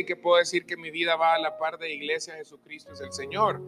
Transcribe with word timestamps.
y 0.00 0.04
que 0.04 0.16
puedo 0.16 0.36
decir 0.36 0.66
que 0.66 0.76
mi 0.76 0.90
vida 0.90 1.16
va 1.16 1.34
a 1.34 1.38
la 1.38 1.56
par 1.56 1.78
de 1.78 1.92
Iglesia 1.92 2.34
Jesucristo 2.34 2.92
es 2.92 3.00
el 3.00 3.12
Señor. 3.12 3.60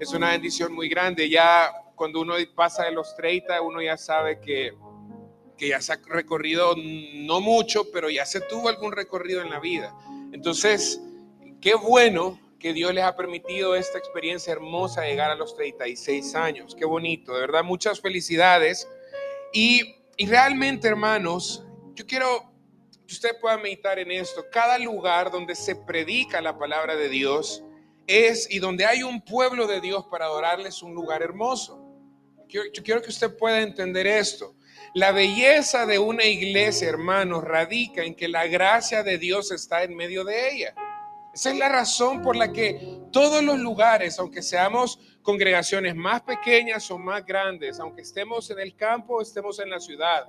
Es 0.00 0.12
una 0.12 0.30
bendición 0.30 0.72
muy 0.72 0.88
grande. 0.88 1.28
Ya 1.28 1.72
cuando 1.94 2.20
uno 2.20 2.34
pasa 2.54 2.84
de 2.84 2.92
los 2.92 3.14
30, 3.16 3.60
uno 3.62 3.80
ya 3.80 3.96
sabe 3.96 4.40
que, 4.40 4.74
que 5.56 5.68
ya 5.68 5.80
se 5.80 5.92
ha 5.92 6.00
recorrido 6.06 6.74
no 6.76 7.40
mucho, 7.40 7.90
pero 7.92 8.10
ya 8.10 8.26
se 8.26 8.40
tuvo 8.40 8.68
algún 8.68 8.92
recorrido 8.92 9.40
en 9.42 9.50
la 9.50 9.60
vida. 9.60 9.94
Entonces, 10.32 11.00
qué 11.60 11.74
bueno 11.74 12.40
que 12.58 12.72
Dios 12.72 12.94
les 12.94 13.04
ha 13.04 13.14
permitido 13.14 13.74
esta 13.74 13.98
experiencia 13.98 14.52
hermosa 14.52 15.02
de 15.02 15.10
llegar 15.10 15.30
a 15.30 15.34
los 15.34 15.54
36 15.54 16.34
años. 16.34 16.74
Qué 16.74 16.84
bonito, 16.84 17.34
de 17.34 17.40
verdad, 17.40 17.62
muchas 17.62 18.00
felicidades. 18.00 18.88
Y, 19.52 19.96
y 20.16 20.26
realmente, 20.26 20.88
hermanos, 20.88 21.62
yo 21.94 22.06
quiero 22.06 22.53
usted 23.12 23.38
pueda 23.40 23.56
meditar 23.58 23.98
en 23.98 24.10
esto. 24.10 24.46
Cada 24.50 24.78
lugar 24.78 25.30
donde 25.30 25.54
se 25.54 25.76
predica 25.76 26.40
la 26.40 26.58
palabra 26.58 26.96
de 26.96 27.08
Dios 27.08 27.62
es 28.06 28.50
y 28.50 28.58
donde 28.58 28.86
hay 28.86 29.02
un 29.02 29.22
pueblo 29.22 29.66
de 29.66 29.80
Dios 29.80 30.06
para 30.10 30.26
adorarle 30.26 30.68
es 30.68 30.82
un 30.82 30.94
lugar 30.94 31.22
hermoso. 31.22 31.80
Yo, 32.48 32.62
quiero 32.84 33.02
que 33.02 33.10
usted 33.10 33.36
pueda 33.36 33.60
entender 33.60 34.06
esto. 34.06 34.54
La 34.94 35.10
belleza 35.10 35.86
de 35.86 35.98
una 35.98 36.24
iglesia, 36.24 36.88
hermanos, 36.88 37.42
radica 37.42 38.04
en 38.04 38.14
que 38.14 38.28
la 38.28 38.46
gracia 38.46 39.02
de 39.02 39.18
Dios 39.18 39.50
está 39.50 39.82
en 39.82 39.96
medio 39.96 40.24
de 40.24 40.52
ella. 40.52 40.74
Esa 41.34 41.50
es 41.50 41.58
la 41.58 41.68
razón 41.68 42.22
por 42.22 42.36
la 42.36 42.52
que 42.52 43.00
todos 43.10 43.42
los 43.42 43.58
lugares, 43.58 44.20
aunque 44.20 44.40
seamos 44.40 45.00
congregaciones 45.20 45.96
más 45.96 46.22
pequeñas 46.22 46.88
o 46.92 46.98
más 46.98 47.26
grandes, 47.26 47.80
aunque 47.80 48.02
estemos 48.02 48.50
en 48.50 48.60
el 48.60 48.76
campo 48.76 49.16
o 49.16 49.22
estemos 49.22 49.58
en 49.58 49.70
la 49.70 49.80
ciudad, 49.80 50.28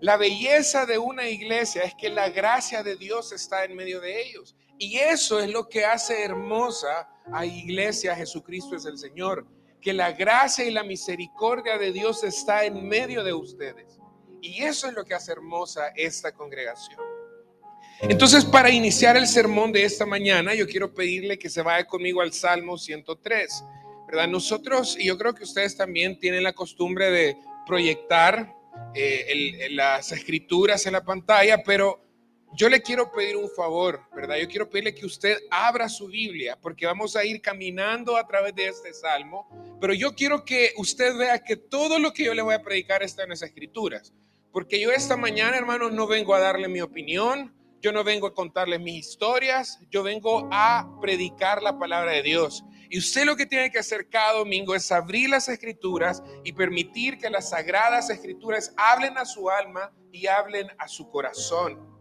la 0.00 0.16
belleza 0.16 0.84
de 0.84 0.98
una 0.98 1.28
iglesia 1.28 1.82
es 1.82 1.94
que 1.94 2.10
la 2.10 2.28
gracia 2.28 2.82
de 2.82 2.96
Dios 2.96 3.32
está 3.32 3.64
en 3.64 3.74
medio 3.74 4.00
de 4.00 4.22
ellos. 4.22 4.54
Y 4.78 4.98
eso 4.98 5.40
es 5.40 5.50
lo 5.50 5.68
que 5.68 5.86
hace 5.86 6.22
hermosa 6.22 7.08
a 7.32 7.46
Iglesia 7.46 8.14
Jesucristo 8.14 8.76
es 8.76 8.84
el 8.84 8.98
Señor, 8.98 9.46
que 9.80 9.94
la 9.94 10.12
gracia 10.12 10.66
y 10.66 10.70
la 10.70 10.82
misericordia 10.82 11.78
de 11.78 11.92
Dios 11.92 12.24
está 12.24 12.64
en 12.64 12.86
medio 12.86 13.24
de 13.24 13.32
ustedes. 13.32 13.98
Y 14.42 14.62
eso 14.62 14.86
es 14.86 14.92
lo 14.92 15.04
que 15.04 15.14
hace 15.14 15.32
hermosa 15.32 15.88
esta 15.96 16.32
congregación. 16.32 17.00
Entonces, 18.02 18.44
para 18.44 18.68
iniciar 18.68 19.16
el 19.16 19.26
sermón 19.26 19.72
de 19.72 19.84
esta 19.84 20.04
mañana, 20.04 20.54
yo 20.54 20.66
quiero 20.66 20.92
pedirle 20.92 21.38
que 21.38 21.48
se 21.48 21.62
vaya 21.62 21.86
conmigo 21.86 22.20
al 22.20 22.34
Salmo 22.34 22.76
103. 22.76 23.64
¿Verdad? 24.08 24.28
Nosotros, 24.28 24.96
y 24.98 25.06
yo 25.06 25.16
creo 25.16 25.34
que 25.34 25.44
ustedes 25.44 25.76
también 25.76 26.18
tienen 26.18 26.44
la 26.44 26.52
costumbre 26.52 27.10
de 27.10 27.36
proyectar 27.66 28.55
eh, 28.94 29.68
las 29.70 30.12
escrituras 30.12 30.86
en 30.86 30.94
la 30.94 31.04
pantalla, 31.04 31.62
pero 31.62 32.06
yo 32.54 32.68
le 32.68 32.80
quiero 32.80 33.12
pedir 33.12 33.36
un 33.36 33.50
favor, 33.50 34.00
¿verdad? 34.14 34.36
Yo 34.36 34.48
quiero 34.48 34.70
pedirle 34.70 34.94
que 34.94 35.04
usted 35.04 35.36
abra 35.50 35.88
su 35.88 36.06
Biblia, 36.06 36.58
porque 36.60 36.86
vamos 36.86 37.14
a 37.16 37.24
ir 37.24 37.42
caminando 37.42 38.16
a 38.16 38.26
través 38.26 38.54
de 38.54 38.68
este 38.68 38.94
salmo, 38.94 39.48
pero 39.80 39.92
yo 39.92 40.14
quiero 40.14 40.44
que 40.44 40.72
usted 40.78 41.16
vea 41.16 41.42
que 41.42 41.56
todo 41.56 41.98
lo 41.98 42.12
que 42.12 42.24
yo 42.24 42.34
le 42.34 42.42
voy 42.42 42.54
a 42.54 42.62
predicar 42.62 43.02
está 43.02 43.24
en 43.24 43.30
las 43.30 43.42
escrituras, 43.42 44.14
porque 44.52 44.80
yo 44.80 44.90
esta 44.90 45.16
mañana, 45.16 45.56
hermanos, 45.56 45.92
no 45.92 46.06
vengo 46.06 46.34
a 46.34 46.40
darle 46.40 46.68
mi 46.68 46.80
opinión, 46.80 47.54
yo 47.82 47.92
no 47.92 48.02
vengo 48.04 48.26
a 48.26 48.34
contarles 48.34 48.80
mis 48.80 49.06
historias, 49.06 49.78
yo 49.90 50.02
vengo 50.02 50.48
a 50.50 50.98
predicar 51.00 51.62
la 51.62 51.78
palabra 51.78 52.12
de 52.12 52.22
Dios. 52.22 52.64
Y 52.88 52.98
usted 52.98 53.24
lo 53.24 53.36
que 53.36 53.46
tiene 53.46 53.70
que 53.70 53.78
hacer 53.78 54.08
cada 54.08 54.38
domingo 54.38 54.74
es 54.74 54.90
abrir 54.92 55.30
las 55.30 55.48
escrituras 55.48 56.22
y 56.44 56.52
permitir 56.52 57.18
que 57.18 57.30
las 57.30 57.50
sagradas 57.50 58.10
escrituras 58.10 58.72
hablen 58.76 59.18
a 59.18 59.24
su 59.24 59.50
alma 59.50 59.92
y 60.12 60.26
hablen 60.26 60.68
a 60.78 60.88
su 60.88 61.08
corazón. 61.10 61.96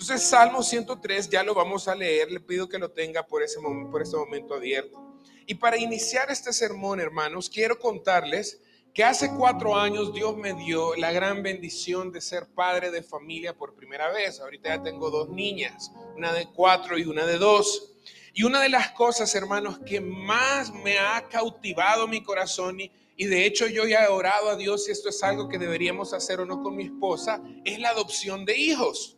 Entonces, 0.00 0.22
Salmo 0.22 0.62
103 0.62 1.28
ya 1.28 1.42
lo 1.42 1.54
vamos 1.54 1.86
a 1.86 1.94
leer, 1.94 2.30
le 2.30 2.40
pido 2.40 2.68
que 2.68 2.78
lo 2.78 2.90
tenga 2.90 3.26
por 3.26 3.42
ese 3.42 3.60
por 3.90 4.00
este 4.00 4.16
momento 4.16 4.54
abierto. 4.54 5.10
Y 5.46 5.56
para 5.56 5.76
iniciar 5.76 6.30
este 6.30 6.52
sermón, 6.52 7.00
hermanos, 7.00 7.50
quiero 7.50 7.78
contarles 7.78 8.62
que 8.94 9.04
hace 9.04 9.30
cuatro 9.36 9.76
años 9.76 10.12
Dios 10.12 10.36
me 10.36 10.54
dio 10.54 10.96
la 10.96 11.12
gran 11.12 11.42
bendición 11.42 12.12
de 12.12 12.20
ser 12.20 12.48
padre 12.54 12.90
de 12.90 13.02
familia 13.02 13.56
por 13.56 13.74
primera 13.74 14.10
vez. 14.10 14.40
Ahorita 14.40 14.76
ya 14.76 14.82
tengo 14.82 15.10
dos 15.10 15.28
niñas, 15.28 15.92
una 16.16 16.32
de 16.32 16.46
cuatro 16.46 16.98
y 16.98 17.04
una 17.04 17.26
de 17.26 17.38
dos. 17.38 17.89
Y 18.32 18.44
una 18.44 18.60
de 18.60 18.68
las 18.68 18.92
cosas, 18.92 19.34
hermanos, 19.34 19.80
que 19.84 20.00
más 20.00 20.72
me 20.72 20.98
ha 20.98 21.28
cautivado 21.28 22.06
mi 22.08 22.22
corazón 22.22 22.80
y, 22.80 22.90
y 23.16 23.26
de 23.26 23.46
hecho 23.46 23.66
yo 23.66 23.86
ya 23.86 24.04
he 24.04 24.08
orado 24.08 24.50
a 24.50 24.56
Dios 24.56 24.84
si 24.84 24.92
esto 24.92 25.08
es 25.08 25.22
algo 25.22 25.48
que 25.48 25.58
deberíamos 25.58 26.12
hacer 26.14 26.40
o 26.40 26.46
no 26.46 26.62
con 26.62 26.76
mi 26.76 26.84
esposa, 26.84 27.42
es 27.64 27.78
la 27.78 27.90
adopción 27.90 28.44
de 28.44 28.56
hijos 28.56 29.16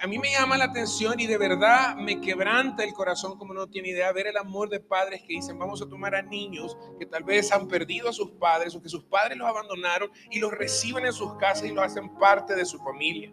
a 0.00 0.06
mí 0.06 0.18
me 0.18 0.32
llama 0.32 0.56
la 0.56 0.64
atención 0.64 1.18
y 1.20 1.26
de 1.26 1.36
verdad 1.36 1.94
me 1.96 2.20
quebranta 2.20 2.84
el 2.84 2.94
corazón 2.94 3.36
como 3.38 3.52
no 3.52 3.66
tiene 3.66 3.90
idea 3.90 4.10
ver 4.12 4.26
el 4.26 4.36
amor 4.36 4.68
de 4.70 4.80
padres 4.80 5.20
que 5.22 5.34
dicen 5.34 5.58
vamos 5.58 5.82
a 5.82 5.88
tomar 5.88 6.14
a 6.14 6.22
niños 6.22 6.76
que 6.98 7.06
tal 7.06 7.22
vez 7.24 7.52
han 7.52 7.68
perdido 7.68 8.08
a 8.08 8.12
sus 8.12 8.30
padres 8.32 8.74
o 8.74 8.82
que 8.82 8.88
sus 8.88 9.04
padres 9.04 9.36
los 9.36 9.48
abandonaron 9.48 10.10
y 10.30 10.38
los 10.38 10.52
reciben 10.52 11.04
en 11.04 11.12
sus 11.12 11.34
casas 11.36 11.64
y 11.64 11.72
los 11.72 11.84
hacen 11.84 12.14
parte 12.18 12.54
de 12.54 12.64
su 12.64 12.78
familia. 12.78 13.32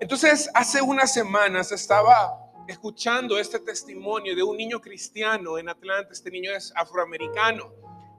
Entonces, 0.00 0.50
hace 0.54 0.82
unas 0.82 1.12
semanas 1.12 1.72
estaba 1.72 2.43
escuchando 2.66 3.38
este 3.38 3.58
testimonio 3.60 4.34
de 4.34 4.42
un 4.42 4.56
niño 4.56 4.80
cristiano 4.80 5.58
en 5.58 5.68
Atlanta, 5.68 6.12
este 6.12 6.30
niño 6.30 6.52
es 6.52 6.72
afroamericano. 6.74 7.72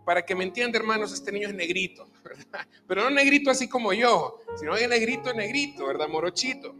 Para 0.05 0.23
que 0.23 0.35
me 0.35 0.43
entiendan, 0.43 0.81
hermanos, 0.81 1.11
este 1.11 1.31
niño 1.31 1.47
es 1.47 1.53
negrito, 1.55 2.07
Pero 2.87 3.03
no 3.03 3.09
negrito 3.09 3.49
así 3.49 3.67
como 3.67 3.93
yo, 3.93 4.39
sino 4.55 4.75
es 4.75 4.87
negrito, 4.87 5.33
negrito, 5.33 5.87
¿verdad? 5.87 6.07
Morochito. 6.07 6.75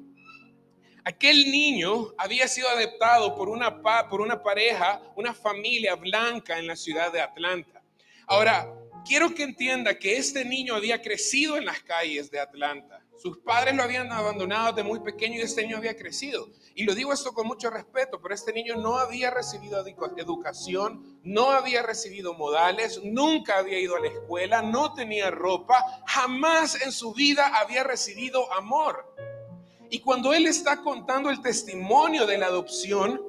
Aquel 1.04 1.52
niño 1.52 2.14
había 2.18 2.48
sido 2.48 2.68
adoptado 2.68 3.36
por 3.36 3.50
una, 3.50 3.82
por 4.10 4.22
una 4.22 4.42
pareja, 4.42 5.02
una 5.16 5.34
familia 5.34 5.96
blanca 5.96 6.58
en 6.58 6.66
la 6.66 6.76
ciudad 6.76 7.12
de 7.12 7.22
Atlanta. 7.22 7.84
Ahora, 8.28 8.68
quiero 9.06 9.34
que 9.34 9.44
entienda 9.44 10.00
que 10.00 10.18
este 10.18 10.44
niño 10.44 10.76
había 10.76 11.02
crecido 11.02 11.58
en 11.58 11.66
las 11.66 11.82
calles 11.82 12.32
de 12.32 12.40
Atlanta. 12.40 13.05
Sus 13.18 13.38
padres 13.38 13.76
lo 13.76 13.84
habían 13.84 14.12
abandonado 14.12 14.74
de 14.74 14.84
muy 14.84 15.00
pequeño 15.00 15.40
y 15.40 15.42
este 15.42 15.64
niño 15.64 15.78
había 15.78 15.96
crecido. 15.96 16.50
Y 16.76 16.84
lo 16.84 16.94
digo 16.94 17.14
esto 17.14 17.34
con 17.34 17.48
mucho 17.48 17.70
respeto, 17.70 18.20
pero 18.22 18.36
este 18.36 18.52
niño 18.52 18.76
no 18.76 18.98
había 18.98 19.32
recibido 19.32 19.84
educación, 20.18 21.20
no 21.24 21.52
había 21.52 21.82
recibido 21.82 22.34
modales, 22.34 23.02
nunca 23.04 23.58
había 23.58 23.80
ido 23.80 23.96
a 23.96 24.02
la 24.02 24.08
escuela, 24.08 24.62
no 24.62 24.94
tenía 24.94 25.32
ropa, 25.32 25.84
jamás 26.06 26.82
en 26.82 26.92
su 26.92 27.14
vida 27.14 27.58
había 27.60 27.84
recibido 27.84 28.52
amor. 28.54 29.16
Y 29.90 30.00
cuando 30.00 30.34
él 30.34 30.48
está 30.48 30.82
contando 30.82 31.30
el 31.30 31.42
testimonio 31.42 32.26
de 32.26 32.38
la 32.38 32.48
adopción, 32.48 33.22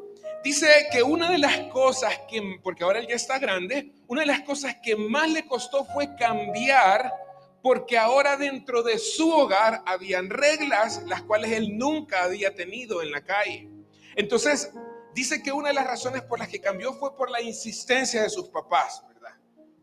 dice 0.43 0.69
que 0.91 1.03
una 1.03 1.31
de 1.31 1.39
las 1.39 1.59
cosas 1.73 2.21
que, 2.29 2.59
porque 2.63 2.85
ahora 2.85 2.99
él 2.99 3.07
ya 3.09 3.15
está 3.15 3.39
grande, 3.39 3.93
una 4.09 4.23
de 4.23 4.27
las 4.27 4.41
cosas 4.41 4.77
que 4.83 4.97
más 4.97 5.31
le 5.31 5.47
costó 5.47 5.85
fue 5.85 6.17
cambiar, 6.17 7.13
porque 7.67 7.99
ahora 7.99 8.37
dentro 8.37 8.85
de 8.85 8.97
su 8.97 9.29
hogar 9.29 9.83
habían 9.87 10.31
reglas 10.31 11.03
las 11.09 11.23
cuales 11.23 11.51
él 11.51 11.77
nunca 11.77 12.23
había 12.23 12.55
tenido 12.55 13.03
en 13.03 13.11
la 13.11 13.25
calle. 13.25 13.69
Entonces, 14.15 14.71
dice 15.17 15.43
que 15.43 15.51
una 15.51 15.71
de 15.71 15.75
las 15.75 15.85
razones 15.85 16.23
por 16.23 16.39
las 16.39 16.47
que 16.47 16.61
cambió 16.61 16.93
fue 16.93 17.17
por 17.17 17.29
la 17.29 17.43
insistencia 17.43 18.23
de 18.23 18.31
sus 18.31 18.51
papás, 18.51 19.03
¿verdad? 19.09 19.35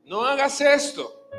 No 0.06 0.24
hagas 0.24 0.62
esto. 0.62 1.30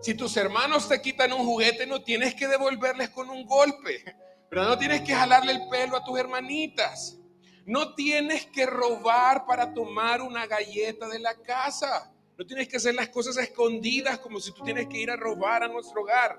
Si 0.00 0.14
tus 0.14 0.34
hermanos 0.38 0.88
te 0.88 0.98
quitan 1.02 1.34
un 1.34 1.44
juguete, 1.44 1.86
no 1.86 2.02
tienes 2.02 2.34
que 2.34 2.48
devolverles 2.48 3.10
con 3.10 3.28
un 3.28 3.44
golpe. 3.44 4.02
Pero 4.48 4.64
no 4.64 4.78
tienes 4.78 5.02
que 5.02 5.14
jalarle 5.14 5.52
el 5.52 5.68
pelo 5.68 5.98
a 5.98 6.04
tus 6.04 6.18
hermanitas. 6.18 7.18
No 7.66 7.94
tienes 7.94 8.46
que 8.46 8.64
robar 8.64 9.44
para 9.44 9.74
tomar 9.74 10.22
una 10.22 10.46
galleta 10.46 11.06
de 11.06 11.18
la 11.18 11.34
casa. 11.34 12.15
No 12.38 12.44
tienes 12.44 12.68
que 12.68 12.76
hacer 12.76 12.94
las 12.94 13.08
cosas 13.08 13.36
escondidas 13.38 14.18
como 14.18 14.40
si 14.40 14.52
tú 14.52 14.62
tienes 14.62 14.88
que 14.88 14.98
ir 14.98 15.10
a 15.10 15.16
robar 15.16 15.62
a 15.62 15.68
nuestro 15.68 16.02
hogar. 16.02 16.38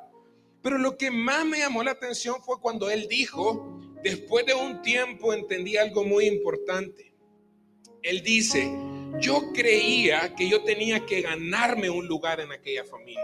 Pero 0.61 0.77
lo 0.77 0.97
que 0.97 1.09
más 1.09 1.45
me 1.45 1.59
llamó 1.59 1.83
la 1.83 1.91
atención 1.91 2.41
fue 2.43 2.59
cuando 2.59 2.89
él 2.89 3.07
dijo, 3.09 3.79
después 4.03 4.45
de 4.45 4.53
un 4.53 4.81
tiempo 4.81 5.33
entendí 5.33 5.75
algo 5.77 6.03
muy 6.03 6.27
importante. 6.27 7.15
Él 8.03 8.21
dice, 8.21 8.71
yo 9.19 9.51
creía 9.53 10.35
que 10.35 10.47
yo 10.47 10.63
tenía 10.63 11.05
que 11.05 11.21
ganarme 11.21 11.89
un 11.89 12.07
lugar 12.07 12.39
en 12.39 12.51
aquella 12.51 12.83
familia. 12.85 13.23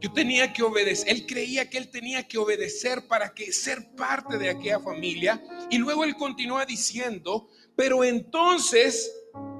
Yo 0.00 0.12
tenía 0.12 0.52
que 0.52 0.64
obedecer. 0.64 1.10
Él 1.10 1.26
creía 1.26 1.70
que 1.70 1.78
él 1.78 1.90
tenía 1.90 2.26
que 2.26 2.38
obedecer 2.38 3.06
para 3.06 3.32
que 3.32 3.52
ser 3.52 3.94
parte 3.94 4.36
de 4.36 4.50
aquella 4.50 4.80
familia. 4.80 5.40
Y 5.70 5.78
luego 5.78 6.02
él 6.02 6.16
continúa 6.16 6.66
diciendo, 6.66 7.48
pero 7.76 8.02
entonces 8.02 9.12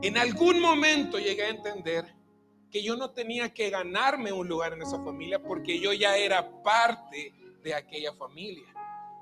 en 0.03 0.19
algún 0.19 0.61
momento 0.61 1.19
llegué 1.19 1.45
a 1.45 1.51
entender 1.51 2.15
que 2.71 2.83
yo 2.83 2.97
no 2.97 3.11
tenía 3.11 3.53
que 3.53 3.71
ganarme 3.71 4.33
un 4.33 4.49
lugar 4.49 4.73
en 4.73 4.83
esa 4.83 5.03
familia 5.03 5.43
porque 5.43 5.79
yo 5.79 5.93
ya 5.93 6.17
era 6.17 6.63
parte 6.63 7.33
de 7.63 7.75
aquella 7.75 8.15
familia. 8.15 8.65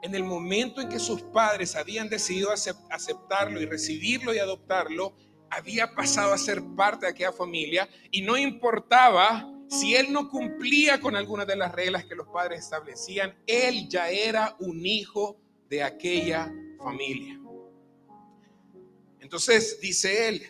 En 0.02 0.14
el 0.14 0.25
momento 0.25 0.81
en 0.81 0.88
que 0.88 0.99
sus 0.99 1.20
padres 1.20 1.76
habían 1.76 2.08
decidido 2.08 2.50
aceptarlo 2.52 3.61
y 3.61 3.67
recibirlo 3.67 4.32
y 4.32 4.38
adoptarlo, 4.38 5.14
había 5.50 5.94
pasado 5.94 6.32
a 6.32 6.38
ser 6.38 6.62
parte 6.76 7.06
de 7.06 7.12
aquella 7.12 7.32
familia 7.32 7.88
y 8.11 8.23
no 8.23 8.38
importaba 8.38 9.52
si 9.69 9.94
él 9.94 10.12
no 10.12 10.29
cumplía 10.29 11.00
con 11.00 11.17
algunas 11.17 11.47
de 11.47 11.56
las 11.56 11.73
reglas 11.73 12.05
que 12.05 12.14
los 12.14 12.29
padres 12.29 12.61
establecían, 12.61 13.37
él 13.47 13.88
ya 13.88 14.11
era 14.11 14.56
un 14.58 14.85
hijo 14.85 15.37
de 15.69 15.82
aquella 15.82 16.52
familia. 16.82 17.40
Entonces, 19.21 19.81
dice 19.81 20.29
él, 20.29 20.47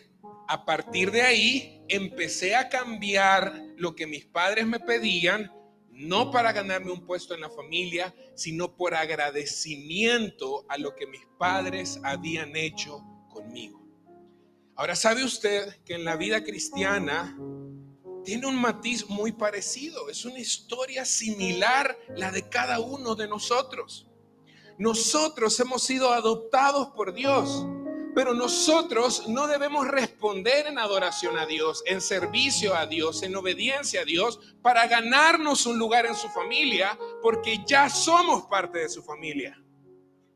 a 0.47 0.65
partir 0.65 1.11
de 1.11 1.21
ahí 1.21 1.83
empecé 1.87 2.55
a 2.55 2.69
cambiar 2.69 3.53
lo 3.77 3.95
que 3.95 4.07
mis 4.07 4.25
padres 4.25 4.65
me 4.65 4.79
pedían, 4.79 5.51
no 5.89 6.31
para 6.31 6.51
ganarme 6.51 6.91
un 6.91 7.05
puesto 7.05 7.33
en 7.33 7.41
la 7.41 7.49
familia, 7.49 8.13
sino 8.35 8.75
por 8.75 8.95
agradecimiento 8.95 10.65
a 10.69 10.77
lo 10.77 10.95
que 10.95 11.05
mis 11.07 11.25
padres 11.37 11.99
habían 12.03 12.55
hecho 12.55 13.03
conmigo. 13.29 13.81
Ahora, 14.75 14.95
¿sabe 14.95 15.23
usted 15.23 15.83
que 15.83 15.93
en 15.93 16.05
la 16.05 16.15
vida 16.15 16.43
cristiana 16.43 17.37
tiene 18.23 18.47
un 18.47 18.55
matiz 18.55 19.07
muy 19.09 19.31
parecido? 19.31 20.09
Es 20.09 20.25
una 20.25 20.39
historia 20.39 21.05
similar 21.05 21.97
la 22.15 22.31
de 22.31 22.47
cada 22.49 22.79
uno 22.79 23.15
de 23.15 23.27
nosotros. 23.27 24.07
Nosotros 24.77 25.59
hemos 25.59 25.83
sido 25.83 26.11
adoptados 26.11 26.89
por 26.95 27.13
Dios, 27.13 27.65
pero 28.13 28.33
nosotros 28.33 29.27
no 29.27 29.47
debemos 29.47 29.87
responder 29.87 30.67
en 30.67 30.77
adoración 30.77 31.37
a 31.37 31.45
Dios, 31.45 31.83
en 31.85 32.01
servicio 32.01 32.75
a 32.75 32.85
Dios, 32.85 33.23
en 33.23 33.35
obediencia 33.35 34.01
a 34.01 34.05
Dios, 34.05 34.39
para 34.61 34.87
ganarnos 34.87 35.65
un 35.65 35.77
lugar 35.77 36.05
en 36.05 36.15
su 36.15 36.29
familia, 36.29 36.97
porque 37.21 37.63
ya 37.65 37.89
somos 37.89 38.43
parte 38.43 38.79
de 38.79 38.89
su 38.89 39.01
familia. 39.03 39.61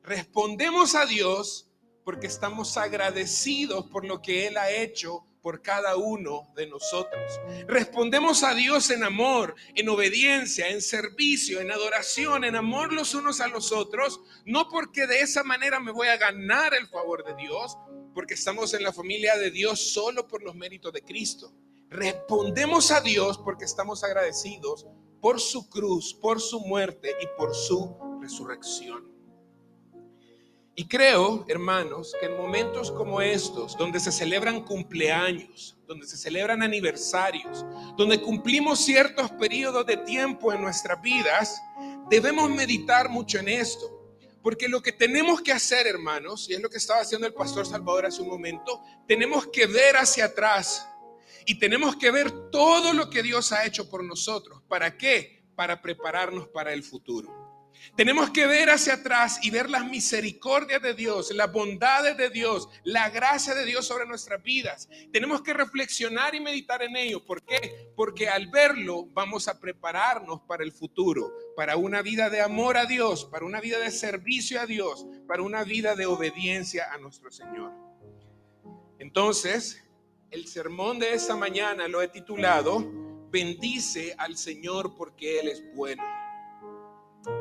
Respondemos 0.04 0.96
a 0.96 1.06
Dios 1.06 1.70
porque 2.04 2.28
estamos 2.28 2.78
agradecidos 2.78 3.86
por 3.88 4.06
lo 4.06 4.22
que 4.22 4.48
Él 4.48 4.58
ha 4.58 4.72
hecho 4.72 5.26
por 5.46 5.62
cada 5.62 5.96
uno 5.96 6.52
de 6.56 6.66
nosotros. 6.66 7.40
Respondemos 7.68 8.42
a 8.42 8.56
Dios 8.56 8.90
en 8.90 9.04
amor, 9.04 9.54
en 9.76 9.88
obediencia, 9.90 10.70
en 10.70 10.82
servicio, 10.82 11.62
en 11.62 11.70
adoración, 11.70 12.46
en 12.46 12.56
amor 12.56 12.92
los 12.92 13.14
unos 13.14 13.42
a 13.42 13.48
los 13.48 13.72
otros, 13.72 14.22
no 14.48 14.68
porque 14.70 15.06
de 15.06 15.20
esa 15.20 15.44
manera 15.44 15.80
me 15.80 15.92
voy 15.92 16.08
a 16.08 16.18
ganar 16.18 16.74
el 16.74 16.88
favor 16.88 17.24
de 17.24 17.36
Dios, 17.36 17.78
porque 18.16 18.34
estamos 18.34 18.74
en 18.74 18.82
la 18.82 18.92
familia 18.92 19.38
de 19.38 19.52
Dios 19.52 19.94
solo 19.94 20.28
por 20.28 20.42
los 20.42 20.56
méritos 20.56 20.92
de 20.92 21.04
Cristo. 21.04 21.54
Respondemos 21.92 22.90
a 22.90 23.02
Dios 23.02 23.38
porque 23.38 23.66
estamos 23.66 24.04
agradecidos 24.04 24.88
por 25.22 25.40
su 25.40 25.70
cruz, 25.70 26.16
por 26.16 26.42
su 26.42 26.60
muerte 26.62 27.14
y 27.22 27.28
por 27.38 27.54
su 27.54 27.96
resurrección. 28.20 29.15
Y 30.78 30.90
creo, 30.90 31.46
hermanos, 31.48 32.14
que 32.20 32.26
en 32.26 32.36
momentos 32.36 32.92
como 32.92 33.22
estos, 33.22 33.78
donde 33.78 33.98
se 34.02 34.12
celebran 34.12 34.66
cumpleaños, 34.66 35.78
donde 35.88 36.06
se 36.06 36.18
celebran 36.18 36.62
aniversarios, 36.62 37.66
donde 37.96 38.22
cumplimos 38.22 38.84
ciertos 38.84 39.32
periodos 39.32 39.86
de 39.86 39.96
tiempo 39.96 40.52
en 40.52 40.62
nuestras 40.62 41.02
vidas, 41.02 41.62
debemos 42.10 42.50
meditar 42.50 43.08
mucho 43.08 43.40
en 43.40 43.48
esto. 43.48 43.90
Porque 44.44 44.68
lo 44.68 44.82
que 44.82 44.92
tenemos 44.92 45.42
que 45.42 45.54
hacer, 45.54 45.88
hermanos, 45.88 46.50
y 46.50 46.56
es 46.56 46.62
lo 46.62 46.70
que 46.70 46.78
estaba 46.78 47.00
haciendo 47.00 47.26
el 47.26 47.34
pastor 47.34 47.66
Salvador 47.66 48.06
hace 48.06 48.22
un 48.22 48.28
momento, 48.28 48.82
tenemos 49.08 49.48
que 49.48 49.68
ver 49.68 49.96
hacia 49.96 50.26
atrás 50.26 50.86
y 51.46 51.58
tenemos 51.58 51.96
que 51.96 52.12
ver 52.12 52.50
todo 52.52 52.92
lo 52.92 53.10
que 53.10 53.24
Dios 53.24 53.54
ha 53.54 53.66
hecho 53.66 53.90
por 53.90 54.04
nosotros. 54.04 54.62
¿Para 54.68 54.98
qué? 54.98 55.46
Para 55.56 55.82
prepararnos 55.82 56.50
para 56.50 56.74
el 56.74 56.84
futuro. 56.84 57.45
Tenemos 57.96 58.30
que 58.30 58.46
ver 58.46 58.70
hacia 58.70 58.96
atrás 58.96 59.40
y 59.42 59.52
ver 59.52 59.70
las 59.70 59.86
misericordias 59.86 60.82
de 60.82 60.94
Dios, 60.94 61.32
las 61.34 61.52
bondades 61.52 62.18
de 62.18 62.30
Dios, 62.30 62.68
la 62.84 63.10
gracia 63.10 63.54
de 63.54 63.66
Dios 63.66 63.86
sobre 63.88 64.06
nuestras 64.06 64.44
vidas. 64.44 64.90
Tenemos 65.14 65.42
que 65.42 65.54
reflexionar 65.54 66.36
y 66.36 66.42
meditar 66.42 66.84
en 66.84 66.96
ello. 66.98 67.24
¿Por 67.24 67.44
qué? 67.44 67.92
Porque 67.96 68.28
al 68.28 68.48
verlo 68.48 69.06
vamos 69.14 69.48
a 69.48 69.60
prepararnos 69.60 70.42
para 70.42 70.64
el 70.64 70.72
futuro, 70.72 71.34
para 71.56 71.78
una 71.78 72.02
vida 72.02 72.30
de 72.30 72.42
amor 72.42 72.78
a 72.78 72.86
Dios, 72.86 73.26
para 73.26 73.46
una 73.46 73.62
vida 73.62 73.80
de 73.80 73.92
servicio 73.92 74.60
a 74.60 74.66
Dios, 74.66 75.06
para 75.28 75.42
una 75.42 75.64
vida 75.64 75.96
de 75.96 76.06
obediencia 76.06 76.92
a 76.92 76.98
nuestro 76.98 77.32
Señor. 77.32 77.72
Entonces, 79.00 79.84
el 80.32 80.48
sermón 80.48 81.00
de 81.00 81.14
esta 81.14 81.36
mañana 81.36 81.88
lo 81.88 82.02
he 82.02 82.10
titulado, 82.10 82.84
bendice 83.30 84.14
al 84.18 84.38
Señor 84.38 84.96
porque 84.96 85.40
Él 85.40 85.48
es 85.48 85.64
bueno. 85.74 86.04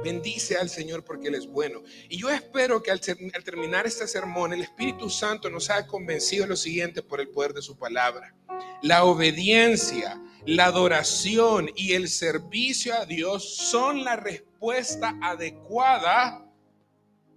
Bendice 0.03 0.57
al 0.57 0.69
Señor 0.69 1.05
porque 1.05 1.29
Él 1.29 1.35
es 1.35 1.47
bueno. 1.47 1.83
Y 2.09 2.19
yo 2.19 2.31
espero 2.31 2.83
que 2.83 2.91
al, 2.91 3.01
terminar 3.01 3.87
este 3.87 4.07
sermón 4.07 4.53
el 4.53 4.63
Espíritu 4.63 5.11
Santo 5.11 5.51
nos 5.51 5.71
haya 5.71 5.87
convencido 5.87 6.45
de 6.45 6.51
lo 6.51 6.57
siguiente 6.57 7.03
por 7.03 7.21
el 7.21 7.29
poder 7.29 7.53
de 7.53 7.63
su 7.63 7.77
palabra. 7.77 8.35
La 8.83 9.05
obediencia, 9.05 10.21
la 10.47 10.67
adoración 10.67 11.71
y 11.75 11.93
el 11.93 12.09
servicio 12.09 12.95
a 12.95 13.07
Dios 13.07 13.57
son 13.57 14.05
la 14.05 14.17
respuesta 14.17 15.19
adecuada 15.23 16.47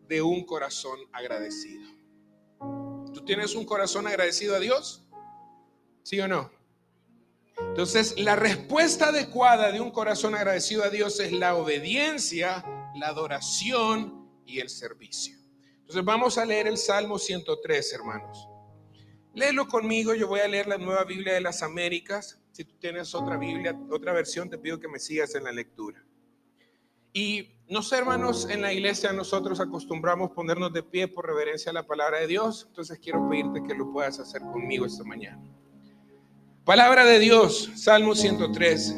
de 0.07 0.21
un 0.21 0.45
corazón 0.45 0.99
agradecido. 1.11 1.89
¿Tú 3.13 3.23
tienes 3.25 3.55
un 3.55 3.65
corazón 3.65 4.07
agradecido 4.07 4.55
a 4.55 4.59
Dios? 4.59 5.03
¿Sí 6.03 6.19
o 6.19 6.27
no? 6.27 6.56
Entonces, 7.77 8.15
la 8.17 8.35
respuesta 8.35 9.09
adecuada 9.09 9.71
de 9.71 9.79
un 9.79 9.91
corazón 9.91 10.33
agradecido 10.33 10.83
a 10.83 10.89
Dios 10.89 11.19
es 11.19 11.31
la 11.31 11.53
obediencia, 11.53 12.65
la 12.95 13.09
adoración 13.09 14.27
y 14.47 14.57
el 14.57 14.69
servicio. 14.69 15.37
Entonces, 15.81 16.03
vamos 16.03 16.39
a 16.39 16.45
leer 16.45 16.65
el 16.65 16.79
Salmo 16.79 17.19
103, 17.19 17.93
hermanos. 17.93 18.49
Léelo 19.35 19.67
conmigo, 19.67 20.15
yo 20.15 20.27
voy 20.27 20.39
a 20.39 20.47
leer 20.47 20.65
la 20.65 20.79
nueva 20.79 21.03
Biblia 21.03 21.35
de 21.35 21.41
las 21.41 21.61
Américas. 21.61 22.39
Si 22.51 22.65
tú 22.65 22.73
tienes 22.79 23.13
otra 23.13 23.37
Biblia, 23.37 23.79
otra 23.91 24.11
versión, 24.11 24.49
te 24.49 24.57
pido 24.57 24.79
que 24.79 24.87
me 24.87 24.97
sigas 24.97 25.35
en 25.35 25.43
la 25.43 25.51
lectura. 25.51 26.03
Y 27.13 27.59
no 27.69 27.81
hermanos, 27.91 28.49
en 28.49 28.63
la 28.63 28.73
iglesia 28.73 29.13
nosotros 29.13 29.59
acostumbramos 29.59 30.31
ponernos 30.31 30.73
de 30.73 30.81
pie 30.81 31.07
por 31.07 31.27
reverencia 31.27 31.69
a 31.69 31.73
la 31.73 31.85
palabra 31.85 32.21
de 32.21 32.25
Dios. 32.25 32.65
Entonces 32.69 32.97
quiero 32.97 33.29
pedirte 33.29 33.61
que 33.61 33.75
lo 33.75 33.93
puedas 33.93 34.19
hacer 34.19 34.41
conmigo 34.41 34.87
esta 34.87 35.03
mañana. 35.03 35.47
Palabra 36.67 37.05
de 37.05 37.19
Dios, 37.19 37.69
Salmo 37.75 38.13
103. 38.13 38.93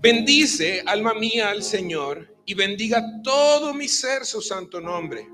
Bendice, 0.00 0.82
alma 0.86 1.12
mía, 1.12 1.50
al 1.50 1.62
Señor 1.62 2.34
y 2.46 2.54
bendiga 2.54 3.20
todo 3.22 3.74
mi 3.74 3.86
ser 3.86 4.24
su 4.24 4.40
santo 4.40 4.80
nombre. 4.80 5.28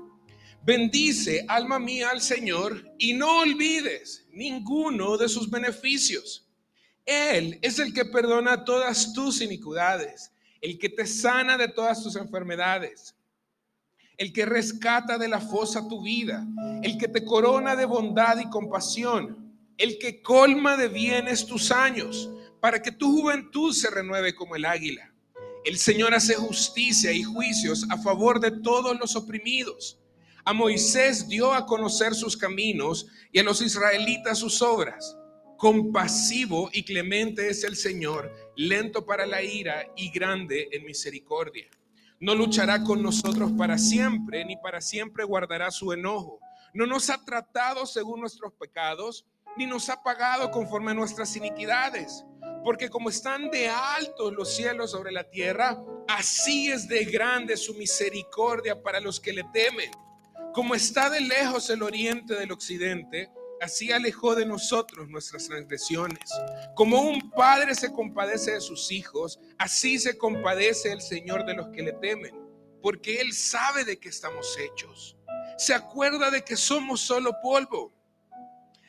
Bendice, 0.61 1.45
alma 1.47 1.79
mía, 1.79 2.09
al 2.09 2.19
Señor 2.19 2.83
y 2.97 3.13
no 3.13 3.39
olvides 3.39 4.27
ninguno 4.33 5.15
de 5.15 5.29
sus 5.29 5.49
beneficios. 5.49 6.49
Él 7.05 7.57
es 7.61 7.79
el 7.79 7.93
que 7.93 8.03
perdona 8.03 8.65
todas 8.65 9.13
tus 9.13 9.39
iniquidades, 9.39 10.33
el 10.59 10.77
que 10.77 10.89
te 10.89 11.07
sana 11.07 11.57
de 11.57 11.69
todas 11.69 12.03
tus 12.03 12.17
enfermedades, 12.17 13.15
el 14.17 14.33
que 14.33 14.45
rescata 14.45 15.17
de 15.17 15.29
la 15.29 15.39
fosa 15.39 15.87
tu 15.87 16.03
vida, 16.03 16.45
el 16.83 16.97
que 16.97 17.07
te 17.07 17.23
corona 17.23 17.77
de 17.77 17.85
bondad 17.85 18.37
y 18.37 18.49
compasión 18.49 19.48
el 19.79 19.97
que 19.97 20.21
colma 20.21 20.77
de 20.77 20.89
bienes 20.89 21.47
tus 21.47 21.71
años, 21.71 22.29
para 22.59 22.81
que 22.81 22.91
tu 22.91 23.11
juventud 23.11 23.73
se 23.73 23.89
renueve 23.89 24.35
como 24.35 24.55
el 24.55 24.65
águila. 24.65 25.13
El 25.63 25.77
Señor 25.77 26.13
hace 26.13 26.35
justicia 26.35 27.11
y 27.13 27.23
juicios 27.23 27.87
a 27.89 27.97
favor 27.97 28.39
de 28.39 28.51
todos 28.51 28.99
los 28.99 29.15
oprimidos. 29.15 29.97
A 30.43 30.53
Moisés 30.53 31.29
dio 31.29 31.53
a 31.53 31.65
conocer 31.65 32.13
sus 32.13 32.35
caminos 32.35 33.07
y 33.31 33.39
a 33.39 33.43
los 33.43 33.61
israelitas 33.61 34.39
sus 34.39 34.61
obras. 34.61 35.17
Compasivo 35.57 36.69
y 36.73 36.83
clemente 36.83 37.49
es 37.49 37.63
el 37.63 37.75
Señor, 37.75 38.33
lento 38.55 39.05
para 39.05 39.25
la 39.25 39.41
ira 39.41 39.85
y 39.95 40.09
grande 40.11 40.67
en 40.71 40.85
misericordia. 40.85 41.69
No 42.19 42.35
luchará 42.35 42.83
con 42.83 43.01
nosotros 43.01 43.51
para 43.57 43.77
siempre, 43.77 44.43
ni 44.43 44.57
para 44.57 44.81
siempre 44.81 45.23
guardará 45.23 45.71
su 45.71 45.93
enojo. 45.93 46.39
No 46.73 46.85
nos 46.85 47.09
ha 47.09 47.23
tratado 47.23 47.85
según 47.85 48.19
nuestros 48.19 48.53
pecados 48.53 49.25
ni 49.57 49.65
nos 49.65 49.89
ha 49.89 50.01
pagado 50.01 50.51
conforme 50.51 50.91
a 50.91 50.95
nuestras 50.95 51.35
iniquidades. 51.35 52.25
Porque 52.63 52.89
como 52.89 53.09
están 53.09 53.49
de 53.49 53.69
altos 53.69 54.33
los 54.33 54.55
cielos 54.55 54.91
sobre 54.91 55.11
la 55.11 55.23
tierra, 55.23 55.81
así 56.07 56.71
es 56.71 56.87
de 56.87 57.05
grande 57.05 57.55
su 57.55 57.73
misericordia 57.73 58.81
para 58.81 58.99
los 58.99 59.19
que 59.19 59.33
le 59.33 59.43
temen. 59.53 59.91
Como 60.53 60.75
está 60.75 61.09
de 61.09 61.21
lejos 61.21 61.69
el 61.69 61.83
oriente 61.83 62.35
del 62.35 62.51
occidente, 62.51 63.31
así 63.61 63.91
alejó 63.91 64.35
de 64.35 64.45
nosotros 64.45 65.07
nuestras 65.09 65.47
transgresiones. 65.47 66.29
Como 66.75 67.01
un 67.01 67.31
padre 67.31 67.75
se 67.75 67.91
compadece 67.91 68.53
de 68.53 68.61
sus 68.61 68.91
hijos, 68.91 69.39
así 69.57 69.99
se 69.99 70.17
compadece 70.17 70.91
el 70.91 71.01
Señor 71.01 71.45
de 71.45 71.53
los 71.53 71.67
que 71.69 71.83
le 71.83 71.93
temen, 71.93 72.35
porque 72.81 73.21
Él 73.21 73.33
sabe 73.33 73.85
de 73.85 73.99
qué 73.99 74.09
estamos 74.09 74.57
hechos. 74.57 75.17
Se 75.57 75.73
acuerda 75.73 76.31
de 76.31 76.43
que 76.43 76.55
somos 76.55 77.01
solo 77.01 77.33
polvo 77.41 77.93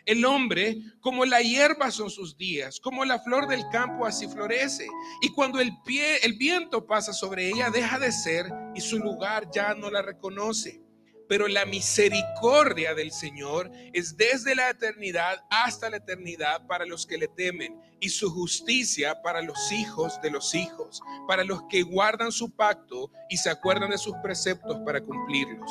el 0.07 0.25
hombre, 0.25 0.79
como 1.01 1.25
la 1.25 1.41
hierba 1.41 1.91
son 1.91 2.11
sus 2.11 2.37
días, 2.37 2.81
como 2.81 3.05
la 3.05 3.21
flor 3.21 3.47
del 3.47 3.69
campo 3.71 4.07
así 4.07 4.29
florece. 4.29 4.87
Y 5.23 5.31
cuando 5.31 5.61
el 5.61 5.73
pie, 5.85 6.19
el 6.23 6.35
viento 6.35 6.87
pasa 6.87 7.13
sobre 7.13 7.49
ella, 7.49 7.71
deja 7.71 7.99
de 7.99 8.13
ser 8.13 8.47
y 8.75 8.81
su 8.81 8.99
lugar 8.99 9.51
ya 9.53 9.75
no 9.75 9.91
la 9.91 10.03
reconoce. 10.03 10.81
Pero 11.29 11.47
la 11.47 11.65
misericordia 11.65 12.93
del 12.95 13.13
Señor 13.13 13.71
es 13.93 14.17
desde 14.17 14.57
la 14.57 14.69
eternidad 14.71 15.45
hasta 15.49 15.89
la 15.89 15.99
eternidad 15.99 16.67
para 16.67 16.85
los 16.85 17.07
que 17.07 17.19
le 17.19 17.29
temen 17.29 17.81
y 18.01 18.09
su 18.09 18.31
justicia 18.31 19.23
para 19.23 19.41
los 19.41 19.71
hijos 19.71 20.21
de 20.23 20.31
los 20.31 20.55
hijos, 20.57 21.01
para 21.29 21.45
los 21.45 21.63
que 21.69 21.83
guardan 21.83 22.33
su 22.33 22.51
pacto 22.57 23.13
y 23.29 23.37
se 23.37 23.49
acuerdan 23.49 23.91
de 23.91 23.99
sus 23.99 24.17
preceptos 24.25 24.79
para 24.85 25.01
cumplirlos. 25.01 25.71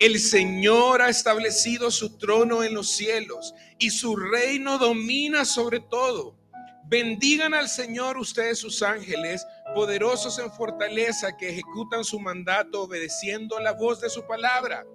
El 0.00 0.20
Señor 0.20 1.02
ha 1.02 1.08
establecido 1.08 1.90
su 1.90 2.18
trono 2.18 2.62
en 2.62 2.72
los 2.72 2.88
cielos 2.88 3.52
y 3.80 3.90
su 3.90 4.14
reino 4.14 4.78
domina 4.78 5.44
sobre 5.44 5.80
todo. 5.80 6.38
Bendigan 6.84 7.52
al 7.52 7.68
Señor 7.68 8.16
ustedes 8.16 8.60
sus 8.60 8.80
ángeles, 8.82 9.44
poderosos 9.74 10.38
en 10.38 10.52
fortaleza, 10.52 11.36
que 11.36 11.50
ejecutan 11.50 12.04
su 12.04 12.20
mandato 12.20 12.84
obedeciendo 12.84 13.58
la 13.58 13.72
voz 13.72 14.00
de 14.00 14.08
su 14.08 14.24
palabra. 14.24 14.86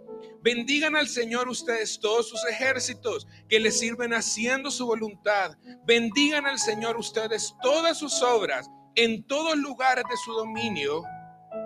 Bendigan 0.41 0.95
al 0.95 1.09
Señor 1.09 1.49
ustedes 1.49 1.99
todos 1.99 2.29
sus 2.29 2.39
ejércitos 2.45 3.27
que 3.49 3.59
le 3.59 3.71
sirven 3.71 4.13
haciendo 4.13 4.71
su 4.71 4.85
voluntad. 4.85 5.57
Bendigan 5.85 6.45
al 6.45 6.59
Señor 6.59 6.95
ustedes 6.95 7.53
todas 7.61 7.99
sus 7.99 8.21
obras 8.23 8.69
en 8.95 9.21
todos 9.23 9.57
lugares 9.57 10.05
de 10.09 10.15
su 10.15 10.31
dominio. 10.31 11.03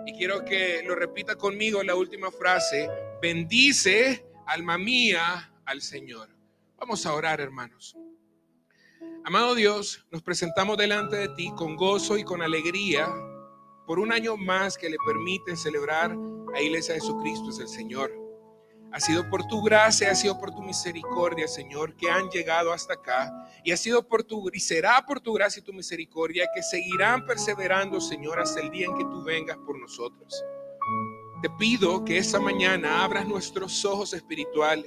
Y 0.06 0.12
quiero 0.12 0.44
que 0.44 0.82
lo 0.84 0.94
repita 0.94 1.36
conmigo 1.36 1.82
la 1.82 1.94
última 1.94 2.30
frase. 2.30 2.88
Bendice, 3.20 4.26
alma 4.46 4.78
mía, 4.78 5.52
al 5.64 5.82
Señor. 5.82 6.28
Vamos 6.78 7.04
a 7.06 7.14
orar, 7.14 7.40
hermanos. 7.40 7.96
Amado 9.24 9.54
Dios, 9.54 10.06
nos 10.10 10.22
presentamos 10.22 10.78
delante 10.78 11.16
de 11.16 11.28
ti 11.30 11.52
con 11.56 11.76
gozo 11.76 12.16
y 12.16 12.24
con 12.24 12.40
alegría 12.40 13.08
por 13.86 13.98
un 13.98 14.12
año 14.12 14.36
más 14.36 14.76
que 14.76 14.90
le 14.90 14.96
permite 15.06 15.56
celebrar 15.56 16.14
a 16.54 16.60
Iglesia 16.60 16.94
de 16.94 17.00
Jesucristo 17.00 17.50
es 17.50 17.58
el 17.58 17.68
Señor. 17.68 18.27
Ha 18.90 19.00
sido 19.00 19.28
por 19.28 19.46
tu 19.46 19.62
gracia, 19.62 20.10
ha 20.10 20.14
sido 20.14 20.38
por 20.38 20.50
tu 20.50 20.62
misericordia, 20.62 21.46
Señor, 21.46 21.94
que 21.94 22.10
han 22.10 22.30
llegado 22.30 22.72
hasta 22.72 22.94
acá. 22.94 23.30
Y 23.62 23.72
ha 23.72 23.76
sido 23.76 24.06
por 24.06 24.24
tu, 24.24 24.48
y 24.52 24.60
será 24.60 25.04
por 25.06 25.20
tu 25.20 25.34
gracia 25.34 25.60
y 25.60 25.64
tu 25.64 25.74
misericordia 25.74 26.48
que 26.54 26.62
seguirán 26.62 27.26
perseverando, 27.26 28.00
Señor, 28.00 28.40
hasta 28.40 28.60
el 28.60 28.70
día 28.70 28.86
en 28.86 28.96
que 28.96 29.04
tú 29.04 29.22
vengas 29.22 29.58
por 29.58 29.78
nosotros. 29.78 30.42
Te 31.42 31.50
pido 31.50 32.04
que 32.04 32.16
esta 32.16 32.40
mañana 32.40 33.04
abras 33.04 33.26
nuestros 33.26 33.84
ojos 33.84 34.14
espirituales, 34.14 34.86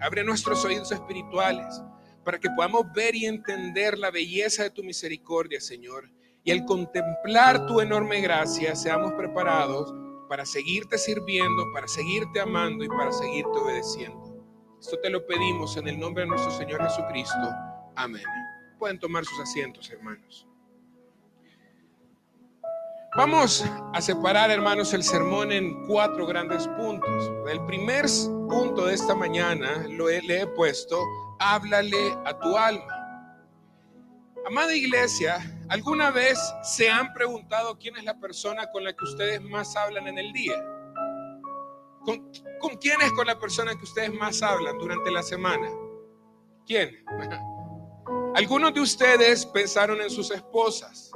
abre 0.00 0.22
nuestros 0.22 0.64
oídos 0.64 0.92
espirituales, 0.92 1.82
para 2.24 2.38
que 2.38 2.48
podamos 2.50 2.84
ver 2.94 3.16
y 3.16 3.26
entender 3.26 3.98
la 3.98 4.10
belleza 4.10 4.62
de 4.62 4.70
tu 4.70 4.84
misericordia, 4.84 5.60
Señor. 5.60 6.08
Y 6.44 6.52
al 6.52 6.64
contemplar 6.64 7.66
tu 7.66 7.80
enorme 7.80 8.20
gracia, 8.20 8.76
seamos 8.76 9.12
preparados 9.14 9.92
para 10.30 10.46
seguirte 10.46 10.96
sirviendo, 10.96 11.72
para 11.72 11.88
seguirte 11.88 12.38
amando 12.38 12.84
y 12.84 12.88
para 12.88 13.10
seguirte 13.10 13.50
obedeciendo. 13.50 14.46
Esto 14.80 14.96
te 15.00 15.10
lo 15.10 15.26
pedimos 15.26 15.76
en 15.76 15.88
el 15.88 15.98
nombre 15.98 16.22
de 16.22 16.28
nuestro 16.28 16.52
Señor 16.52 16.80
Jesucristo. 16.84 17.50
Amén. 17.96 18.22
Pueden 18.78 19.00
tomar 19.00 19.24
sus 19.24 19.40
asientos, 19.40 19.90
hermanos. 19.90 20.46
Vamos 23.16 23.64
a 23.92 24.00
separar, 24.00 24.52
hermanos, 24.52 24.94
el 24.94 25.02
sermón 25.02 25.50
en 25.50 25.84
cuatro 25.88 26.24
grandes 26.26 26.68
puntos. 26.68 27.32
El 27.48 27.66
primer 27.66 28.04
punto 28.48 28.86
de 28.86 28.94
esta 28.94 29.16
mañana 29.16 29.84
lo 29.88 30.08
he, 30.08 30.22
le 30.22 30.42
he 30.42 30.46
puesto, 30.46 30.96
háblale 31.40 32.16
a 32.24 32.38
tu 32.38 32.56
alma. 32.56 33.36
Amada 34.46 34.76
iglesia, 34.76 35.59
¿alguna 35.70 36.10
vez 36.10 36.38
se 36.62 36.90
han 36.90 37.12
preguntado 37.14 37.78
quién 37.78 37.96
es 37.96 38.04
la 38.04 38.18
persona 38.18 38.70
con 38.70 38.84
la 38.84 38.92
que 38.92 39.04
ustedes 39.04 39.40
más 39.40 39.74
hablan 39.76 40.06
en 40.08 40.18
el 40.18 40.32
día? 40.32 40.62
¿Con, 42.04 42.76
quién 42.80 43.00
es 43.02 43.12
con 43.12 43.26
la 43.26 43.38
persona 43.38 43.74
que 43.74 43.84
ustedes 43.84 44.12
más 44.12 44.42
hablan 44.42 44.78
durante 44.78 45.10
la 45.10 45.22
semana? 45.22 45.70
¿Quién? 46.66 47.04
Algunos 48.34 48.74
de 48.74 48.80
ustedes 48.80 49.46
pensaron 49.46 50.00
en 50.00 50.10
sus 50.10 50.30
esposas, 50.30 51.10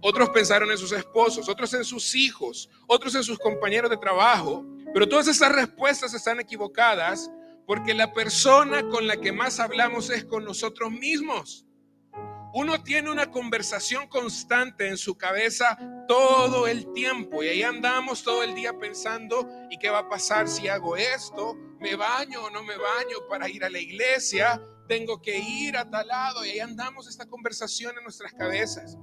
otros 0.00 0.30
pensaron 0.30 0.70
en 0.70 0.78
sus 0.78 0.92
esposos, 0.92 1.48
otros 1.48 1.72
en 1.74 1.84
sus 1.84 2.14
hijos, 2.14 2.68
otros 2.86 3.14
en 3.14 3.22
sus 3.22 3.38
compañeros 3.38 3.90
de 3.90 3.96
trabajo, 3.96 4.64
pero 4.92 5.08
todas 5.08 5.28
esas 5.28 5.52
respuestas 5.52 6.12
están 6.14 6.40
equivocadas 6.40 7.30
porque 7.66 7.94
la 7.94 8.12
persona 8.12 8.88
con 8.88 9.06
la 9.06 9.16
que 9.16 9.32
más 9.32 9.58
hablamos 9.58 10.10
es 10.10 10.24
con 10.24 10.44
nosotros 10.44 10.90
mismos. 10.90 11.66
Uno 12.56 12.84
tiene 12.84 13.10
una 13.10 13.32
conversación 13.32 14.06
constante 14.06 14.86
en 14.86 14.96
su 14.96 15.18
cabeza 15.18 15.76
todo 16.06 16.68
el 16.68 16.92
tiempo 16.92 17.42
y 17.42 17.48
ahí 17.48 17.62
andamos 17.64 18.22
todo 18.22 18.44
el 18.44 18.54
día 18.54 18.78
pensando, 18.78 19.50
¿y 19.70 19.76
qué 19.76 19.90
va 19.90 19.98
a 19.98 20.08
pasar 20.08 20.46
si 20.46 20.68
hago 20.68 20.96
esto? 20.96 21.56
¿Me 21.80 21.96
baño 21.96 22.44
o 22.44 22.50
no 22.50 22.62
me 22.62 22.76
baño 22.76 23.26
para 23.28 23.48
ir 23.48 23.64
a 23.64 23.70
la 23.70 23.80
iglesia? 23.80 24.62
Tengo 24.86 25.20
que 25.20 25.36
ir 25.36 25.76
a 25.76 25.90
tal 25.90 26.06
lado 26.06 26.46
y 26.46 26.50
ahí 26.50 26.60
andamos 26.60 27.08
esta 27.08 27.26
conversación 27.26 27.98
en 27.98 28.04
nuestras 28.04 28.32
cabezas. 28.34 28.96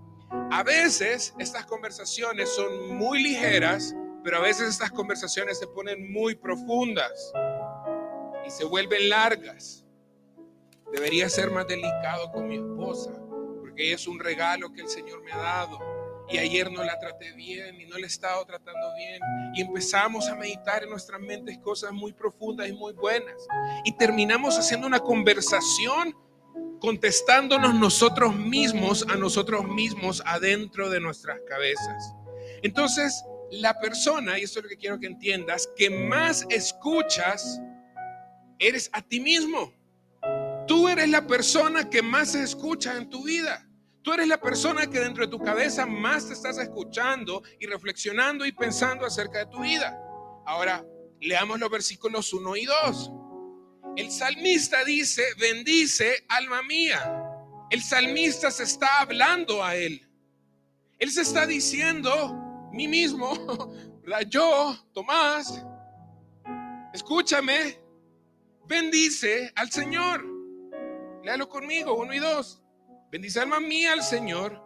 A 0.50 0.64
veces 0.64 1.34
estas 1.38 1.66
conversaciones 1.66 2.56
son 2.56 2.96
muy 2.96 3.22
ligeras, 3.22 3.94
pero 4.24 4.38
a 4.38 4.42
veces 4.42 4.70
estas 4.70 4.92
conversaciones 4.92 5.60
se 5.60 5.68
ponen 5.68 6.10
muy 6.10 6.36
profundas 6.36 7.34
y 8.48 8.50
se 8.50 8.64
vuelven 8.64 9.10
largas. 9.10 9.86
Debería 10.94 11.28
ser 11.28 11.52
más 11.52 11.68
delicado 11.68 12.32
con 12.32 12.48
mi 12.48 12.56
esposa 12.56 13.21
es 13.82 14.08
un 14.08 14.20
regalo 14.20 14.72
que 14.74 14.82
el 14.82 14.90
Señor 14.90 15.24
me 15.24 15.32
ha 15.32 15.38
dado. 15.38 15.80
Y 16.30 16.38
ayer 16.38 16.72
no 16.72 16.84
la 16.84 16.98
traté 16.98 17.34
bien 17.34 17.82
y 17.82 17.86
no 17.86 17.98
la 17.98 18.06
he 18.06 18.08
estado 18.08 18.46
tratando 18.46 18.94
bien. 18.96 19.20
Y 19.54 19.62
empezamos 19.62 20.30
a 20.30 20.36
meditar 20.36 20.84
en 20.84 20.90
nuestras 20.90 21.20
mentes 21.20 21.58
cosas 21.60 21.92
muy 21.92 22.14
profundas 22.14 22.70
y 22.70 22.74
muy 22.74 22.94
buenas. 22.94 23.36
Y 23.84 23.98
terminamos 23.98 24.58
haciendo 24.58 24.88
una 24.88 25.00
conversación 25.00 26.16
contestándonos 26.80 27.76
nosotros 27.76 28.36
mismos 28.36 29.06
a 29.10 29.16
nosotros 29.16 29.66
mismos 29.68 30.24
adentro 30.26 30.90
de 30.90 31.00
nuestras 31.00 31.40
cabezas. 31.48 32.16
Entonces, 32.64 33.24
la 33.52 33.80
persona, 33.80 34.40
y 34.40 34.44
esto 34.44 34.60
es 34.60 34.64
lo 34.64 34.70
que 34.70 34.78
quiero 34.78 35.00
que 35.00 35.08
entiendas, 35.08 35.70
que 35.76 35.90
más 35.90 36.46
escuchas, 36.50 37.62
eres 38.58 38.90
a 38.94 39.02
ti 39.02 39.20
mismo. 39.20 39.74
Tú 40.68 40.88
eres 40.88 41.10
la 41.10 41.28
persona 41.28 41.90
que 41.90 42.02
más 42.02 42.32
se 42.32 42.44
escucha 42.44 42.96
en 42.96 43.10
tu 43.10 43.24
vida. 43.26 43.68
Tú 44.04 44.14
eres 44.14 44.28
la 44.28 44.42
persona 44.42 44.88
que 44.88 45.00
dentro 45.00 45.26
de 45.26 45.32
tu 45.32 45.40
cabeza 45.40 45.86
más 45.86 46.28
te 46.28 46.34
estás 46.34 46.58
escuchando 46.58 47.44
y 47.60 47.68
reflexionando 47.68 48.46
y 48.46 48.52
pensando 48.52 49.06
acerca 49.06 49.40
de 49.40 49.46
tu 49.46 49.60
vida. 49.62 49.96
Ahora, 50.46 50.84
leamos 51.20 51.60
los 51.60 51.70
versículos 51.70 52.34
1 52.34 52.56
y 52.56 52.66
2. 52.66 53.12
El 53.98 54.12
salmista 54.12 54.84
dice, 54.86 55.24
bendice 55.40 56.26
alma 56.30 56.64
mía. 56.64 57.16
El 57.70 57.82
salmista 57.84 58.50
se 58.50 58.64
está 58.64 59.02
hablando 59.02 59.64
a 59.64 59.76
él. 59.76 60.08
Él 60.98 61.12
se 61.12 61.22
está 61.22 61.46
diciendo, 61.46 62.70
mí 62.72 62.88
mismo, 62.88 63.34
yo, 64.30 64.76
Tomás, 64.94 65.64
escúchame, 66.94 67.80
bendice 68.66 69.52
al 69.56 69.72
Señor. 69.72 70.26
Léalo 71.24 71.48
conmigo, 71.48 71.94
uno 71.94 72.14
y 72.14 72.20
dos. 72.20 72.61
Bendice 73.12 73.42
alma 73.42 73.60
mía 73.60 73.92
al 73.92 74.04
Señor. 74.04 74.64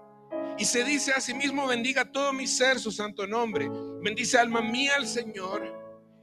Y 0.57 0.65
se 0.65 0.83
dice 0.83 1.11
a 1.13 1.19
sí 1.19 1.33
mismo, 1.33 1.65
bendiga 1.67 2.11
todo 2.11 2.31
mi 2.31 2.45
ser 2.45 2.79
su 2.79 2.91
santo 2.91 3.25
nombre. 3.25 3.67
Bendice 4.03 4.37
alma 4.37 4.61
mía 4.61 4.93
al 4.97 5.07
Señor. 5.07 5.73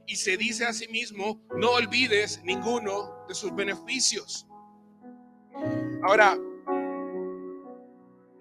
Y 0.07 0.15
se 0.15 0.37
dice 0.37 0.65
a 0.65 0.71
sí 0.71 0.87
mismo, 0.87 1.45
no 1.57 1.71
olvides 1.71 2.41
ninguno 2.43 3.25
de 3.27 3.35
sus 3.35 3.53
beneficios. 3.53 4.47
Ahora, 6.03 6.37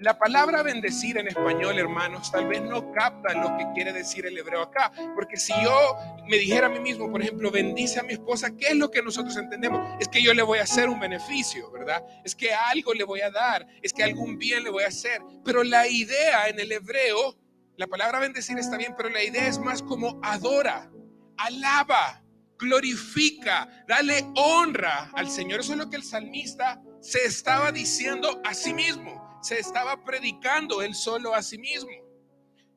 la 0.02 0.18
palabra 0.18 0.62
bendecir 0.62 1.16
en 1.16 1.28
español, 1.28 1.78
hermanos, 1.78 2.32
tal 2.32 2.48
vez 2.48 2.60
no 2.60 2.90
capta 2.92 3.34
lo 3.34 3.56
que 3.56 3.66
quiere 3.72 3.92
decir 3.92 4.26
el 4.26 4.36
hebreo 4.36 4.62
acá. 4.62 4.90
Porque 5.14 5.36
si 5.36 5.52
yo 5.62 5.96
me 6.28 6.38
dijera 6.38 6.66
a 6.66 6.70
mí 6.70 6.80
mismo, 6.80 7.10
por 7.10 7.22
ejemplo, 7.22 7.52
bendice 7.52 8.00
a 8.00 8.02
mi 8.02 8.14
esposa, 8.14 8.56
¿qué 8.56 8.68
es 8.68 8.76
lo 8.76 8.90
que 8.90 9.00
nosotros 9.00 9.36
entendemos? 9.36 9.96
Es 10.00 10.08
que 10.08 10.20
yo 10.20 10.34
le 10.34 10.42
voy 10.42 10.58
a 10.58 10.64
hacer 10.64 10.88
un 10.88 10.98
beneficio, 10.98 11.70
¿verdad? 11.70 12.04
Es 12.24 12.34
que 12.34 12.52
algo 12.52 12.92
le 12.94 13.04
voy 13.04 13.20
a 13.20 13.30
dar, 13.30 13.66
es 13.80 13.92
que 13.92 14.02
algún 14.02 14.38
bien 14.38 14.64
le 14.64 14.70
voy 14.70 14.82
a 14.82 14.88
hacer. 14.88 15.22
Pero 15.44 15.62
la 15.62 15.86
idea 15.86 16.48
en 16.48 16.58
el 16.58 16.72
hebreo, 16.72 17.38
la 17.76 17.86
palabra 17.86 18.18
bendecir 18.18 18.58
está 18.58 18.76
bien, 18.76 18.94
pero 18.96 19.08
la 19.08 19.22
idea 19.22 19.46
es 19.46 19.60
más 19.60 19.82
como 19.82 20.18
adora, 20.24 20.90
alaba, 21.36 22.24
glorifica, 22.58 23.84
dale 23.86 24.26
honra 24.34 25.12
al 25.14 25.30
Señor. 25.30 25.60
Eso 25.60 25.72
es 25.72 25.78
lo 25.78 25.88
que 25.88 25.96
el 25.96 26.02
salmista 26.02 26.82
se 27.00 27.24
estaba 27.24 27.70
diciendo 27.70 28.40
a 28.44 28.52
sí 28.52 28.74
mismo 28.74 29.21
se 29.42 29.58
estaba 29.58 30.02
predicando 30.04 30.82
él 30.82 30.94
solo 30.94 31.34
a 31.34 31.42
sí 31.42 31.58
mismo. 31.58 31.90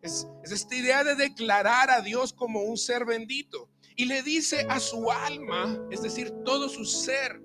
Es, 0.01 0.27
esta 0.43 0.75
idea 0.75 1.03
de 1.03 1.15
declarar 1.15 1.89
a 1.89 2.01
Dios 2.01 2.33
como 2.33 2.61
un 2.61 2.77
ser 2.77 3.05
bendito. 3.05 3.69
Y 3.95 4.05
le 4.05 4.23
dice 4.23 4.65
a 4.67 4.79
su 4.79 5.09
alma, 5.09 5.79
es 5.89 6.01
decir, 6.01 6.31
todo 6.43 6.67
su 6.67 6.83
ser, 6.83 7.41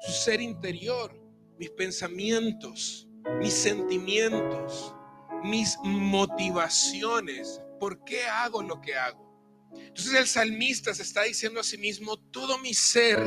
su 0.00 0.12
ser 0.12 0.40
interior, 0.40 1.14
mis 1.58 1.70
pensamientos, 1.70 3.06
mis 3.38 3.52
sentimientos, 3.52 4.94
mis 5.42 5.76
motivaciones, 5.82 7.60
¿por 7.78 8.02
qué 8.04 8.24
hago 8.24 8.62
lo 8.62 8.80
que 8.80 8.94
hago? 8.94 9.28
Entonces 9.74 10.14
el 10.14 10.26
salmista 10.26 10.94
se 10.94 11.02
está 11.02 11.24
diciendo 11.24 11.60
a 11.60 11.64
sí 11.64 11.76
mismo, 11.76 12.16
todo 12.16 12.58
mi 12.58 12.72
ser, 12.72 13.18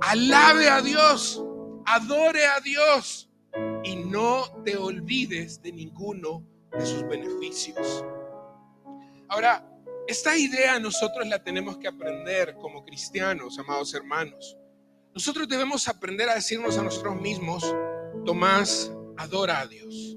alabe 0.00 0.68
a 0.68 0.80
Dios, 0.80 1.42
adore 1.86 2.46
a 2.46 2.60
Dios 2.60 3.30
y 3.84 3.96
no 3.96 4.62
te 4.64 4.76
olvides 4.76 5.60
de 5.62 5.72
ninguno 5.72 6.44
de 6.72 6.84
sus 6.84 7.06
beneficios. 7.06 8.04
Ahora, 9.28 9.68
esta 10.06 10.36
idea 10.36 10.78
nosotros 10.80 11.26
la 11.28 11.42
tenemos 11.42 11.78
que 11.78 11.88
aprender 11.88 12.56
como 12.56 12.84
cristianos, 12.84 13.58
amados 13.58 13.94
hermanos. 13.94 14.56
Nosotros 15.14 15.48
debemos 15.48 15.86
aprender 15.88 16.28
a 16.28 16.34
decirnos 16.34 16.76
a 16.76 16.82
nosotros 16.82 17.20
mismos, 17.20 17.74
Tomás 18.24 18.90
adora 19.16 19.60
a 19.60 19.66
Dios, 19.66 20.16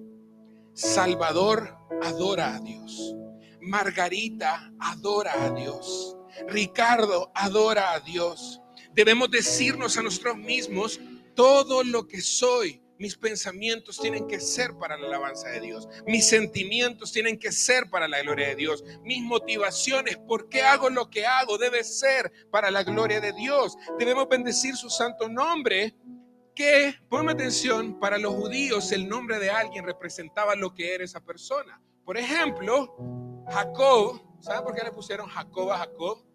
Salvador 0.74 1.78
adora 2.02 2.56
a 2.56 2.60
Dios, 2.60 3.16
Margarita 3.62 4.72
adora 4.80 5.46
a 5.46 5.52
Dios, 5.52 6.16
Ricardo 6.48 7.32
adora 7.36 7.94
a 7.94 8.00
Dios. 8.00 8.62
Debemos 8.94 9.30
decirnos 9.30 9.98
a 9.98 10.04
nosotros 10.04 10.38
mismos, 10.38 11.00
todo 11.36 11.84
lo 11.84 12.08
que 12.08 12.22
soy, 12.22 12.82
mis 13.00 13.16
pensamientos 13.16 14.00
tienen 14.00 14.28
que 14.28 14.40
ser 14.40 14.76
para 14.78 14.98
la 14.98 15.08
alabanza 15.08 15.50
de 15.50 15.62
Dios. 15.62 15.88
Mis 16.06 16.28
sentimientos 16.28 17.12
tienen 17.12 17.38
que 17.38 17.52
ser 17.52 17.90
para 17.90 18.08
la 18.08 18.22
gloria 18.22 18.48
de 18.48 18.56
Dios. 18.56 18.84
Mis 19.04 19.22
motivaciones, 19.22 20.18
por 20.18 20.50
qué 20.50 20.62
hago 20.64 20.90
lo 20.90 21.10
que 21.10 21.26
hago, 21.26 21.58
debe 21.58 21.84
ser 21.84 22.32
para 22.52 22.72
la 22.72 22.84
gloria 22.84 23.22
de 23.22 23.34
Dios. 23.34 23.78
Debemos 24.00 24.28
bendecir 24.28 24.76
su 24.76 24.90
santo 24.90 25.30
nombre. 25.30 25.96
Que, 26.56 26.96
ponme 27.08 27.34
atención, 27.34 28.00
para 28.00 28.18
los 28.18 28.34
judíos 28.34 28.92
el 28.92 29.08
nombre 29.08 29.38
de 29.38 29.52
alguien 29.52 29.86
representaba 29.86 30.56
lo 30.56 30.74
que 30.74 30.96
era 30.96 31.04
esa 31.04 31.20
persona. 31.20 31.80
Por 32.04 32.18
ejemplo, 32.18 32.96
Jacob, 33.48 34.22
¿saben 34.40 34.64
por 34.64 34.74
qué 34.74 34.84
le 34.84 34.92
pusieron 34.92 35.28
Jacob 35.28 35.72
a 35.72 35.78
Jacob? 35.78 36.26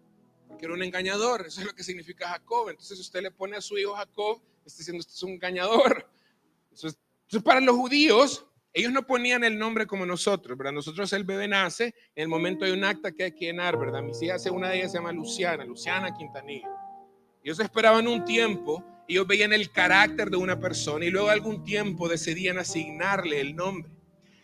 Porque 0.47 0.63
era 0.63 0.73
un 0.73 0.83
engañador, 0.83 1.45
eso 1.45 1.59
es 1.59 1.67
lo 1.67 1.73
que 1.73 1.83
significa 1.83 2.29
Jacob. 2.29 2.69
Entonces 2.69 2.97
usted 2.99 3.21
le 3.21 3.31
pone 3.31 3.57
a 3.57 3.61
su 3.61 3.77
hijo 3.77 3.95
Jacob, 3.95 4.41
está 4.65 4.77
diciendo, 4.77 5.01
este 5.01 5.13
es 5.13 5.23
un 5.23 5.31
engañador. 5.31 6.09
Entonces, 6.75 7.43
para 7.43 7.59
los 7.61 7.75
judíos, 7.75 8.45
ellos 8.73 8.91
no 8.91 9.05
ponían 9.05 9.43
el 9.43 9.57
nombre 9.57 9.85
como 9.85 10.05
nosotros, 10.05 10.57
¿verdad? 10.57 10.73
Nosotros 10.73 11.13
el 11.13 11.23
bebé 11.23 11.47
nace, 11.47 11.93
en 12.15 12.23
el 12.23 12.27
momento 12.27 12.65
hay 12.65 12.71
un 12.71 12.83
acta 12.83 13.11
que 13.11 13.25
hay 13.25 13.31
que 13.31 13.45
llenar, 13.45 13.77
¿verdad? 13.77 14.01
Mis 14.01 14.21
hijas, 14.21 14.45
una 14.47 14.69
de 14.69 14.77
ellas 14.77 14.91
se 14.91 14.97
llama 14.97 15.11
Luciana, 15.11 15.63
Luciana 15.63 16.13
Quintanilla. 16.13 16.69
Ellos 17.43 17.59
esperaban 17.59 18.07
un 18.07 18.25
tiempo, 18.25 18.83
ellos 19.07 19.27
veían 19.27 19.53
el 19.53 19.71
carácter 19.71 20.29
de 20.29 20.37
una 20.37 20.59
persona 20.59 21.05
y 21.05 21.11
luego 21.11 21.29
algún 21.29 21.63
tiempo 21.63 22.09
decidían 22.09 22.57
asignarle 22.57 23.41
el 23.41 23.55
nombre. 23.55 23.91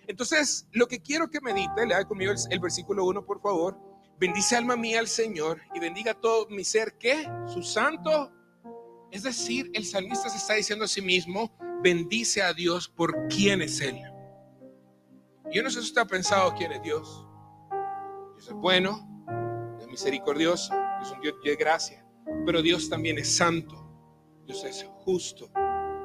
Entonces, 0.05 0.67
lo 0.74 0.88
que 0.88 1.01
quiero 1.01 1.29
que 1.29 1.41
medite, 1.41 1.86
lea 1.88 2.03
conmigo 2.05 2.31
el, 2.31 2.38
el 2.50 2.59
versículo 2.59 3.05
1, 3.05 3.25
por 3.25 3.41
favor. 3.41 3.79
Bendice 4.19 4.57
alma 4.57 4.75
mía 4.75 5.00
al 5.00 5.07
Señor 5.07 5.62
y 5.74 5.79
bendiga 5.79 6.13
todo 6.13 6.48
mi 6.50 6.63
ser 6.63 6.98
que 7.00 7.27
su 7.48 7.63
santo. 7.63 8.31
Es 9.12 9.24
decir, 9.24 9.71
el 9.74 9.86
salmista 9.86 10.29
se 10.29 10.38
está 10.38 10.55
diciendo 10.55 10.86
a 10.86 10.88
sí 10.89 11.01
mismo, 11.01 11.57
bendice 11.81 12.41
a 12.41 12.53
Dios 12.53 12.88
por 12.88 13.27
quién 13.27 13.62
es 13.62 13.81
Él. 13.81 14.00
Yo 15.51 15.63
no 15.63 15.69
sé 15.69 15.81
si 15.81 15.88
usted 15.88 16.01
ha 16.01 16.05
pensado 16.05 16.53
quién 16.55 16.71
es 16.71 16.81
Dios. 16.81 17.25
Dios 18.36 18.48
es 18.48 18.53
bueno, 18.53 19.25
es 19.79 19.88
misericordioso, 19.88 20.74
es 21.01 21.12
un 21.12 21.21
Dios 21.21 21.36
de 21.43 21.55
gracia, 21.55 22.05
pero 22.45 22.62
Dios 22.62 22.89
también 22.89 23.17
es 23.17 23.36
santo, 23.36 23.75
Dios 24.45 24.63
es 24.63 24.86
justo, 25.00 25.51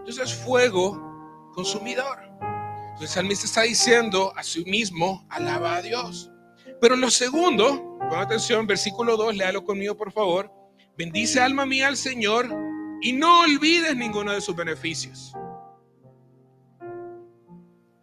Dios 0.04 0.19
es 0.19 0.35
fuego 0.35 1.50
consumidor. 1.54 2.19
Entonces 2.23 3.02
el 3.02 3.09
salmista 3.09 3.47
está 3.47 3.62
diciendo 3.62 4.33
a 4.37 4.43
sí 4.43 4.64
mismo, 4.64 5.26
alaba 5.28 5.76
a 5.76 5.83
Dios. 5.83 6.31
Pero 6.81 6.97
lo 6.97 7.11
segundo, 7.11 7.99
pon 7.99 8.19
atención, 8.19 8.66
versículo 8.66 9.16
2, 9.16 9.37
léalo 9.37 9.64
conmigo 9.64 9.97
por 9.97 10.12
favor. 10.12 10.50
Bendice 10.97 11.40
alma 11.40 11.66
mía 11.66 11.88
al 11.88 11.97
Señor 11.97 12.49
y 13.02 13.12
no 13.12 13.40
olvides 13.40 13.97
ninguno 13.97 14.33
de 14.33 14.40
sus 14.40 14.54
beneficios 14.54 15.35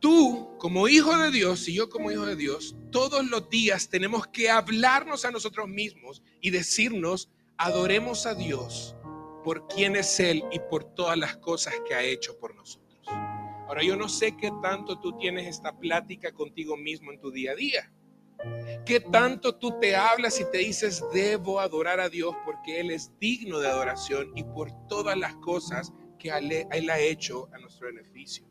tú 0.01 0.58
como 0.58 0.89
hijo 0.89 1.17
de 1.17 1.31
Dios 1.31 1.67
y 1.70 1.75
yo 1.75 1.89
como 1.89 2.12
hijo 2.12 2.25
de 2.25 2.36
Dios, 2.36 2.75
todos 2.91 3.25
los 3.29 3.50
días 3.50 3.88
tenemos 3.88 4.27
que 4.27 4.50
hablarnos 4.50 5.24
a 5.24 5.31
nosotros 5.31 5.70
mismos 5.70 6.22
y 6.41 6.50
decirnos, 6.50 7.31
adoremos 7.58 8.25
a 8.25 8.34
Dios 8.34 8.96
por 9.46 9.67
quién 9.67 9.96
es 9.96 10.20
Él 10.20 10.43
y 10.51 10.60
por 10.60 10.84
todas 10.84 11.17
las 11.17 11.38
cosas 11.38 11.75
que 11.88 11.93
ha 11.93 12.03
hecho 12.03 12.38
por 12.39 12.55
nosotros. 12.55 13.08
Ahora 13.08 13.84
yo 13.84 13.95
no 13.95 14.10
sé 14.10 14.36
qué 14.36 14.52
tanto 14.62 14.99
tú 14.99 15.17
tienes 15.17 15.47
esta 15.47 15.78
plática 15.78 16.34
contigo 16.34 16.76
mismo 16.76 17.12
en 17.12 17.19
tu 17.19 17.32
día 17.32 17.52
a 17.52 17.56
día. 17.56 17.93
¿Qué 18.86 18.99
tanto 18.99 19.56
tú 19.56 19.80
te 19.80 19.95
hablas 19.95 20.39
y 20.41 20.45
te 20.52 20.58
dices, 20.58 21.04
debo 21.13 21.60
adorar 21.60 21.99
a 21.99 22.10
Dios 22.10 22.36
porque 22.43 22.80
Él 22.80 22.89
es 22.89 23.12
digno 23.19 23.60
de 23.60 23.69
adoración 23.69 24.32
y 24.36 24.43
por 24.43 24.71
todas 24.88 25.15
las 25.15 25.36
cosas 25.36 25.93
que 26.17 26.30
Él 26.30 26.89
ha 26.89 26.99
hecho 26.99 27.47
a 27.54 27.60
nuestro 27.60 27.88
beneficio? 27.88 28.51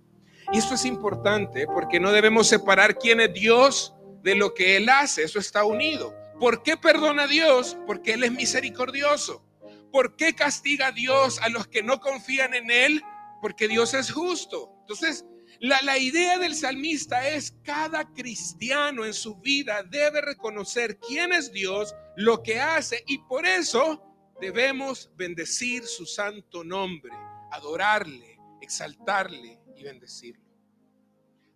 Y 0.53 0.59
esto 0.59 0.75
es 0.75 0.85
importante 0.85 1.67
porque 1.67 2.01
no 2.01 2.11
debemos 2.11 2.49
separar 2.49 2.99
quién 2.99 3.21
es 3.21 3.33
Dios 3.33 3.95
de 4.23 4.35
lo 4.35 4.53
que 4.53 4.77
Él 4.77 4.89
hace. 4.89 5.23
Eso 5.23 5.39
está 5.39 5.65
unido. 5.65 6.13
¿Por 6.41 6.65
qué 6.65 6.77
perdona 6.77 7.25
a 7.25 7.27
Dios? 7.29 7.77
Porque 7.87 8.15
Él 8.15 8.25
es 8.25 8.33
misericordioso. 8.33 9.45
¿Por 9.93 10.17
qué 10.17 10.35
castiga 10.35 10.89
a 10.89 10.93
Dios 10.93 11.41
a 11.41 11.49
los 11.51 11.69
que 11.69 11.85
no 11.85 12.01
confían 12.01 12.55
en 12.55 12.71
Él? 12.71 13.03
Porque 13.41 13.69
Dios 13.69 13.95
es 13.95 14.11
justo. 14.11 14.73
Entonces, 14.81 15.25
la, 15.61 15.83
la, 15.83 15.99
idea 15.99 16.39
del 16.39 16.55
salmista 16.55 17.29
es 17.29 17.55
cada 17.63 18.13
cristiano 18.13 19.05
en 19.05 19.15
su 19.15 19.37
vida 19.37 19.83
debe 19.85 20.21
reconocer 20.21 20.99
quién 20.99 21.33
es 21.33 21.53
Dios, 21.53 21.95
lo 22.17 22.43
que 22.43 22.61
hace 22.61 23.05
y 23.07 23.19
por 23.19 23.47
eso 23.47 24.03
debemos 24.41 25.11
bendecir 25.17 25.85
su 25.85 26.07
santo 26.07 26.65
nombre, 26.65 27.13
adorarle, 27.51 28.39
exaltarle 28.63 29.60
y 29.81 29.85
bendecirlo. 29.85 30.45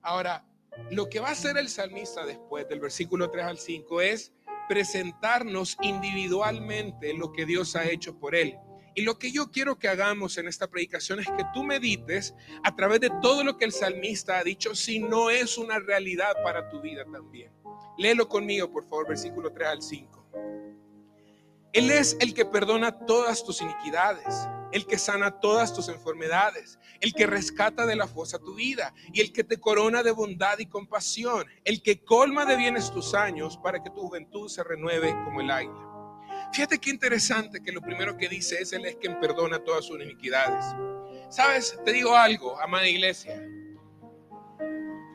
Ahora, 0.02 0.46
lo 0.90 1.08
que 1.08 1.20
va 1.20 1.28
a 1.28 1.32
hacer 1.32 1.56
el 1.56 1.68
salmista 1.68 2.26
después 2.26 2.68
del 2.68 2.80
versículo 2.80 3.30
3 3.30 3.44
al 3.44 3.58
5 3.58 4.00
es 4.00 4.32
presentarnos 4.68 5.76
individualmente 5.82 7.14
lo 7.14 7.32
que 7.32 7.46
Dios 7.46 7.76
ha 7.76 7.88
hecho 7.88 8.18
por 8.18 8.34
él. 8.34 8.58
Y 8.96 9.02
lo 9.02 9.18
que 9.18 9.32
yo 9.32 9.50
quiero 9.50 9.78
que 9.78 9.88
hagamos 9.88 10.38
en 10.38 10.46
esta 10.46 10.68
predicación 10.68 11.20
es 11.20 11.26
que 11.26 11.44
tú 11.52 11.64
medites 11.64 12.34
a 12.62 12.74
través 12.76 13.00
de 13.00 13.10
todo 13.22 13.42
lo 13.42 13.56
que 13.56 13.64
el 13.64 13.72
salmista 13.72 14.38
ha 14.38 14.44
dicho, 14.44 14.74
si 14.74 15.00
no 15.00 15.30
es 15.30 15.58
una 15.58 15.80
realidad 15.80 16.34
para 16.44 16.68
tu 16.68 16.80
vida 16.80 17.04
también. 17.10 17.52
Léelo 17.98 18.28
conmigo, 18.28 18.70
por 18.70 18.84
favor, 18.84 19.08
versículo 19.08 19.52
3 19.52 19.68
al 19.68 19.82
5. 19.82 20.24
Él 21.72 21.90
es 21.90 22.16
el 22.20 22.34
que 22.34 22.44
perdona 22.44 23.00
todas 23.04 23.44
tus 23.44 23.60
iniquidades 23.60 24.48
el 24.74 24.86
que 24.86 24.98
sana 24.98 25.38
todas 25.38 25.72
tus 25.72 25.88
enfermedades, 25.88 26.80
el 27.00 27.14
que 27.14 27.26
rescata 27.26 27.86
de 27.86 27.94
la 27.94 28.08
fosa 28.08 28.40
tu 28.40 28.56
vida 28.56 28.92
y 29.12 29.20
el 29.20 29.32
que 29.32 29.44
te 29.44 29.60
corona 29.60 30.02
de 30.02 30.10
bondad 30.10 30.58
y 30.58 30.66
compasión, 30.66 31.46
el 31.62 31.80
que 31.80 32.02
colma 32.02 32.44
de 32.44 32.56
bienes 32.56 32.90
tus 32.90 33.14
años 33.14 33.56
para 33.56 33.80
que 33.84 33.90
tu 33.90 34.00
juventud 34.00 34.48
se 34.48 34.64
renueve 34.64 35.12
como 35.24 35.40
el 35.40 35.50
águila. 35.52 36.50
Fíjate 36.52 36.80
qué 36.80 36.90
interesante 36.90 37.62
que 37.62 37.70
lo 37.70 37.82
primero 37.82 38.16
que 38.16 38.28
dice 38.28 38.60
es 38.60 38.72
Él 38.72 38.84
es 38.84 38.96
quien 38.96 39.20
perdona 39.20 39.62
todas 39.62 39.84
sus 39.84 40.02
iniquidades. 40.02 40.64
Sabes, 41.30 41.78
te 41.84 41.92
digo 41.92 42.16
algo, 42.16 42.60
amada 42.60 42.88
iglesia. 42.88 43.40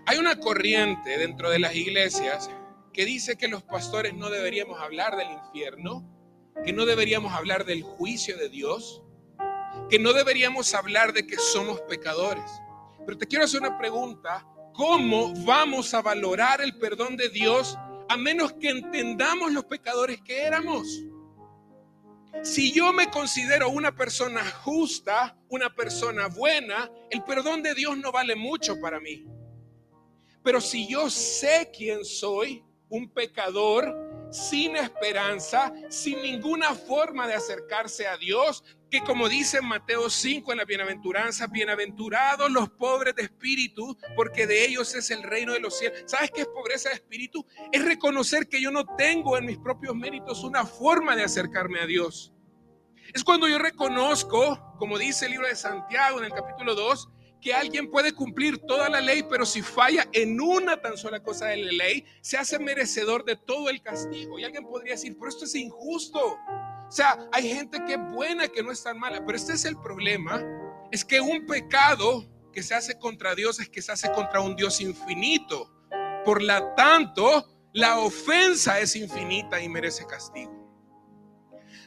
Hay 0.06 0.18
una 0.18 0.40
corriente 0.40 1.18
dentro 1.18 1.50
de 1.50 1.60
las 1.60 1.76
iglesias 1.76 2.50
que 2.94 3.04
dice 3.04 3.38
que 3.38 3.50
los 3.50 3.64
pastores 3.64 4.14
no 4.14 4.30
deberíamos 4.30 4.80
hablar 4.80 5.18
del 5.18 5.30
infierno, 5.32 6.10
que 6.64 6.72
no 6.72 6.86
deberíamos 6.86 7.34
hablar 7.34 7.66
del 7.66 7.84
juicio 7.84 8.38
de 8.38 8.48
Dios, 8.48 9.04
que 9.90 10.00
no 10.00 10.14
deberíamos 10.14 10.74
hablar 10.74 11.14
de 11.14 11.26
que 11.26 11.38
somos 11.38 11.82
pecadores. 11.82 12.50
Pero 13.06 13.18
te 13.18 13.28
quiero 13.28 13.46
hacer 13.46 13.62
una 13.62 13.78
pregunta. 13.78 14.46
¿Cómo 14.74 15.34
vamos 15.46 15.94
a 15.94 16.02
valorar 16.02 16.62
el 16.62 16.78
perdón 16.78 17.18
de 17.18 17.30
Dios 17.30 17.78
a 18.08 18.16
menos 18.16 18.54
que 18.54 18.70
entendamos 18.70 19.52
los 19.52 19.66
pecadores 19.66 20.22
que 20.22 20.44
éramos? 20.44 21.04
Si 22.44 22.72
yo 22.72 22.94
me 22.94 23.10
considero 23.10 23.70
una 23.70 23.96
persona 23.96 24.46
justa, 24.64 25.36
una 25.50 25.74
persona 25.74 26.28
buena, 26.28 26.90
el 27.10 27.24
perdón 27.24 27.64
de 27.64 27.74
Dios 27.74 27.98
no 27.98 28.12
vale 28.12 28.36
mucho 28.36 28.80
para 28.80 29.00
mí. 29.00 29.26
Pero 30.44 30.62
si 30.62 30.88
yo 30.88 31.10
sé 31.10 31.70
quién 31.76 32.06
soy, 32.06 32.64
un 32.88 33.10
pecador, 33.10 34.09
sin 34.32 34.76
esperanza, 34.76 35.72
sin 35.90 36.22
ninguna 36.22 36.74
forma 36.76 37.28
de 37.28 37.36
acercarse 37.36 38.08
a 38.08 38.18
Dios, 38.18 38.64
que 38.90 39.02
como 39.02 39.30
dice 39.30 39.62
Mateo 39.62 40.10
5 40.10 40.52
en 40.52 40.58
la 40.58 40.66
bienaventuranza, 40.66 41.48
bienaventurados 41.48 42.52
los 42.52 42.70
pobres 42.70 43.16
de 43.16 43.24
espíritu, 43.24 43.98
porque 44.16 44.48
de 44.48 44.66
ellos 44.66 44.96
es 44.96 45.12
el 45.12 45.24
reino 45.24 45.54
de 45.54 45.60
los 45.60 45.78
cielos. 45.78 46.04
¿Sabes 46.08 46.32
qué 46.32 46.42
es 46.42 46.48
pobreza 46.48 46.90
de 46.90 46.96
espíritu? 46.96 47.46
Es 47.72 47.84
reconocer 47.84 48.48
que 48.48 48.62
yo 48.62 48.72
no 48.72 48.86
tengo 48.96 49.38
en 49.38 49.46
mis 49.46 49.58
propios 49.58 49.96
méritos 49.96 50.44
una 50.44 50.66
forma 50.66 51.16
de 51.16 51.24
acercarme 51.24 51.80
a 51.80 51.86
Dios. 51.86 52.34
Es 53.14 53.24
cuando 53.24 53.48
yo 53.48 53.58
reconozco, 53.58 54.76
como 54.78 54.98
dice 54.98 55.26
el 55.26 55.32
libro 55.32 55.48
de 55.48 55.56
Santiago 55.56 56.20
en 56.20 56.26
el 56.26 56.32
capítulo 56.32 56.76
2, 56.76 57.10
que 57.42 57.54
alguien 57.54 57.90
puede 57.90 58.14
cumplir 58.14 58.58
toda 58.60 58.90
la 58.90 59.02
ley, 59.02 59.24
pero 59.30 59.46
si 59.46 59.62
falla 59.62 60.08
en 60.12 60.40
una 60.42 60.82
tan 60.82 60.98
sola 60.98 61.22
cosa 61.24 61.48
de 61.48 61.58
la 61.58 61.72
ley, 61.72 62.06
se 62.22 62.38
hace 62.38 62.60
merecedor 62.60 63.24
de 63.24 63.36
todo 63.36 63.70
el 63.70 63.82
castigo. 63.82 64.38
Y 64.38 64.44
alguien 64.44 64.66
podría 64.66 64.94
decir, 64.94 65.16
pero 65.18 65.30
esto 65.30 65.46
es 65.46 65.56
injusto. 65.56 66.20
O 66.20 66.92
sea, 66.92 67.18
hay 67.32 67.48
gente 67.50 67.84
que 67.86 67.94
es 67.94 68.12
buena, 68.12 68.48
que 68.48 68.64
no 68.64 68.72
es 68.72 68.84
tan 68.84 69.00
mala, 69.00 69.24
pero 69.26 69.38
este 69.38 69.54
es 69.54 69.66
el 69.66 69.78
problema, 69.78 70.44
es 70.92 71.06
que 71.06 71.22
un 71.22 71.46
pecado 71.46 72.28
que 72.52 72.64
se 72.64 72.74
hace 72.74 72.98
contra 72.98 73.36
Dios 73.36 73.60
es 73.60 73.70
que 73.70 73.82
se 73.82 73.92
hace 73.92 74.12
contra 74.12 74.42
un 74.42 74.56
Dios 74.56 74.82
infinito. 74.82 75.72
Por 76.26 76.42
lo 76.42 76.74
tanto, 76.76 77.46
La 77.72 78.00
ofensa 78.00 78.80
es 78.80 78.96
infinita 78.96 79.62
y 79.62 79.70
merece 79.70 80.06
castigo. 80.08 80.52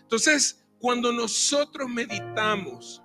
Entonces, 0.01 0.65
cuando 0.79 1.12
nosotros 1.12 1.88
meditamos 1.88 3.03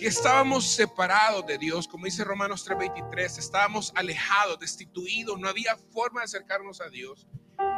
que 0.00 0.06
estábamos 0.08 0.66
separados 0.66 1.44
de 1.44 1.58
Dios, 1.58 1.86
como 1.86 2.06
dice 2.06 2.24
Romanos 2.24 2.64
3:23, 2.64 3.38
estábamos 3.38 3.92
alejados, 3.94 4.58
destituidos, 4.58 5.38
no 5.38 5.46
había 5.46 5.76
forma 5.92 6.20
de 6.20 6.24
acercarnos 6.24 6.80
a 6.80 6.88
Dios. 6.88 7.28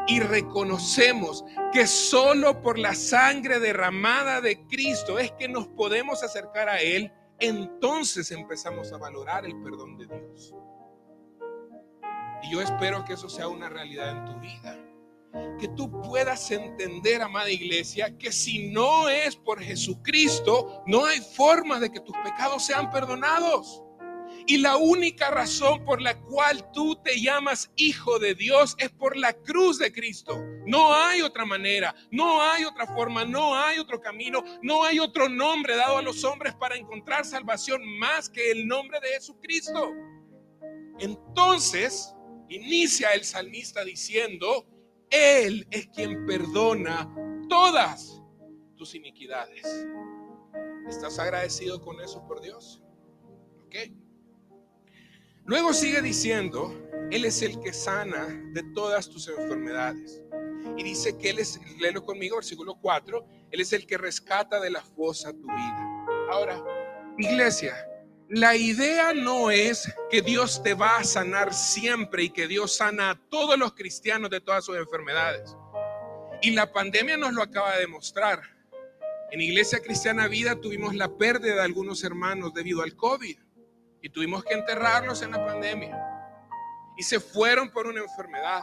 Y 0.06 0.20
reconocemos 0.20 1.44
que 1.72 1.88
solo 1.88 2.62
por 2.62 2.78
la 2.78 2.94
sangre 2.94 3.58
derramada 3.58 4.40
de 4.40 4.64
Cristo 4.68 5.18
es 5.18 5.32
que 5.32 5.48
nos 5.48 5.66
podemos 5.66 6.22
acercar 6.22 6.68
a 6.68 6.80
Él, 6.80 7.12
entonces 7.40 8.30
empezamos 8.30 8.92
a 8.92 8.98
valorar 8.98 9.44
el 9.44 9.60
perdón 9.60 9.98
de 9.98 10.06
Dios. 10.06 10.54
Y 12.44 12.52
yo 12.52 12.62
espero 12.62 13.04
que 13.04 13.14
eso 13.14 13.28
sea 13.28 13.48
una 13.48 13.68
realidad 13.68 14.10
en 14.10 14.24
tu 14.26 14.40
vida. 14.40 14.78
Que 15.58 15.68
tú 15.68 15.90
puedas 16.02 16.50
entender, 16.50 17.22
amada 17.22 17.50
iglesia, 17.50 18.16
que 18.18 18.32
si 18.32 18.70
no 18.70 19.08
es 19.08 19.36
por 19.36 19.62
Jesucristo, 19.62 20.82
no 20.86 21.04
hay 21.04 21.20
forma 21.20 21.80
de 21.80 21.90
que 21.90 22.00
tus 22.00 22.16
pecados 22.18 22.66
sean 22.66 22.90
perdonados. 22.90 23.82
Y 24.46 24.58
la 24.58 24.76
única 24.76 25.30
razón 25.30 25.84
por 25.84 26.00
la 26.00 26.20
cual 26.20 26.70
tú 26.72 26.96
te 26.96 27.20
llamas 27.20 27.70
hijo 27.76 28.18
de 28.18 28.34
Dios 28.34 28.74
es 28.78 28.90
por 28.90 29.16
la 29.16 29.32
cruz 29.32 29.78
de 29.78 29.92
Cristo. 29.92 30.42
No 30.66 30.94
hay 30.94 31.22
otra 31.22 31.44
manera, 31.44 31.94
no 32.10 32.42
hay 32.42 32.64
otra 32.64 32.86
forma, 32.86 33.24
no 33.24 33.54
hay 33.56 33.78
otro 33.78 34.00
camino, 34.00 34.42
no 34.62 34.84
hay 34.84 34.98
otro 34.98 35.28
nombre 35.28 35.76
dado 35.76 35.98
a 35.98 36.02
los 36.02 36.24
hombres 36.24 36.54
para 36.54 36.76
encontrar 36.76 37.24
salvación 37.24 37.82
más 37.98 38.28
que 38.28 38.50
el 38.50 38.66
nombre 38.66 38.98
de 39.00 39.08
Jesucristo. 39.10 39.92
Entonces, 40.98 42.14
inicia 42.48 43.12
el 43.12 43.24
salmista 43.24 43.84
diciendo, 43.84 44.66
Él 45.12 45.66
es 45.70 45.88
quien 45.88 46.24
perdona 46.24 47.14
todas 47.50 48.22
tus 48.76 48.94
iniquidades. 48.94 49.86
¿Estás 50.88 51.18
agradecido 51.18 51.82
con 51.82 52.00
eso 52.00 52.26
por 52.26 52.40
Dios? 52.40 52.82
¿Ok? 53.66 53.74
Luego 55.44 55.74
sigue 55.74 56.00
diciendo, 56.00 56.72
Él 57.10 57.26
es 57.26 57.42
el 57.42 57.60
que 57.60 57.74
sana 57.74 58.26
de 58.54 58.62
todas 58.74 59.10
tus 59.10 59.28
enfermedades. 59.28 60.22
Y 60.78 60.82
dice 60.82 61.18
que 61.18 61.28
Él 61.28 61.40
es, 61.40 61.60
léelo 61.78 62.02
conmigo, 62.02 62.36
versículo 62.36 62.76
4, 62.80 63.26
Él 63.50 63.60
es 63.60 63.74
el 63.74 63.86
que 63.86 63.98
rescata 63.98 64.60
de 64.60 64.70
la 64.70 64.80
fosa 64.80 65.32
tu 65.32 65.46
vida. 65.46 66.06
Ahora, 66.30 66.64
iglesia, 67.18 67.74
la 68.32 68.56
idea 68.56 69.12
no 69.12 69.50
es 69.50 69.92
que 70.10 70.22
Dios 70.22 70.62
te 70.62 70.72
va 70.72 70.96
a 70.96 71.04
sanar 71.04 71.52
siempre 71.52 72.22
y 72.22 72.30
que 72.30 72.48
Dios 72.48 72.76
sana 72.76 73.10
a 73.10 73.20
todos 73.28 73.58
los 73.58 73.74
cristianos 73.74 74.30
de 74.30 74.40
todas 74.40 74.64
sus 74.64 74.78
enfermedades. 74.78 75.54
Y 76.40 76.52
la 76.52 76.72
pandemia 76.72 77.18
nos 77.18 77.34
lo 77.34 77.42
acaba 77.42 77.74
de 77.74 77.80
demostrar. 77.80 78.40
En 79.32 79.42
Iglesia 79.42 79.80
Cristiana 79.80 80.28
Vida 80.28 80.58
tuvimos 80.58 80.94
la 80.94 81.14
pérdida 81.14 81.56
de 81.56 81.60
algunos 81.60 82.04
hermanos 82.04 82.54
debido 82.54 82.80
al 82.80 82.96
COVID 82.96 83.38
y 84.00 84.08
tuvimos 84.08 84.44
que 84.44 84.54
enterrarlos 84.54 85.20
en 85.20 85.32
la 85.32 85.44
pandemia. 85.44 85.94
Y 86.96 87.02
se 87.02 87.20
fueron 87.20 87.70
por 87.70 87.86
una 87.86 88.00
enfermedad. 88.00 88.62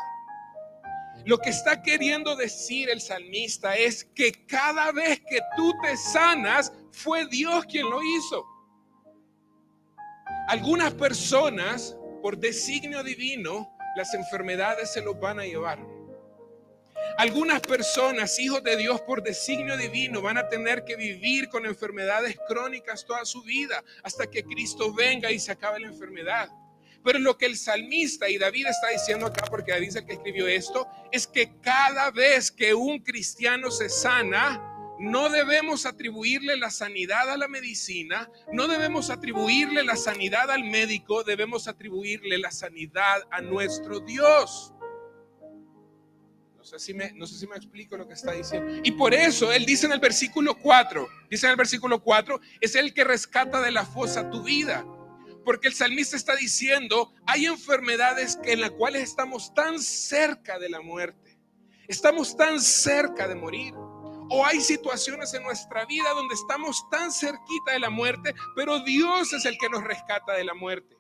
Lo 1.26 1.38
que 1.38 1.52
está 1.52 1.84
queriendo 1.84 2.36
decir 2.36 2.90
el 2.90 3.02
salmista 3.02 3.76
es 3.76 4.04
que 4.16 4.48
cada 4.48 4.92
vez 4.92 5.20
que 5.30 5.42
tú 5.56 5.76
te 5.84 5.96
sanas, 5.96 6.74
fue 6.92 7.28
Dios 7.28 7.68
quien 7.68 7.88
lo 7.88 8.02
hizo. 8.02 8.59
Algunas 10.50 10.96
personas, 10.96 11.96
por 12.24 12.40
designio 12.40 13.04
divino, 13.04 13.72
las 13.96 14.16
enfermedades 14.16 14.92
se 14.92 15.00
los 15.00 15.20
van 15.20 15.40
a 15.40 15.44
llevar. 15.44 15.78
Algunas 17.20 17.62
personas, 17.62 18.40
hijos 18.40 18.64
de 18.64 18.76
Dios, 18.76 19.00
por 19.02 19.22
designio 19.22 19.78
divino, 19.78 20.24
van 20.24 20.40
a 20.40 20.50
tener 20.50 20.86
que 20.86 20.96
vivir 20.96 21.50
con 21.50 21.68
enfermedades 21.68 22.36
crónicas 22.48 23.06
toda 23.06 23.26
su 23.26 23.44
vida 23.44 23.84
hasta 24.02 24.26
que 24.26 24.44
Cristo 24.44 24.92
venga 24.92 25.32
y 25.32 25.38
se 25.38 25.52
acabe 25.52 25.82
la 25.82 25.88
enfermedad. 25.90 26.50
Pero 27.04 27.20
lo 27.20 27.38
que 27.38 27.46
el 27.46 27.56
salmista 27.56 28.28
y 28.28 28.40
David 28.40 28.66
está 28.70 28.88
diciendo 28.88 29.28
acá, 29.28 29.46
porque 29.52 29.74
David 29.74 29.90
es 29.90 29.96
el 29.98 30.08
que 30.08 30.14
escribió 30.14 30.48
esto, 30.48 30.88
es 31.12 31.28
que 31.28 31.60
cada 31.62 32.10
vez 32.10 32.52
que 32.52 32.74
un 32.74 32.98
cristiano 33.04 33.70
se 33.70 33.88
sana, 33.88 34.79
no 35.00 35.30
debemos 35.30 35.86
atribuirle 35.86 36.58
la 36.58 36.70
sanidad 36.70 37.30
a 37.30 37.38
la 37.38 37.48
medicina, 37.48 38.30
no 38.52 38.68
debemos 38.68 39.10
atribuirle 39.10 39.84
la 39.84 39.96
sanidad 39.96 40.52
al 40.52 40.66
médico, 40.66 41.24
debemos 41.24 41.68
atribuirle 41.70 42.38
la 42.38 42.52
sanidad 42.52 43.22
a 43.32 43.42
nuestro 43.42 44.02
Dios. 44.02 44.74
No 46.58 46.66
sé, 46.66 46.80
si 46.80 46.94
me, 46.94 47.14
no 47.14 47.26
sé 47.26 47.40
si 47.40 47.48
me 47.48 47.56
explico 47.56 47.96
lo 47.96 48.06
que 48.06 48.14
está 48.14 48.34
diciendo. 48.34 48.82
Y 48.84 48.92
por 48.92 49.14
eso 49.14 49.54
él 49.54 49.66
dice 49.66 49.86
en 49.86 49.94
el 49.94 50.02
versículo 50.02 50.60
4, 50.60 51.08
dice 51.30 51.46
en 51.46 51.52
el 51.52 51.58
versículo 51.58 52.04
4, 52.04 52.42
es 52.60 52.76
el 52.76 52.94
que 52.94 53.06
rescata 53.06 53.62
de 53.62 53.72
la 53.72 53.86
fosa 53.86 54.30
tu 54.30 54.44
vida. 54.44 54.86
Porque 55.46 55.70
el 55.70 55.74
salmista 55.74 56.18
está 56.18 56.36
diciendo, 56.36 57.14
hay 57.26 57.46
enfermedades 57.46 58.38
que 58.44 58.52
en 58.52 58.62
las 58.62 58.72
cuales 58.72 59.04
estamos 59.04 59.54
tan 59.54 59.80
cerca 59.80 60.60
de 60.60 60.70
la 60.70 60.82
muerte. 60.82 61.40
Estamos 61.88 62.36
tan 62.36 62.60
cerca 62.60 63.28
de 63.30 63.36
morir. 63.36 63.74
O 64.30 64.46
hay 64.46 64.62
situaciones 64.62 65.34
en 65.34 65.44
nuestra 65.44 65.86
vida 65.86 66.10
donde 66.14 66.36
estamos 66.36 66.88
tan 66.90 67.12
cerquita 67.12 67.72
de 67.74 67.80
la 67.80 67.90
muerte, 67.90 68.34
pero 68.56 68.80
Dios 68.82 69.34
es 69.34 69.46
el 69.46 69.58
que 69.58 69.70
nos 69.70 69.84
rescata 69.84 70.34
de 70.34 70.44
la 70.44 70.54
muerte. 70.54 70.98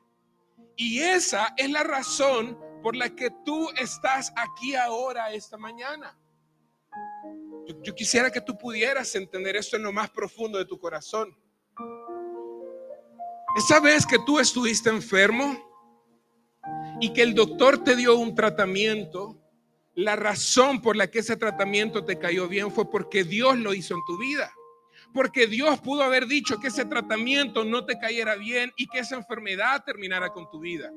Y 0.75 0.99
esa 0.99 1.53
es 1.57 1.69
la 1.69 1.83
razón 1.83 2.57
por 2.81 2.95
la 2.95 3.09
que 3.15 3.29
tú 3.45 3.69
estás 3.77 4.31
aquí 4.35 4.75
ahora, 4.75 5.31
esta 5.33 5.57
mañana. 5.57 6.17
Yo, 7.83 7.93
quisiera 7.93 8.31
que 8.31 8.41
tú 8.41 8.57
pudieras 8.57 9.13
entender 9.15 9.55
esto 9.55 9.75
en 9.75 9.83
lo 9.83 9.91
más 9.91 10.09
profundo 10.09 10.57
de 10.57 10.65
tu 10.65 10.79
corazón. 10.79 11.37
Esa 13.55 13.79
vez 13.79 14.05
que 14.05 14.17
tú 14.25 14.39
estuviste 14.39 14.89
enfermo 14.89 15.57
y 16.99 17.13
que 17.13 17.21
el 17.21 17.35
doctor 17.35 17.83
te 17.83 17.95
dio 17.95 18.17
un 18.17 18.33
tratamiento, 18.33 19.38
la 19.99 20.15
razón 20.15 20.81
por 20.81 20.95
la 20.95 21.11
que 21.11 21.19
ese 21.19 21.35
tratamiento 21.35 22.05
te 22.05 22.17
cayó 22.17 22.47
bien 22.47 22.71
fue 22.71 22.89
porque 22.89 23.25
Dios 23.25 23.57
lo 23.57 23.73
hizo 23.73 23.95
en 23.95 23.99
tu 24.07 24.17
vida. 24.17 24.49
Porque 25.13 25.45
Dios 25.45 25.81
pudo 25.81 26.03
haber 26.03 26.25
dicho 26.25 26.57
que 26.57 26.69
ese 26.69 26.85
tratamiento 26.85 27.65
no 27.65 27.85
te 27.85 27.99
cayera 27.99 28.35
bien 28.35 28.71
y 28.77 28.87
que 28.87 28.99
esa 28.99 29.17
enfermedad 29.17 29.83
terminara 29.83 30.29
con 30.29 30.49
tu 30.49 30.61
vida. 30.61 30.89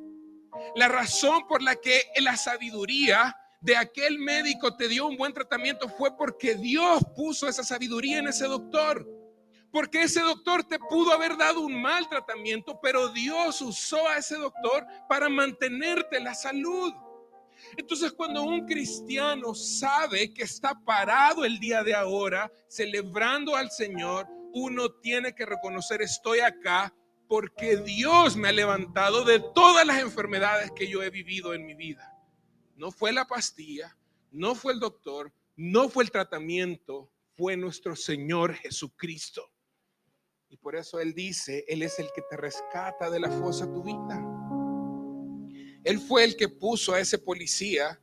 La 0.76 0.86
razón 0.86 1.48
por 1.48 1.62
la 1.62 1.74
que 1.74 2.00
la 2.20 2.36
sabiduría 2.36 3.36
de 3.60 3.76
aquel 3.76 4.20
médico 4.20 4.76
te 4.76 4.86
dio 4.86 5.06
un 5.06 5.16
buen 5.16 5.32
tratamiento 5.32 5.88
fue 5.88 6.16
porque 6.16 6.54
Dios 6.54 7.02
puso 7.16 7.48
esa 7.48 7.64
sabiduría 7.64 8.20
en 8.20 8.28
ese 8.28 8.44
doctor. 8.44 9.04
Porque 9.72 10.02
ese 10.02 10.20
doctor 10.20 10.62
te 10.62 10.78
pudo 10.78 11.10
haber 11.10 11.36
dado 11.36 11.58
un 11.62 11.82
mal 11.82 12.08
tratamiento, 12.08 12.78
pero 12.80 13.08
Dios 13.08 13.60
usó 13.62 14.06
a 14.06 14.18
ese 14.18 14.36
doctor 14.36 14.86
para 15.08 15.28
mantenerte 15.28 16.20
la 16.20 16.34
salud. 16.36 16.92
Entonces 17.76 18.12
cuando 18.12 18.42
un 18.42 18.66
cristiano 18.66 19.54
sabe 19.54 20.32
que 20.32 20.42
está 20.42 20.78
parado 20.84 21.44
el 21.44 21.58
día 21.58 21.82
de 21.82 21.94
ahora, 21.94 22.50
celebrando 22.68 23.56
al 23.56 23.70
Señor, 23.70 24.26
uno 24.54 24.90
tiene 25.00 25.34
que 25.34 25.46
reconocer, 25.46 26.02
estoy 26.02 26.40
acá 26.40 26.94
porque 27.28 27.78
Dios 27.78 28.36
me 28.36 28.48
ha 28.48 28.52
levantado 28.52 29.24
de 29.24 29.40
todas 29.54 29.86
las 29.86 30.00
enfermedades 30.02 30.70
que 30.72 30.86
yo 30.86 31.02
he 31.02 31.08
vivido 31.08 31.54
en 31.54 31.64
mi 31.64 31.74
vida. 31.74 32.14
No 32.76 32.90
fue 32.90 33.12
la 33.12 33.26
pastilla, 33.26 33.96
no 34.30 34.54
fue 34.54 34.74
el 34.74 34.80
doctor, 34.80 35.32
no 35.56 35.88
fue 35.88 36.04
el 36.04 36.10
tratamiento, 36.10 37.10
fue 37.34 37.56
nuestro 37.56 37.96
Señor 37.96 38.54
Jesucristo. 38.54 39.50
Y 40.50 40.58
por 40.58 40.76
eso 40.76 41.00
Él 41.00 41.14
dice, 41.14 41.64
Él 41.68 41.82
es 41.82 41.98
el 41.98 42.10
que 42.14 42.22
te 42.28 42.36
rescata 42.36 43.08
de 43.08 43.20
la 43.20 43.30
fosa 43.30 43.64
tu 43.72 43.82
vida. 43.82 44.31
Él 45.84 45.98
fue 45.98 46.24
el 46.24 46.36
que 46.36 46.48
puso 46.48 46.92
a 46.94 47.00
ese 47.00 47.18
policía 47.18 48.00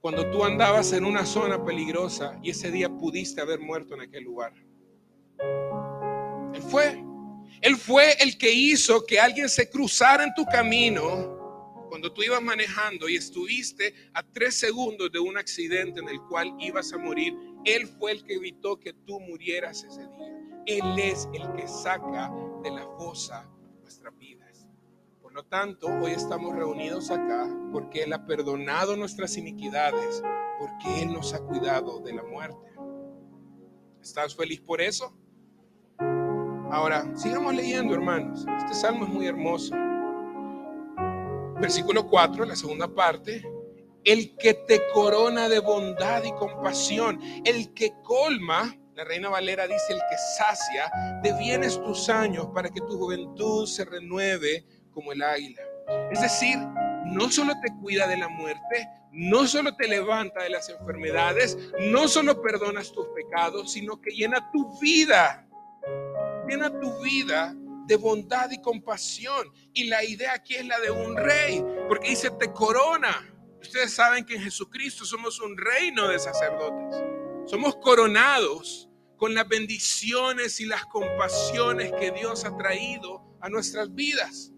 cuando 0.00 0.30
tú 0.30 0.44
andabas 0.44 0.92
en 0.92 1.04
una 1.04 1.24
zona 1.24 1.64
peligrosa 1.64 2.38
y 2.42 2.50
ese 2.50 2.70
día 2.70 2.88
pudiste 2.88 3.40
haber 3.40 3.60
muerto 3.60 3.94
en 3.94 4.02
aquel 4.02 4.24
lugar. 4.24 4.52
Él 6.54 6.62
fue. 6.62 7.02
Él 7.60 7.76
fue 7.76 8.14
el 8.20 8.36
que 8.36 8.52
hizo 8.52 9.06
que 9.06 9.20
alguien 9.20 9.48
se 9.48 9.70
cruzara 9.70 10.24
en 10.24 10.34
tu 10.34 10.44
camino 10.44 11.40
cuando 11.88 12.12
tú 12.12 12.22
ibas 12.22 12.42
manejando 12.42 13.08
y 13.08 13.16
estuviste 13.16 13.94
a 14.14 14.22
tres 14.22 14.56
segundos 14.58 15.12
de 15.12 15.18
un 15.18 15.36
accidente 15.36 16.00
en 16.00 16.08
el 16.08 16.20
cual 16.22 16.52
ibas 16.58 16.92
a 16.92 16.98
morir. 16.98 17.34
Él 17.64 17.86
fue 17.86 18.12
el 18.12 18.24
que 18.24 18.34
evitó 18.34 18.80
que 18.80 18.92
tú 18.92 19.20
murieras 19.20 19.84
ese 19.84 20.00
día. 20.00 20.42
Él 20.66 20.98
es 20.98 21.28
el 21.34 21.52
que 21.52 21.68
saca 21.68 22.32
de 22.62 22.70
la 22.70 22.86
fosa 22.98 23.48
nuestra 23.80 24.10
vida. 24.10 24.41
Por 25.32 25.44
lo 25.44 25.48
tanto, 25.48 25.86
hoy 25.86 26.12
estamos 26.12 26.54
reunidos 26.54 27.10
acá 27.10 27.48
porque 27.72 28.02
Él 28.02 28.12
ha 28.12 28.26
perdonado 28.26 28.98
nuestras 28.98 29.38
iniquidades, 29.38 30.22
porque 30.58 31.02
Él 31.02 31.10
nos 31.10 31.32
ha 31.32 31.40
cuidado 31.40 32.00
de 32.00 32.12
la 32.12 32.22
muerte. 32.22 32.70
¿Estás 34.02 34.36
feliz 34.36 34.60
por 34.60 34.82
eso? 34.82 35.16
Ahora, 36.70 37.10
sigamos 37.16 37.54
leyendo, 37.54 37.94
hermanos. 37.94 38.44
Este 38.58 38.74
salmo 38.74 39.06
es 39.06 39.10
muy 39.10 39.26
hermoso. 39.26 39.74
Versículo 41.58 42.06
4, 42.10 42.44
la 42.44 42.54
segunda 42.54 42.86
parte. 42.94 43.42
el 44.04 44.36
que 44.36 44.52
te 44.52 44.82
corona 44.92 45.48
de 45.48 45.60
bondad 45.60 46.24
y 46.24 46.32
compasión, 46.32 47.18
el 47.46 47.72
que 47.72 47.94
colma, 48.02 48.76
la 48.94 49.04
reina 49.04 49.30
Valera 49.30 49.66
dice, 49.66 49.94
el 49.94 50.00
que 50.10 50.18
sacia 50.36 50.92
de 51.22 51.32
bienes 51.38 51.82
tus 51.82 52.10
años 52.10 52.48
para 52.52 52.68
que 52.68 52.82
tu 52.82 52.98
juventud 52.98 53.66
se 53.66 53.86
renueve 53.86 54.66
como 54.92 55.12
el 55.12 55.22
águila. 55.22 55.62
Es 56.10 56.20
decir, 56.20 56.58
no 57.06 57.30
solo 57.30 57.54
te 57.60 57.72
cuida 57.80 58.06
de 58.06 58.16
la 58.16 58.28
muerte, 58.28 58.88
no 59.12 59.46
solo 59.46 59.74
te 59.76 59.88
levanta 59.88 60.42
de 60.42 60.50
las 60.50 60.68
enfermedades, 60.68 61.58
no 61.80 62.08
solo 62.08 62.40
perdonas 62.40 62.92
tus 62.92 63.06
pecados, 63.08 63.72
sino 63.72 64.00
que 64.00 64.10
llena 64.10 64.50
tu 64.52 64.78
vida, 64.80 65.46
llena 66.48 66.70
tu 66.80 67.02
vida 67.02 67.54
de 67.86 67.96
bondad 67.96 68.50
y 68.50 68.60
compasión. 68.60 69.48
Y 69.74 69.84
la 69.84 70.04
idea 70.04 70.34
aquí 70.34 70.54
es 70.54 70.66
la 70.66 70.80
de 70.80 70.90
un 70.90 71.16
rey, 71.16 71.62
porque 71.88 72.10
dice, 72.10 72.30
te 72.38 72.52
corona. 72.52 73.28
Ustedes 73.60 73.92
saben 73.92 74.24
que 74.24 74.36
en 74.36 74.42
Jesucristo 74.42 75.04
somos 75.04 75.40
un 75.40 75.56
reino 75.56 76.08
de 76.08 76.18
sacerdotes. 76.18 77.02
Somos 77.46 77.76
coronados 77.76 78.88
con 79.16 79.34
las 79.34 79.46
bendiciones 79.46 80.60
y 80.60 80.66
las 80.66 80.84
compasiones 80.86 81.92
que 81.92 82.10
Dios 82.10 82.44
ha 82.44 82.56
traído 82.56 83.22
a 83.40 83.48
nuestras 83.48 83.94
vidas. 83.94 84.51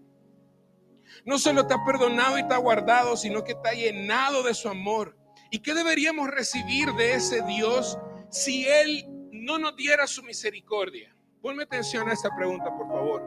No 1.25 1.39
solo 1.39 1.65
te 1.65 1.73
ha 1.73 1.83
perdonado 1.83 2.37
y 2.37 2.47
te 2.47 2.53
ha 2.53 2.57
guardado, 2.57 3.17
sino 3.17 3.43
que 3.43 3.55
te 3.55 3.69
ha 3.69 3.73
llenado 3.73 4.43
de 4.43 4.53
su 4.53 4.69
amor. 4.69 5.17
¿Y 5.49 5.59
qué 5.59 5.73
deberíamos 5.73 6.29
recibir 6.29 6.91
de 6.93 7.15
ese 7.15 7.41
Dios 7.43 7.97
si 8.29 8.67
Él 8.67 9.05
no 9.31 9.57
nos 9.57 9.75
diera 9.75 10.05
su 10.05 10.21
misericordia? 10.21 11.15
Ponme 11.41 11.63
atención 11.63 12.07
a 12.09 12.13
esta 12.13 12.29
pregunta, 12.35 12.65
por 12.75 12.87
favor. 12.87 13.23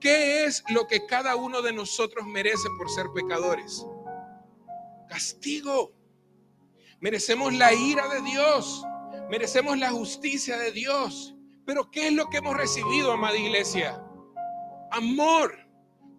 ¿Qué 0.00 0.44
es 0.44 0.62
lo 0.68 0.86
que 0.86 1.06
cada 1.06 1.34
uno 1.34 1.60
de 1.60 1.72
nosotros 1.72 2.24
merece 2.24 2.68
por 2.78 2.88
ser 2.88 3.06
pecadores? 3.12 3.84
Castigo. 5.08 5.92
Merecemos 7.00 7.52
la 7.54 7.72
ira 7.72 8.08
de 8.08 8.20
Dios. 8.22 8.84
Merecemos 9.28 9.76
la 9.76 9.90
justicia 9.90 10.56
de 10.56 10.70
Dios. 10.70 11.34
Pero 11.66 11.90
¿qué 11.90 12.06
es 12.08 12.12
lo 12.12 12.30
que 12.30 12.38
hemos 12.38 12.56
recibido, 12.56 13.12
amada 13.12 13.36
iglesia? 13.36 14.00
Amor, 14.90 15.54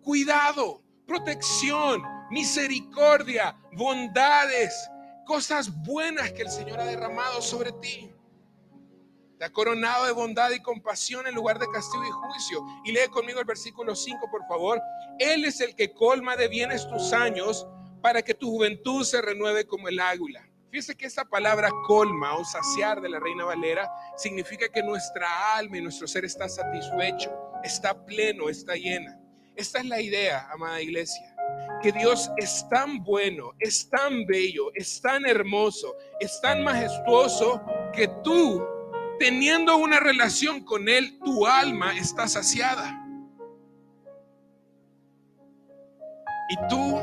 cuidado, 0.01 0.83
protección, 1.09 2.03
misericordia, 2.29 3.57
bondades, 3.73 4.89
cosas 5.25 5.75
buenas 5.83 6.31
que 6.31 6.43
el 6.43 6.51
Señor 6.51 6.79
ha 6.79 6.85
derramado 6.85 7.41
sobre 7.41 7.71
ti. 7.73 8.13
Te 9.39 9.45
ha 9.45 9.51
coronado 9.51 10.05
de 10.05 10.11
bondad 10.11 10.51
y 10.51 10.61
compasión 10.61 11.25
en 11.25 11.33
lugar 11.33 11.57
de 11.59 11.67
castigo 11.73 12.05
y 12.05 12.11
juicio. 12.11 12.63
Y 12.85 12.91
lee 12.91 13.07
conmigo 13.09 13.39
el 13.39 13.45
versículo 13.45 13.95
5, 13.95 14.29
por 14.29 14.45
favor. 14.47 14.81
Él 15.17 15.45
es 15.45 15.61
el 15.61 15.75
que 15.75 15.93
colma 15.93 16.35
de 16.35 16.47
bienes 16.47 16.87
tus 16.87 17.11
años 17.11 17.65
para 18.01 18.21
que 18.21 18.33
tu 18.33 18.51
juventud 18.51 19.03
se 19.03 19.21
renueve 19.21 19.65
como 19.65 19.87
el 19.87 19.99
águila. 19.99 20.47
Fíjese 20.69 20.95
que 20.95 21.07
esta 21.07 21.25
palabra 21.25 21.69
colma 21.87 22.35
o 22.35 22.45
saciar 22.45 23.01
de 23.01 23.09
la 23.09 23.19
Reina 23.19 23.45
Valera 23.45 23.89
significa 24.15 24.67
que 24.69 24.83
nuestra 24.83 25.55
alma 25.55 25.77
y 25.77 25.81
nuestro 25.81 26.07
ser 26.07 26.25
está 26.25 26.47
satisfecho, 26.47 27.31
está 27.63 28.05
pleno, 28.05 28.49
está 28.49 28.75
llena. 28.75 29.18
Esta 29.59 29.79
es 29.79 29.85
la 29.87 29.99
idea, 29.99 30.47
amada 30.53 30.81
iglesia, 30.81 31.35
que 31.81 31.91
Dios 31.91 32.31
es 32.37 32.65
tan 32.69 33.03
bueno, 33.03 33.51
es 33.59 33.89
tan 33.89 34.25
bello, 34.25 34.71
es 34.73 35.01
tan 35.01 35.25
hermoso, 35.25 35.97
es 36.21 36.39
tan 36.39 36.63
majestuoso 36.63 37.61
que 37.91 38.07
tú, 38.23 38.65
teniendo 39.19 39.75
una 39.75 39.99
relación 39.99 40.63
con 40.63 40.87
Él, 40.87 41.19
tu 41.25 41.45
alma 41.45 41.93
está 41.97 42.25
saciada. 42.29 43.05
Y 46.49 46.67
tú, 46.69 46.97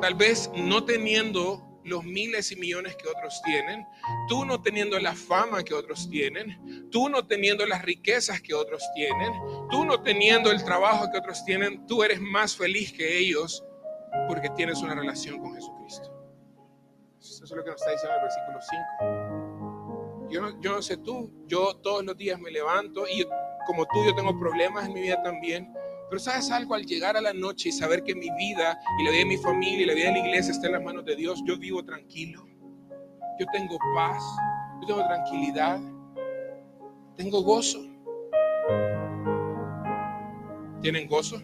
tal 0.00 0.14
vez 0.14 0.48
no 0.54 0.84
teniendo 0.84 1.65
los 1.86 2.04
miles 2.04 2.52
y 2.52 2.56
millones 2.56 2.96
que 2.96 3.08
otros 3.08 3.40
tienen, 3.42 3.86
tú 4.28 4.44
no 4.44 4.60
teniendo 4.60 4.98
la 4.98 5.14
fama 5.14 5.62
que 5.62 5.74
otros 5.74 6.08
tienen, 6.10 6.88
tú 6.90 7.08
no 7.08 7.26
teniendo 7.26 7.64
las 7.66 7.82
riquezas 7.82 8.40
que 8.40 8.54
otros 8.54 8.82
tienen, 8.94 9.32
tú 9.70 9.84
no 9.84 10.02
teniendo 10.02 10.50
el 10.50 10.64
trabajo 10.64 11.10
que 11.10 11.18
otros 11.18 11.44
tienen, 11.44 11.86
tú 11.86 12.02
eres 12.02 12.20
más 12.20 12.56
feliz 12.56 12.92
que 12.92 13.18
ellos 13.18 13.64
porque 14.28 14.50
tienes 14.50 14.82
una 14.82 14.94
relación 14.94 15.38
con 15.38 15.54
Jesucristo. 15.54 16.12
Eso 17.20 17.44
es 17.44 17.50
lo 17.50 17.64
que 17.64 17.70
nos 17.70 17.80
está 17.80 17.92
diciendo 17.92 18.16
el 18.16 18.22
versículo 18.22 18.58
5. 18.60 20.28
Yo 20.30 20.40
no, 20.40 20.60
yo 20.60 20.72
no 20.72 20.82
sé 20.82 20.96
tú, 20.96 21.30
yo 21.46 21.76
todos 21.76 22.04
los 22.04 22.16
días 22.16 22.40
me 22.40 22.50
levanto 22.50 23.06
y 23.06 23.24
como 23.66 23.84
tú 23.86 24.04
yo 24.04 24.14
tengo 24.14 24.38
problemas 24.38 24.86
en 24.86 24.94
mi 24.94 25.02
vida 25.02 25.22
también 25.22 25.72
pero 26.08 26.20
sabes 26.20 26.50
algo, 26.50 26.74
al 26.74 26.84
llegar 26.84 27.16
a 27.16 27.20
la 27.20 27.32
noche 27.32 27.70
y 27.70 27.72
saber 27.72 28.02
que 28.04 28.14
mi 28.14 28.30
vida 28.36 28.78
y 28.98 29.04
la 29.04 29.10
vida 29.10 29.20
de 29.20 29.26
mi 29.26 29.36
familia 29.38 29.82
y 29.82 29.86
la 29.86 29.94
vida 29.94 30.06
de 30.06 30.12
la 30.12 30.26
iglesia 30.26 30.52
está 30.52 30.66
en 30.66 30.74
las 30.74 30.82
manos 30.82 31.04
de 31.04 31.16
Dios, 31.16 31.42
yo 31.44 31.58
vivo 31.58 31.84
tranquilo. 31.84 32.46
Yo 33.38 33.46
tengo 33.52 33.76
paz, 33.94 34.22
yo 34.80 34.86
tengo 34.86 35.06
tranquilidad, 35.06 35.80
tengo 37.16 37.42
gozo. 37.42 37.80
¿Tienen 40.80 41.08
gozo? 41.08 41.42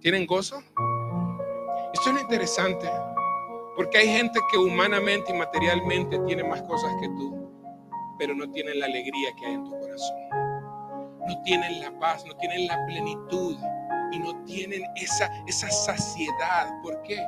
¿Tienen 0.00 0.26
gozo? 0.26 0.58
Esto 1.94 2.10
es 2.10 2.22
interesante, 2.22 2.90
porque 3.76 3.98
hay 3.98 4.08
gente 4.08 4.40
que 4.50 4.58
humanamente 4.58 5.32
y 5.32 5.38
materialmente 5.38 6.18
tiene 6.26 6.42
más 6.42 6.62
cosas 6.62 6.92
que 7.00 7.06
tú, 7.08 7.50
pero 8.18 8.34
no 8.34 8.50
tienen 8.50 8.80
la 8.80 8.86
alegría 8.86 9.30
que 9.38 9.46
hay 9.46 9.54
en 9.54 9.64
tu 9.64 9.70
corazón 9.70 10.41
no 11.26 11.40
tienen 11.42 11.80
la 11.80 11.96
paz, 11.98 12.24
no 12.26 12.36
tienen 12.36 12.66
la 12.66 12.84
plenitud 12.86 13.56
y 14.12 14.18
no 14.18 14.44
tienen 14.44 14.82
esa, 14.96 15.30
esa 15.46 15.70
saciedad. 15.70 16.68
¿Por 16.82 17.02
qué? 17.02 17.18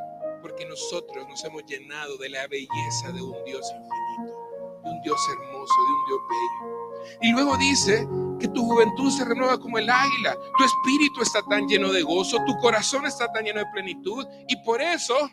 Porque 0.42 0.66
nosotros 0.66 1.26
nos 1.28 1.42
hemos 1.44 1.64
llenado 1.64 2.16
de 2.18 2.28
la 2.28 2.46
belleza 2.48 3.12
de 3.12 3.22
un 3.22 3.44
Dios 3.44 3.70
infinito, 3.70 4.80
de 4.84 4.90
un 4.90 5.00
Dios 5.02 5.20
hermoso, 5.30 5.74
de 5.86 5.92
un 5.92 6.06
Dios 6.06 6.20
bello. 6.28 6.84
Y 7.22 7.32
luego 7.32 7.56
dice 7.56 8.06
que 8.40 8.48
tu 8.48 8.64
juventud 8.64 9.10
se 9.10 9.24
renueva 9.24 9.58
como 9.58 9.78
el 9.78 9.88
águila, 9.88 10.36
tu 10.56 10.64
espíritu 10.64 11.22
está 11.22 11.42
tan 11.42 11.66
lleno 11.66 11.92
de 11.92 12.02
gozo, 12.02 12.38
tu 12.44 12.56
corazón 12.58 13.06
está 13.06 13.30
tan 13.32 13.44
lleno 13.44 13.60
de 13.60 13.66
plenitud 13.72 14.26
y 14.48 14.56
por 14.64 14.82
eso, 14.82 15.30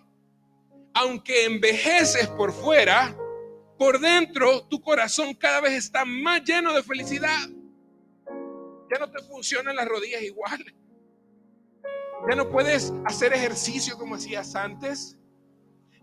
aunque 0.94 1.46
envejeces 1.46 2.28
por 2.28 2.52
fuera, 2.52 3.16
por 3.78 4.00
dentro 4.00 4.68
tu 4.68 4.82
corazón 4.82 5.34
cada 5.34 5.62
vez 5.62 5.74
está 5.74 6.06
más 6.06 6.44
lleno 6.44 6.74
de 6.74 6.84
felicidad. 6.84 7.50
Ya 8.92 9.00
no 9.00 9.10
te 9.10 9.24
funcionan 9.24 9.78
las 9.78 9.88
rodillas 9.88 10.22
igual. 10.22 10.64
Ya 12.30 12.36
no 12.36 12.50
puedes 12.50 12.92
hacer 13.06 13.34
ejercicio 13.34 13.98
como 13.98 14.16
hacías 14.16 14.54
antes. 14.56 15.18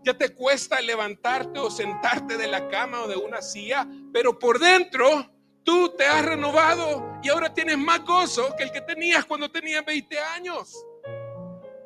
Ya 0.03 0.17
te 0.17 0.33
cuesta 0.33 0.81
levantarte 0.81 1.59
o 1.59 1.69
sentarte 1.69 2.35
de 2.37 2.47
la 2.47 2.67
cama 2.67 3.01
o 3.01 3.07
de 3.07 3.15
una 3.15 3.41
silla, 3.41 3.87
pero 4.11 4.39
por 4.39 4.57
dentro 4.57 5.31
tú 5.63 5.93
te 5.95 6.05
has 6.07 6.25
renovado 6.25 7.19
y 7.21 7.29
ahora 7.29 7.53
tienes 7.53 7.77
más 7.77 8.03
gozo 8.05 8.55
que 8.57 8.63
el 8.63 8.71
que 8.71 8.81
tenías 8.81 9.25
cuando 9.25 9.51
tenías 9.51 9.85
20 9.85 10.19
años. 10.19 10.73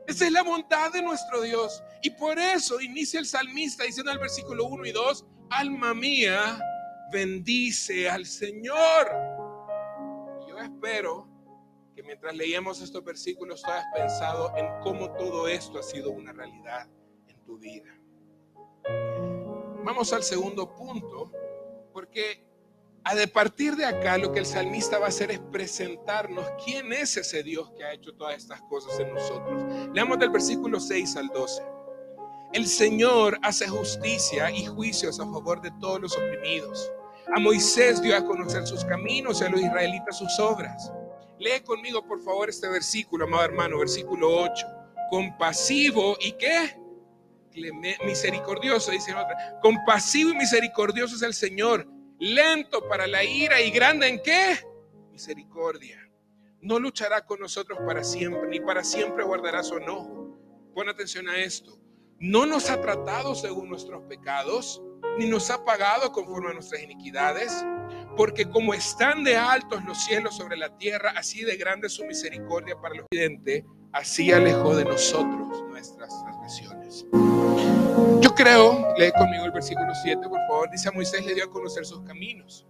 Esa 0.08 0.26
es 0.26 0.32
la 0.32 0.44
bondad 0.44 0.94
de 0.94 1.02
nuestro 1.02 1.42
Dios. 1.42 1.84
Y 2.02 2.12
por 2.12 2.39
eso 2.39 2.80
inicia 2.80 3.20
el 3.20 3.26
salmista 3.26 3.84
diciendo 3.84 4.12
en 4.12 4.18
el 4.18 4.22
versículo 4.22 4.66
1 4.66 4.86
y 4.86 4.92
2, 4.92 5.26
alma 5.50 5.94
mía, 5.94 6.60
bendice 7.12 8.10
al 8.10 8.26
Señor 8.26 9.33
espero 10.84 11.28
que 11.96 12.04
mientras 12.04 12.36
leíamos 12.36 12.82
estos 12.82 13.04
versículos 13.04 13.62
tú 13.62 13.72
hayas 13.72 13.86
pensado 13.96 14.52
en 14.58 14.67
cómo 14.82 15.12
todo 15.13 15.48
esto 15.48 15.80
ha 15.80 15.84
sido 15.84 16.12
una 16.12 16.34
realidad 16.34 16.89
en 17.28 17.41
tu 17.46 17.58
vida. 17.58 17.98
Vamos 19.86 20.12
al 20.12 20.24
segundo 20.24 20.76
punto, 20.76 21.32
porque 21.93 22.46
a 23.06 23.13
partir 23.32 23.78
de 23.78 23.86
acá 23.86 24.17
lo 24.17 24.34
que 24.34 24.39
el 24.39 24.46
salmista 24.46 25.00
va 25.00 25.06
a 25.06 25.10
hacer 25.10 25.32
es 25.32 25.39
presentarnos 25.39 26.46
quién 26.65 26.91
es 26.91 27.15
ese 27.15 27.43
Dios 27.43 27.72
que 27.78 27.86
ha 27.86 27.93
hecho 27.93 28.13
todas 28.15 28.36
estas 28.36 28.62
cosas 28.63 29.00
en 29.00 29.13
nosotros. 29.13 29.63
Leamos 29.93 30.19
del 30.19 30.32
versículo 30.32 30.82
6 30.82 31.15
al 31.15 31.28
12. 31.30 31.63
El 32.52 32.67
Señor 32.67 33.39
hace 33.41 33.67
justicia 33.67 34.52
y 34.52 34.65
juicios 34.65 35.19
a 35.19 35.24
favor 35.24 35.62
de 35.62 35.72
todos 35.80 36.02
los 36.02 36.17
oprimidos 36.17 36.91
a 37.31 37.39
Moisés 37.39 38.01
dio 38.01 38.15
a 38.15 38.25
conocer 38.25 38.65
sus 38.65 38.83
caminos 38.86 39.41
y 39.41 39.45
a 39.45 39.49
los 39.49 39.62
israelitas 39.62 40.17
sus 40.17 40.39
obras. 40.39 40.91
Lee 41.39 41.62
conmigo, 41.65 42.05
por 42.05 42.21
favor, 42.21 42.49
este 42.49 42.69
versículo, 42.69 43.25
amado 43.25 43.43
hermano, 43.43 43.79
versículo 43.79 44.29
8. 44.43 44.67
Compasivo 45.09 46.17
y 46.19 46.33
qué? 46.33 46.77
Misericordioso, 48.05 48.91
dice 48.91 49.13
otra. 49.13 49.59
Compasivo 49.62 50.31
y 50.31 50.38
misericordioso 50.38 51.15
es 51.15 51.21
el 51.21 51.33
Señor, 51.33 51.88
lento 52.19 52.88
para 52.88 53.07
la 53.07 53.23
ira 53.23 53.62
y 53.62 53.71
grande 53.71 54.07
en 54.07 54.21
qué? 54.21 54.59
Misericordia. 55.12 55.99
No 56.62 56.79
luchará 56.79 57.25
con 57.25 57.39
nosotros 57.39 57.79
para 57.86 58.03
siempre, 58.03 58.47
ni 58.47 58.59
para 58.59 58.83
siempre 58.83 59.23
guardará 59.23 59.63
su 59.63 59.77
enojo. 59.77 60.38
Pon 60.73 60.89
atención 60.89 61.27
a 61.27 61.38
esto. 61.38 61.77
No 62.19 62.45
nos 62.45 62.69
ha 62.69 62.82
tratado 62.82 63.36
según 63.36 63.69
nuestros 63.69 64.04
pecados 64.04 64.82
ni 65.17 65.28
nos 65.28 65.49
ha 65.52 65.63
pagado 65.63 66.12
conforme 66.12 66.49
a 66.49 66.54
nuestras 66.54 66.82
iniquidades, 66.82 67.65
porque 68.17 68.49
como 68.49 68.73
están 68.73 69.23
de 69.23 69.36
altos 69.36 69.84
los 69.86 70.04
cielos 70.04 70.36
sobre 70.36 70.58
la 70.58 70.76
tierra, 70.78 71.13
así 71.15 71.43
de 71.43 71.56
grande 71.56 71.89
su 71.89 72.04
misericordia 72.06 72.80
para 72.80 72.95
el 72.95 73.02
occidente, 73.02 73.65
así 73.91 74.32
alejó 74.32 74.76
de 74.76 74.86
nosotros 74.86 75.63
nuestras 75.69 76.10
transgresiones. 76.23 77.06
Yo 78.21 78.34
creo, 78.36 78.93
lee 78.97 79.12
conmigo 79.17 79.45
el 79.45 79.52
versículo 79.52 79.93
7, 80.02 80.21
por 80.28 80.39
favor, 80.47 80.69
dice 80.71 80.89
a 80.89 80.91
Moisés 80.91 81.26
le 81.26 81.36
dio 81.36 81.45
a 81.45 81.49
conocer 81.49 81.86
sus 81.86 82.02
caminos. 82.02 82.67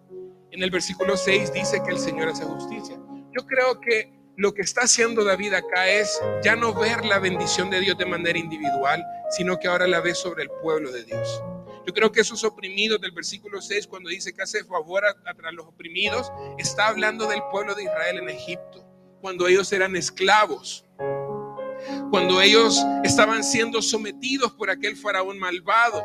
En 0.51 0.61
el 0.61 0.69
versículo 0.69 1.17
6 1.17 1.53
dice 1.53 1.81
que 1.83 1.91
el 1.91 1.99
Señor 1.99 2.29
hace 2.29 2.43
justicia. 2.43 2.99
Yo 3.31 3.45
creo 3.45 3.79
que 3.79 4.13
lo 4.35 4.53
que 4.53 4.61
está 4.61 4.81
haciendo 4.81 5.23
David 5.23 5.53
acá 5.53 5.87
es 5.87 6.19
ya 6.43 6.55
no 6.55 6.73
ver 6.73 7.05
la 7.05 7.19
bendición 7.19 7.69
de 7.69 7.79
Dios 7.81 7.97
de 7.97 8.05
manera 8.05 8.37
individual, 8.37 9.03
sino 9.29 9.59
que 9.59 9.67
ahora 9.67 9.87
la 9.87 10.01
ve 10.01 10.15
sobre 10.15 10.43
el 10.43 10.49
pueblo 10.61 10.91
de 10.91 11.03
Dios. 11.03 11.43
Yo 11.85 11.93
creo 11.93 12.11
que 12.11 12.21
esos 12.21 12.43
oprimidos 12.43 12.99
del 13.01 13.11
versículo 13.11 13.61
6, 13.61 13.87
cuando 13.87 14.09
dice 14.09 14.33
que 14.33 14.41
hace 14.41 14.63
favor 14.63 15.03
a, 15.05 15.09
a, 15.09 15.51
los 15.51 15.67
oprimidos, 15.67 16.31
está 16.57 16.87
hablando 16.87 17.27
del 17.27 17.41
pueblo 17.51 17.75
de 17.75 17.83
Israel 17.83 18.19
en 18.19 18.29
Egipto, 18.29 18.85
cuando 19.21 19.47
ellos 19.47 19.71
eran 19.71 19.95
esclavos, 19.95 20.85
cuando 22.09 22.41
ellos 22.41 22.83
estaban 23.03 23.43
siendo 23.43 23.81
sometidos 23.81 24.53
por 24.53 24.69
aquel 24.69 24.95
faraón 24.95 25.37
malvado 25.37 26.03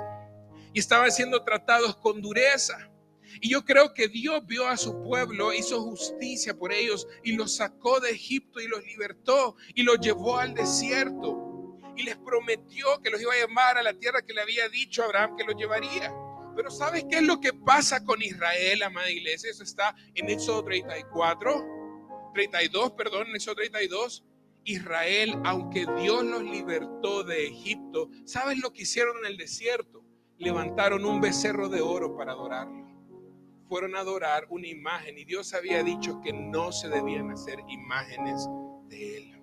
y 0.72 0.80
estaban 0.80 1.12
siendo 1.12 1.44
tratados 1.44 1.96
con 1.96 2.20
dureza. 2.20 2.90
Y 3.40 3.50
yo 3.50 3.64
creo 3.64 3.94
que 3.94 4.08
Dios 4.08 4.44
vio 4.46 4.66
a 4.66 4.76
su 4.76 5.02
pueblo, 5.02 5.52
hizo 5.52 5.80
justicia 5.82 6.56
por 6.56 6.72
ellos 6.72 7.06
y 7.22 7.32
los 7.32 7.56
sacó 7.56 8.00
de 8.00 8.10
Egipto 8.10 8.60
y 8.60 8.68
los 8.68 8.84
libertó 8.84 9.56
y 9.74 9.82
los 9.82 10.00
llevó 10.00 10.38
al 10.38 10.54
desierto. 10.54 11.76
Y 11.96 12.02
les 12.02 12.16
prometió 12.16 13.00
que 13.02 13.10
los 13.10 13.20
iba 13.20 13.32
a 13.32 13.40
llamar 13.40 13.78
a 13.78 13.82
la 13.82 13.94
tierra 13.94 14.22
que 14.22 14.32
le 14.32 14.40
había 14.40 14.68
dicho 14.68 15.02
a 15.02 15.06
Abraham 15.06 15.36
que 15.36 15.44
los 15.44 15.56
llevaría. 15.56 16.12
Pero 16.56 16.70
¿sabes 16.70 17.04
qué 17.08 17.16
es 17.18 17.22
lo 17.22 17.40
que 17.40 17.52
pasa 17.52 18.04
con 18.04 18.22
Israel, 18.22 18.82
amada 18.82 19.10
iglesia? 19.10 19.50
Eso 19.50 19.62
está 19.62 19.94
en 20.14 20.28
Éxodo 20.28 20.64
34, 20.64 21.64
32, 22.34 22.92
perdón, 22.92 23.28
en 23.28 23.36
Éxodo 23.36 23.56
32. 23.56 24.24
Israel, 24.64 25.38
aunque 25.44 25.86
Dios 26.00 26.24
los 26.24 26.42
libertó 26.42 27.22
de 27.24 27.46
Egipto, 27.46 28.10
¿sabes 28.24 28.58
lo 28.58 28.72
que 28.72 28.82
hicieron 28.82 29.16
en 29.18 29.26
el 29.26 29.36
desierto? 29.36 30.04
Levantaron 30.36 31.04
un 31.04 31.20
becerro 31.20 31.68
de 31.68 31.80
oro 31.80 32.16
para 32.16 32.32
adorarlo 32.32 32.87
fueron 33.68 33.94
a 33.94 34.00
adorar 34.00 34.46
una 34.48 34.66
imagen 34.66 35.18
y 35.18 35.24
Dios 35.24 35.52
había 35.54 35.82
dicho 35.82 36.20
que 36.22 36.32
no 36.32 36.72
se 36.72 36.88
debían 36.88 37.30
hacer 37.30 37.58
imágenes 37.68 38.48
de 38.88 39.16
Él. 39.18 39.42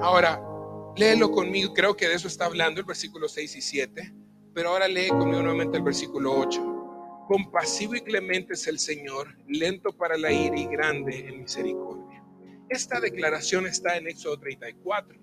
Ahora, 0.00 0.40
léelo 0.96 1.30
conmigo, 1.30 1.74
creo 1.74 1.96
que 1.96 2.08
de 2.08 2.14
eso 2.14 2.28
está 2.28 2.46
hablando 2.46 2.80
el 2.80 2.86
versículo 2.86 3.28
6 3.28 3.56
y 3.56 3.60
7, 3.60 4.14
pero 4.54 4.70
ahora 4.70 4.88
lee 4.88 5.08
conmigo 5.08 5.42
nuevamente 5.42 5.78
el 5.78 5.82
versículo 5.82 6.32
8. 6.32 7.24
Compasivo 7.28 7.94
y 7.94 8.00
clemente 8.00 8.54
es 8.54 8.66
el 8.66 8.78
Señor, 8.78 9.36
lento 9.46 9.92
para 9.92 10.16
la 10.16 10.32
ira 10.32 10.58
y 10.58 10.66
grande 10.66 11.28
en 11.28 11.42
misericordia. 11.42 12.24
Esta 12.68 13.00
declaración 13.00 13.66
está 13.66 13.96
en 13.96 14.08
Éxodo 14.08 14.38
34. 14.38 15.18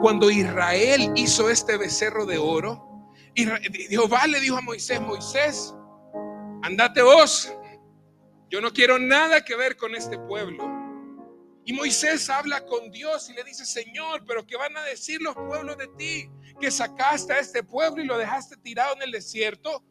Cuando 0.00 0.30
Israel 0.30 1.12
hizo 1.16 1.48
este 1.48 1.76
becerro 1.76 2.26
de 2.26 2.38
oro, 2.38 3.10
Jehová 3.34 4.26
le 4.26 4.40
dijo 4.40 4.56
a 4.56 4.60
Moisés, 4.60 5.00
Moisés, 5.00 5.74
andate 6.62 7.02
vos, 7.02 7.52
yo 8.50 8.60
no 8.60 8.72
quiero 8.72 8.98
nada 8.98 9.44
que 9.44 9.56
ver 9.56 9.76
con 9.76 9.94
este 9.94 10.18
pueblo. 10.18 10.64
Y 11.64 11.72
Moisés 11.72 12.28
habla 12.28 12.64
con 12.66 12.90
Dios 12.90 13.30
y 13.30 13.34
le 13.34 13.44
dice, 13.44 13.64
Señor, 13.64 14.24
pero 14.26 14.44
¿qué 14.46 14.56
van 14.56 14.76
a 14.76 14.82
decir 14.82 15.22
los 15.22 15.34
pueblos 15.34 15.78
de 15.78 15.88
ti? 15.96 16.28
Que 16.60 16.70
sacaste 16.70 17.32
a 17.32 17.38
este 17.38 17.62
pueblo 17.62 18.02
y 18.02 18.06
lo 18.06 18.18
dejaste 18.18 18.56
tirado 18.56 18.96
en 18.96 19.02
el 19.02 19.12
desierto. 19.12 19.84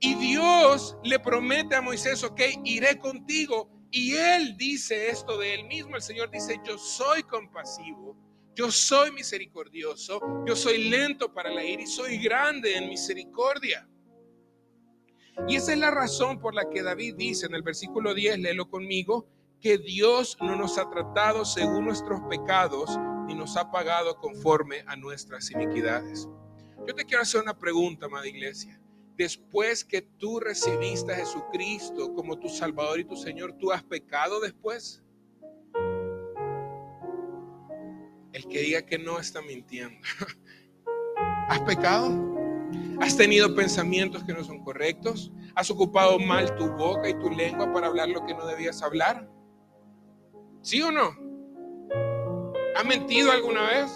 Y 0.00 0.14
Dios 0.16 0.98
le 1.02 1.18
promete 1.18 1.76
a 1.76 1.80
Moisés, 1.80 2.22
ok, 2.24 2.40
iré 2.64 2.98
contigo. 2.98 3.70
Y 3.90 4.14
él 4.14 4.56
dice 4.58 5.08
esto 5.08 5.38
de 5.38 5.54
él 5.54 5.64
mismo. 5.64 5.96
El 5.96 6.02
Señor 6.02 6.30
dice, 6.30 6.60
yo 6.64 6.76
soy 6.76 7.22
compasivo, 7.22 8.16
yo 8.54 8.70
soy 8.70 9.10
misericordioso, 9.12 10.20
yo 10.46 10.54
soy 10.54 10.90
lento 10.90 11.32
para 11.32 11.50
la 11.50 11.64
ira 11.64 11.82
y 11.82 11.86
soy 11.86 12.18
grande 12.18 12.76
en 12.76 12.88
misericordia. 12.88 13.88
Y 15.48 15.56
esa 15.56 15.72
es 15.72 15.78
la 15.78 15.90
razón 15.90 16.38
por 16.38 16.54
la 16.54 16.68
que 16.70 16.82
David 16.82 17.16
dice 17.16 17.46
en 17.46 17.54
el 17.54 17.62
versículo 17.62 18.14
10, 18.14 18.38
léelo 18.38 18.68
conmigo, 18.68 19.26
que 19.60 19.78
Dios 19.78 20.36
no 20.40 20.56
nos 20.56 20.78
ha 20.78 20.88
tratado 20.90 21.44
según 21.44 21.86
nuestros 21.86 22.20
pecados 22.28 22.98
ni 23.26 23.34
nos 23.34 23.56
ha 23.56 23.70
pagado 23.70 24.16
conforme 24.18 24.84
a 24.86 24.96
nuestras 24.96 25.50
iniquidades. 25.50 26.28
Yo 26.86 26.94
te 26.94 27.04
quiero 27.04 27.22
hacer 27.22 27.40
una 27.40 27.58
pregunta, 27.58 28.06
amada 28.06 28.26
iglesia. 28.26 28.78
Después 29.16 29.84
que 29.84 30.02
tú 30.02 30.40
recibiste 30.40 31.12
a 31.12 31.16
Jesucristo 31.16 32.12
como 32.14 32.38
tu 32.38 32.48
Salvador 32.48 33.00
y 33.00 33.04
tu 33.04 33.16
Señor, 33.16 33.54
¿tú 33.54 33.72
has 33.72 33.82
pecado 33.82 34.40
después? 34.40 35.02
El 38.32 38.48
que 38.48 38.60
diga 38.60 38.82
que 38.82 38.98
no 38.98 39.18
está 39.18 39.40
mintiendo. 39.40 39.98
¿Has 41.48 41.60
pecado? 41.60 42.33
¿Has 43.00 43.16
tenido 43.16 43.54
pensamientos 43.54 44.22
que 44.24 44.32
no 44.32 44.44
son 44.44 44.62
correctos? 44.62 45.32
¿Has 45.54 45.70
ocupado 45.70 46.18
mal 46.18 46.54
tu 46.56 46.68
boca 46.70 47.08
y 47.08 47.18
tu 47.18 47.30
lengua 47.30 47.72
para 47.72 47.88
hablar 47.88 48.08
lo 48.08 48.24
que 48.24 48.34
no 48.34 48.46
debías 48.46 48.82
hablar? 48.82 49.28
¿Sí 50.62 50.80
o 50.80 50.90
no? 50.90 51.16
¿Has 52.76 52.84
mentido 52.84 53.32
alguna 53.32 53.62
vez? 53.62 53.90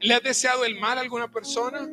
¿Le 0.00 0.14
has 0.14 0.22
deseado 0.22 0.64
el 0.64 0.78
mal 0.80 0.98
a 0.98 1.00
alguna 1.02 1.30
persona? 1.30 1.88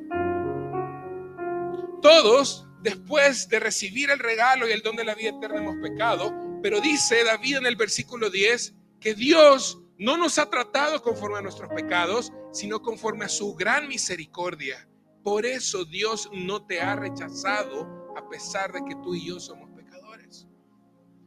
Todos, 2.02 2.68
después 2.82 3.48
de 3.50 3.60
recibir 3.60 4.10
el 4.10 4.20
regalo 4.20 4.68
y 4.68 4.72
el 4.72 4.82
don 4.82 4.96
de 4.96 5.06
la 5.06 5.16
vida 5.16 5.30
eterna, 5.30 5.60
hemos 5.60 5.78
pecado. 5.78 6.34
Pero 6.62 6.82
dice 6.82 7.24
David 7.24 7.58
en 7.58 7.66
el 7.66 7.76
versículo 7.76 8.30
10 8.30 8.74
que 9.00 9.14
Dios 9.14 9.82
no 9.98 10.18
nos 10.18 10.40
ha 10.40 10.50
tratado 10.50 11.02
conforme 11.02 11.38
a 11.38 11.42
nuestros 11.42 11.70
pecados, 11.74 12.32
sino 12.52 12.82
conforme 12.82 13.26
a 13.26 13.30
su 13.30 13.54
gran 13.54 13.88
misericordia 13.88 14.88
por 15.24 15.46
eso 15.46 15.86
Dios 15.86 16.30
no 16.34 16.66
te 16.66 16.82
ha 16.82 16.96
rechazado 16.96 18.04
a 18.16 18.28
pesar 18.30 18.74
de 18.74 18.84
que 18.84 18.96
tú 18.96 19.16
y 19.16 19.28
yo 19.28 19.40
somos 19.40 19.70
pecadores. 19.72 20.48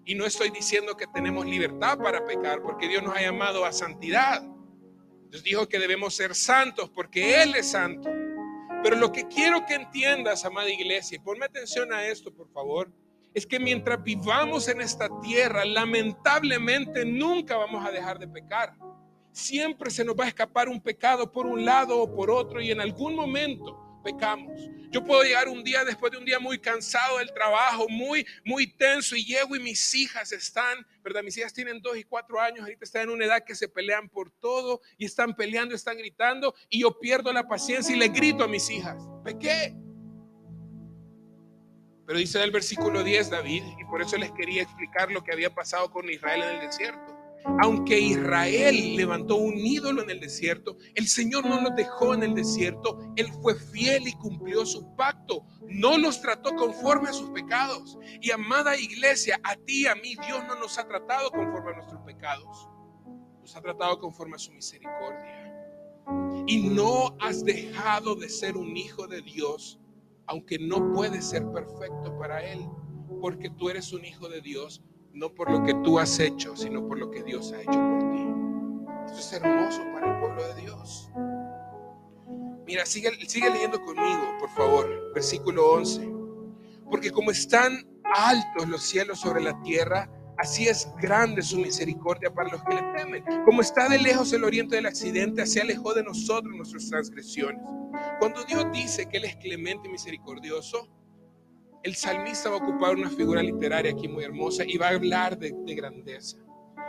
Y 0.04 0.14
no 0.14 0.26
estoy 0.26 0.50
diciendo 0.50 0.96
que 0.96 1.06
tenemos 1.06 1.46
libertad 1.46 1.98
para 1.98 2.24
pecar, 2.24 2.62
porque 2.62 2.88
Dios 2.88 3.02
nos 3.02 3.16
ha 3.16 3.22
llamado 3.22 3.64
a 3.64 3.72
santidad. 3.72 4.42
Dios 5.30 5.42
dijo 5.42 5.68
que 5.68 5.78
debemos 5.78 6.14
ser 6.14 6.35
santos 6.35 6.90
porque 6.90 7.42
Él 7.42 7.54
es 7.56 7.70
santo. 7.70 8.09
Pero 8.82 8.96
lo 8.96 9.11
que 9.11 9.26
quiero 9.26 9.64
que 9.66 9.74
entiendas, 9.74 10.44
amada 10.44 10.70
iglesia, 10.70 11.16
y 11.16 11.18
ponme 11.18 11.46
atención 11.46 11.92
a 11.92 12.06
esto, 12.06 12.32
por 12.32 12.48
favor, 12.52 12.92
es 13.35 13.46
que 13.46 13.59
mientras 13.59 14.02
vivamos 14.02 14.68
en 14.68 14.80
esta 14.80 15.09
tierra, 15.20 15.64
lamentablemente 15.64 17.04
nunca 17.04 17.56
vamos 17.56 17.85
a 17.85 17.90
dejar 17.90 18.18
de 18.18 18.28
pecar. 18.28 18.74
Siempre 19.32 19.90
se 19.90 20.04
nos 20.04 20.14
va 20.14 20.24
a 20.24 20.28
escapar 20.28 20.68
un 20.68 20.80
pecado 20.80 21.32
por 21.32 21.46
un 21.46 21.64
lado 21.64 22.00
o 22.00 22.14
por 22.14 22.30
otro 22.30 22.61
y 22.61 22.70
en 22.70 22.80
algún 22.80 23.14
momento 23.14 23.86
pecamos. 24.07 24.71
Yo 24.92 25.05
puedo 25.05 25.23
llegar 25.23 25.49
un 25.49 25.64
día 25.64 25.85
después 25.85 26.12
de 26.12 26.19
un 26.19 26.25
día 26.25 26.38
muy 26.38 26.59
cansado 26.59 27.19
del 27.19 27.33
trabajo, 27.33 27.88
muy, 27.88 28.25
muy 28.45 28.69
tenso 28.69 29.16
y 29.16 29.25
llego 29.25 29.57
y 29.57 29.61
mis 29.61 29.95
hijas 29.95 30.31
están, 30.31 30.87
¿verdad? 31.03 31.25
Mis 31.25 31.37
hijas 31.37 31.53
tienen 31.53 31.83
dos 31.83 31.97
y 31.97 32.05
cuatro 32.05 32.40
años, 32.40 32.61
ahorita 32.61 32.85
están 32.85 33.03
en 33.03 33.11
una 33.11 33.25
edad 33.25 33.45
que 33.45 33.57
se 33.57 33.69
pelean 33.69 34.09
por 34.09 34.31
todo 34.31 34.81
y 34.97 35.05
están 35.05 35.35
peleando, 35.35 35.75
están 35.75 35.99
gritando 35.99 36.55
y 36.69 36.83
yo 36.83 36.99
pierdo 37.01 37.33
la 37.33 37.49
paciencia 37.49 37.95
y 37.95 37.99
le 37.99 38.09
grito 38.09 38.45
a 38.45 38.49
mis 38.49 38.71
hijas, 38.71 39.03
pequé. 39.25 39.75
Pero 42.07 42.21
dice 42.21 42.40
el 42.42 42.53
versículo 42.53 43.03
10 43.03 43.31
David, 43.31 43.64
y 43.81 43.85
por 43.87 44.01
eso 44.01 44.16
les 44.16 44.31
quería 44.31 44.62
explicar 44.62 45.11
lo 45.11 45.25
que 45.25 45.33
había 45.33 45.53
pasado 45.53 45.90
con 45.90 46.09
Israel 46.09 46.42
en 46.42 46.55
el 46.61 46.61
desierto. 46.61 47.15
Aunque 47.61 47.99
Israel 47.99 48.96
levantó 48.96 49.37
un 49.37 49.57
ídolo 49.57 50.03
en 50.03 50.11
el 50.11 50.20
desierto, 50.20 50.77
el 50.94 51.07
Señor 51.07 51.46
no 51.46 51.61
los 51.61 51.75
dejó 51.77 52.12
en 52.14 52.22
el 52.25 52.35
desierto. 52.35 52.99
Él 53.16 53.29
fue 53.40 53.55
fiel 53.55 54.09
y 54.09 54.12
cumplió 54.14 54.66
su 54.66 54.94
pacto. 54.96 55.46
No 55.68 55.96
los 55.96 56.20
trató 56.20 56.55
conforme 56.57 57.09
a 57.09 57.12
sus 57.12 57.31
pecados. 57.31 57.99
Y 58.20 58.31
amada 58.31 58.77
iglesia, 58.77 59.40
a 59.44 59.55
ti 59.57 59.87
a 59.87 59.94
mí 59.94 60.16
Dios 60.27 60.44
no 60.46 60.57
nos 60.57 60.79
ha 60.79 60.88
tratado 60.88 61.31
conforme 61.31 61.70
a 61.72 61.77
nuestros 61.77 62.03
pecados. 62.03 62.68
Nos 63.40 63.55
ha 63.55 63.61
tratado 63.61 63.99
conforme 64.01 64.35
a 64.35 64.38
su 64.38 64.53
misericordia. 64.53 65.55
Y 66.46 66.68
no 66.68 67.16
has 67.20 67.44
dejado 67.44 68.16
de 68.16 68.29
ser 68.29 68.57
un 68.57 68.77
hijo 68.77 69.07
de 69.07 69.22
Dios, 69.22 69.80
aunque 70.26 70.59
no 70.59 70.93
puedes 70.93 71.28
ser 71.28 71.49
perfecto 71.53 72.16
para 72.18 72.45
Él, 72.45 72.68
porque 73.20 73.51
tú 73.51 73.70
eres 73.70 73.93
un 73.93 74.05
hijo 74.05 74.28
de 74.28 74.41
Dios 74.41 74.82
no 75.17 75.33
por 75.33 75.51
lo 75.51 75.64
que 75.64 75.73
tú 75.83 75.99
has 75.99 76.21
hecho, 76.21 76.55
sino 76.57 76.87
por 76.87 76.99
lo 76.99 77.11
que 77.11 77.23
Dios 77.23 77.53
ha 77.53 77.62
hecho 77.62 77.73
por 77.73 78.11
ti. 78.11 78.29
Esto 79.07 79.19
es 79.19 79.33
hermoso 79.33 79.81
para 79.95 80.12
el 80.12 80.21
pueblo 80.21 80.47
de 80.47 80.61
Dios. 80.61 81.11
Mira, 82.67 82.85
sigue, 82.85 83.11
sigue 83.27 83.49
leyendo 83.49 83.81
conmigo, 83.81 84.37
por 84.39 84.51
favor, 84.51 85.12
versículo 85.14 85.73
11. 85.73 86.12
Porque 86.91 87.11
como 87.11 87.31
están 87.31 87.87
altos 88.14 88.69
los 88.69 88.83
cielos 88.83 89.21
sobre 89.21 89.43
la 89.43 89.59
tierra, 89.62 90.11
así 90.37 90.69
es 90.69 90.93
grande 91.01 91.41
su 91.41 91.57
misericordia 91.59 92.33
para 92.35 92.51
los 92.51 92.62
que 92.64 92.75
le 92.75 92.83
temen. 92.95 93.25
Como 93.47 93.62
está 93.62 93.89
de 93.89 93.99
lejos 93.99 94.35
el 94.35 94.45
oriente 94.45 94.77
del 94.77 94.85
accidente, 94.85 95.41
así 95.41 95.59
alejó 95.61 95.95
de 95.95 96.03
nosotros 96.03 96.55
nuestras 96.55 96.91
transgresiones. 96.91 97.62
Cuando 98.19 98.45
Dios 98.45 98.67
dice 98.71 99.07
que 99.09 99.17
Él 99.17 99.25
es 99.25 99.37
clemente 99.37 99.89
y 99.89 99.93
misericordioso, 99.93 100.91
el 101.83 101.95
salmista 101.95 102.51
va 102.51 102.57
a 102.57 102.59
ocupar 102.59 102.95
una 102.95 103.11
figura 103.11 103.43
literaria 103.43 103.93
aquí 103.93 104.09
muy 104.09 104.24
hermosa 104.24 104.64
y 104.66 104.77
va 104.77 104.89
a 104.89 104.95
hablar 104.95 105.39
de, 105.39 105.55
grandeza. 105.74 106.39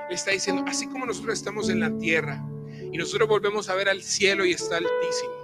Le 0.10 0.16
está 0.16 0.32
diciendo, 0.32 0.64
así 0.68 0.88
como 0.88 1.06
nosotros 1.06 1.34
estamos 1.34 1.70
en 1.70 1.80
la 1.80 1.96
tierra 1.98 2.44
y 2.92 2.98
nosotros 2.98 3.28
volvemos 3.28 3.70
a 3.70 3.76
ver 3.76 3.90
al 3.90 4.02
cielo 4.02 4.46
y 4.46 4.52
está 4.52 4.78
altísimo. 4.78 5.38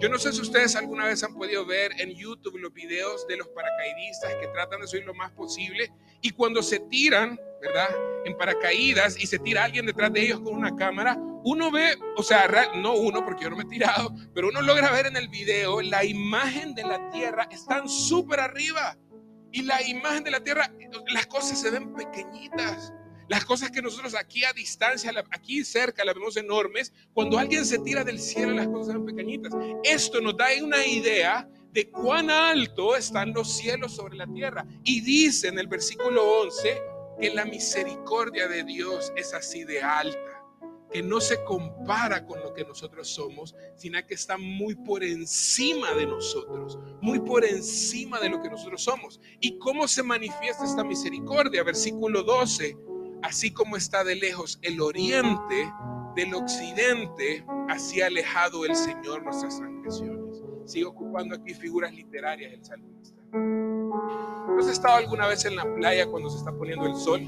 Yo 0.00 0.08
no 0.08 0.18
sé 0.18 0.32
si 0.32 0.40
ustedes 0.40 0.76
alguna 0.76 1.06
vez 1.06 1.24
han 1.24 1.34
podido 1.34 1.66
ver 1.66 1.92
en 2.00 2.14
YouTube 2.14 2.58
los 2.58 2.72
videos 2.72 3.26
de 3.26 3.36
los 3.36 3.48
paracaidistas 3.48 4.34
que 4.36 4.46
tratan 4.48 4.80
de 4.80 4.86
subir 4.86 5.04
lo 5.04 5.14
más 5.14 5.32
posible 5.32 5.90
y 6.20 6.30
cuando 6.30 6.62
se 6.62 6.78
tiran, 6.80 7.40
¿verdad? 7.60 7.88
En 8.24 8.36
paracaídas 8.36 9.18
y 9.18 9.26
se 9.26 9.38
tira 9.38 9.64
alguien 9.64 9.86
detrás 9.86 10.12
de 10.12 10.22
ellos 10.22 10.40
con 10.40 10.54
una 10.54 10.74
cámara, 10.76 11.18
uno 11.46 11.70
ve, 11.70 11.96
o 12.16 12.24
sea, 12.24 12.72
no 12.74 12.94
uno 12.94 13.24
porque 13.24 13.44
yo 13.44 13.50
no 13.50 13.56
me 13.56 13.62
he 13.62 13.66
tirado, 13.66 14.12
pero 14.34 14.48
uno 14.48 14.62
logra 14.62 14.90
ver 14.90 15.06
en 15.06 15.16
el 15.16 15.28
video 15.28 15.80
la 15.80 16.04
imagen 16.04 16.74
de 16.74 16.82
la 16.82 17.08
Tierra 17.10 17.46
están 17.52 17.88
súper 17.88 18.40
arriba 18.40 18.98
y 19.52 19.62
la 19.62 19.80
imagen 19.80 20.24
de 20.24 20.32
la 20.32 20.40
Tierra, 20.40 20.72
las 21.06 21.28
cosas 21.28 21.60
se 21.60 21.70
ven 21.70 21.94
pequeñitas. 21.94 22.92
Las 23.28 23.44
cosas 23.44 23.70
que 23.70 23.82
nosotros 23.82 24.14
aquí 24.14 24.44
a 24.44 24.52
distancia, 24.52 25.12
aquí 25.30 25.64
cerca, 25.64 26.04
las 26.04 26.14
vemos 26.14 26.36
enormes. 26.36 26.92
Cuando 27.12 27.38
alguien 27.38 27.64
se 27.64 27.78
tira 27.78 28.04
del 28.04 28.20
cielo, 28.20 28.52
las 28.52 28.68
cosas 28.68 28.94
son 28.94 29.04
pequeñitas. 29.04 29.52
Esto 29.82 30.20
nos 30.20 30.36
da 30.36 30.46
una 30.62 30.84
idea 30.86 31.48
de 31.72 31.90
cuán 31.90 32.30
alto 32.30 32.94
están 32.94 33.32
los 33.32 33.56
cielos 33.56 33.94
sobre 33.94 34.16
la 34.16 34.26
tierra. 34.28 34.64
Y 34.84 35.00
dice 35.00 35.48
en 35.48 35.58
el 35.58 35.66
versículo 35.66 36.24
11 36.42 36.82
que 37.20 37.30
la 37.34 37.44
misericordia 37.44 38.46
de 38.46 38.62
Dios 38.62 39.12
es 39.16 39.34
así 39.34 39.64
de 39.64 39.82
alta 39.82 40.35
que 40.90 41.02
no 41.02 41.20
se 41.20 41.42
compara 41.44 42.24
con 42.24 42.40
lo 42.40 42.54
que 42.54 42.64
nosotros 42.64 43.08
somos, 43.08 43.54
sino 43.76 43.98
que 44.06 44.14
está 44.14 44.38
muy 44.38 44.74
por 44.74 45.02
encima 45.02 45.92
de 45.94 46.06
nosotros, 46.06 46.78
muy 47.00 47.18
por 47.20 47.44
encima 47.44 48.20
de 48.20 48.30
lo 48.30 48.40
que 48.40 48.50
nosotros 48.50 48.82
somos. 48.82 49.20
¿Y 49.40 49.58
cómo 49.58 49.88
se 49.88 50.02
manifiesta 50.02 50.64
esta 50.64 50.84
misericordia? 50.84 51.62
Versículo 51.62 52.22
12 52.22 52.76
así 53.22 53.50
como 53.50 53.76
está 53.76 54.04
de 54.04 54.16
lejos 54.16 54.58
el 54.62 54.80
oriente 54.80 55.72
del 56.14 56.34
occidente, 56.34 57.44
así 57.68 58.00
alejado 58.00 58.64
el 58.64 58.74
Señor 58.74 59.22
nuestras 59.22 59.58
transgresiones. 59.58 60.42
Sigue 60.64 60.86
ocupando 60.86 61.34
aquí 61.34 61.54
figuras 61.54 61.92
literarias 61.92 62.52
el 62.52 62.64
salmista. 62.64 63.20
¿Has 64.58 64.68
estado 64.68 64.96
alguna 64.96 65.26
vez 65.26 65.44
en 65.44 65.56
la 65.56 65.74
playa 65.74 66.06
cuando 66.06 66.30
se 66.30 66.38
está 66.38 66.52
poniendo 66.52 66.86
el 66.86 66.96
sol? 66.96 67.20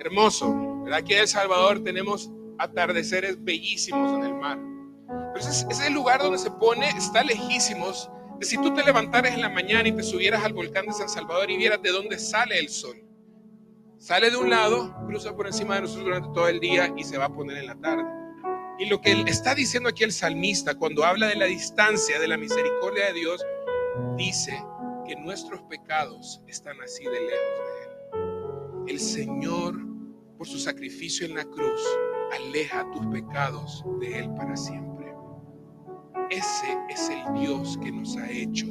Hermoso. 0.00 0.77
Aquí 0.92 1.14
en 1.14 1.20
El 1.20 1.28
Salvador 1.28 1.82
tenemos 1.82 2.30
atardeceres 2.58 3.42
bellísimos 3.42 4.12
en 4.14 4.24
el 4.24 4.34
mar. 4.34 4.58
Pero 5.32 5.48
ese, 5.48 5.66
es 5.68 5.80
el 5.80 5.94
lugar 5.94 6.20
donde 6.20 6.38
se 6.38 6.50
pone, 6.50 6.88
está 6.90 7.22
lejísimos 7.22 8.10
de 8.38 8.46
si 8.46 8.56
tú 8.58 8.72
te 8.74 8.84
levantaras 8.84 9.34
en 9.34 9.40
la 9.40 9.48
mañana 9.48 9.88
y 9.88 9.92
te 9.92 10.02
subieras 10.02 10.44
al 10.44 10.52
volcán 10.52 10.86
de 10.86 10.92
San 10.92 11.08
Salvador 11.08 11.50
y 11.50 11.56
vieras 11.56 11.82
de 11.82 11.90
dónde 11.90 12.18
sale 12.18 12.58
el 12.58 12.68
sol. 12.68 13.02
Sale 13.98 14.30
de 14.30 14.36
un 14.36 14.48
lado, 14.48 14.94
cruza 15.06 15.34
por 15.34 15.46
encima 15.46 15.74
de 15.74 15.82
nosotros 15.82 16.06
durante 16.06 16.28
todo 16.32 16.48
el 16.48 16.60
día 16.60 16.92
y 16.96 17.02
se 17.02 17.18
va 17.18 17.26
a 17.26 17.32
poner 17.32 17.58
en 17.58 17.66
la 17.66 17.74
tarde. 17.74 18.04
Y 18.78 18.86
lo 18.86 19.00
que 19.00 19.10
está 19.26 19.56
diciendo 19.56 19.88
aquí 19.88 20.04
el 20.04 20.12
salmista 20.12 20.76
cuando 20.76 21.04
habla 21.04 21.26
de 21.26 21.34
la 21.34 21.46
distancia, 21.46 22.20
de 22.20 22.28
la 22.28 22.36
misericordia 22.36 23.06
de 23.06 23.12
Dios, 23.14 23.44
dice 24.16 24.64
que 25.04 25.16
nuestros 25.16 25.62
pecados 25.62 26.40
están 26.46 26.80
así 26.80 27.04
de 27.04 27.10
lejos 27.10 27.32
de 27.32 27.82
Él. 27.82 28.88
El 28.90 29.00
Señor, 29.00 29.74
por 30.38 30.46
su 30.46 30.58
sacrificio 30.58 31.26
en 31.26 31.34
la 31.34 31.44
cruz, 31.44 31.82
aleja 32.32 32.88
tus 32.92 33.04
pecados 33.08 33.84
de 34.00 34.20
Él 34.20 34.30
para 34.34 34.56
siempre. 34.56 35.12
Ese 36.30 36.78
es 36.88 37.10
el 37.10 37.40
Dios 37.40 37.76
que 37.82 37.90
nos 37.90 38.16
ha 38.16 38.30
hecho 38.30 38.66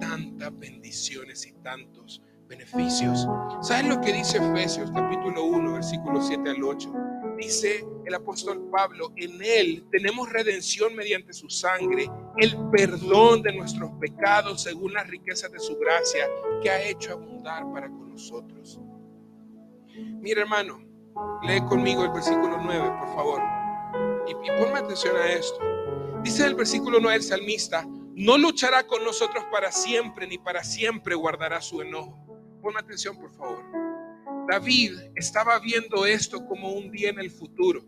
tantas 0.00 0.58
bendiciones 0.58 1.46
y 1.46 1.52
tantos 1.62 2.20
beneficios. 2.48 3.28
¿Saben 3.60 3.88
lo 3.88 4.00
que 4.00 4.12
dice 4.12 4.38
Efesios 4.38 4.90
capítulo 4.90 5.44
1, 5.44 5.74
versículo 5.74 6.20
7 6.20 6.50
al 6.50 6.62
8? 6.62 6.92
Dice 7.38 7.86
el 8.04 8.14
apóstol 8.14 8.68
Pablo, 8.70 9.12
en 9.16 9.40
él 9.42 9.86
tenemos 9.92 10.28
redención 10.28 10.94
mediante 10.96 11.32
su 11.32 11.48
sangre, 11.48 12.10
el 12.38 12.56
perdón 12.70 13.42
de 13.42 13.54
nuestros 13.54 13.90
pecados 14.00 14.62
según 14.62 14.92
las 14.94 15.06
riquezas 15.06 15.52
de 15.52 15.60
su 15.60 15.76
gracia 15.78 16.28
que 16.62 16.70
ha 16.70 16.82
hecho 16.82 17.12
abundar 17.12 17.62
para 17.72 17.88
con 17.88 18.10
nosotros. 18.10 18.80
Mira 20.20 20.42
hermano, 20.42 20.91
lee 21.42 21.60
conmigo 21.68 22.04
el 22.04 22.10
versículo 22.10 22.58
9, 22.62 22.92
por 23.00 23.14
favor. 23.14 23.42
Y, 24.26 24.32
y 24.32 24.50
ponme 24.58 24.78
atención 24.78 25.16
a 25.16 25.26
esto. 25.32 25.58
Dice 26.22 26.46
el 26.46 26.54
versículo 26.54 26.98
9 27.00 27.16
el 27.16 27.22
salmista, 27.22 27.86
no 28.14 28.38
luchará 28.38 28.86
con 28.86 29.04
nosotros 29.04 29.44
para 29.50 29.72
siempre, 29.72 30.26
ni 30.26 30.38
para 30.38 30.62
siempre 30.62 31.14
guardará 31.14 31.60
su 31.60 31.80
enojo. 31.80 32.18
Ponme 32.60 32.78
atención, 32.78 33.18
por 33.18 33.32
favor. 33.34 33.64
David 34.48 34.92
estaba 35.14 35.58
viendo 35.58 36.04
esto 36.06 36.44
como 36.46 36.72
un 36.72 36.90
día 36.90 37.10
en 37.10 37.18
el 37.18 37.30
futuro. 37.30 37.84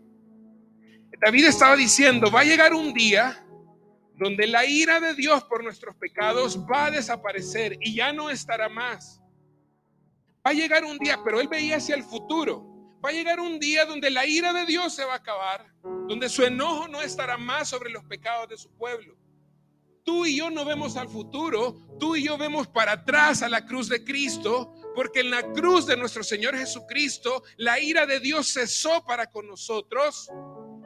David 1.20 1.46
estaba 1.46 1.76
diciendo, 1.76 2.30
va 2.30 2.40
a 2.40 2.44
llegar 2.44 2.74
un 2.74 2.92
día 2.92 3.44
donde 4.16 4.46
la 4.46 4.64
ira 4.64 5.00
de 5.00 5.14
Dios 5.14 5.44
por 5.44 5.62
nuestros 5.62 5.94
pecados 5.96 6.64
va 6.70 6.86
a 6.86 6.90
desaparecer 6.90 7.76
y 7.80 7.94
ya 7.94 8.12
no 8.12 8.30
estará 8.30 8.68
más. 8.68 9.20
Va 10.46 10.50
a 10.50 10.52
llegar 10.52 10.84
un 10.84 10.98
día, 10.98 11.18
pero 11.24 11.40
él 11.40 11.48
veía 11.48 11.76
hacia 11.76 11.94
el 11.94 12.02
futuro. 12.02 12.73
Va 13.04 13.10
a 13.10 13.12
llegar 13.12 13.38
un 13.38 13.58
día 13.58 13.84
donde 13.84 14.10
la 14.10 14.24
ira 14.24 14.54
de 14.54 14.64
Dios 14.64 14.94
se 14.94 15.04
va 15.04 15.12
a 15.12 15.16
acabar, 15.16 15.66
donde 16.08 16.28
su 16.30 16.42
enojo 16.42 16.88
no 16.88 17.02
estará 17.02 17.36
más 17.36 17.68
sobre 17.68 17.90
los 17.90 18.02
pecados 18.04 18.48
de 18.48 18.56
su 18.56 18.70
pueblo. 18.78 19.14
Tú 20.04 20.24
y 20.24 20.36
yo 20.36 20.50
no 20.50 20.64
vemos 20.64 20.96
al 20.96 21.08
futuro, 21.08 21.74
tú 21.98 22.16
y 22.16 22.24
yo 22.24 22.38
vemos 22.38 22.66
para 22.68 22.92
atrás 22.92 23.42
a 23.42 23.48
la 23.48 23.66
cruz 23.66 23.88
de 23.88 24.04
Cristo, 24.04 24.72
porque 24.94 25.20
en 25.20 25.30
la 25.30 25.42
cruz 25.52 25.86
de 25.86 25.98
nuestro 25.98 26.22
Señor 26.22 26.56
Jesucristo 26.56 27.42
la 27.56 27.78
ira 27.78 28.06
de 28.06 28.20
Dios 28.20 28.52
cesó 28.52 29.04
para 29.04 29.26
con 29.26 29.48
nosotros 29.48 30.30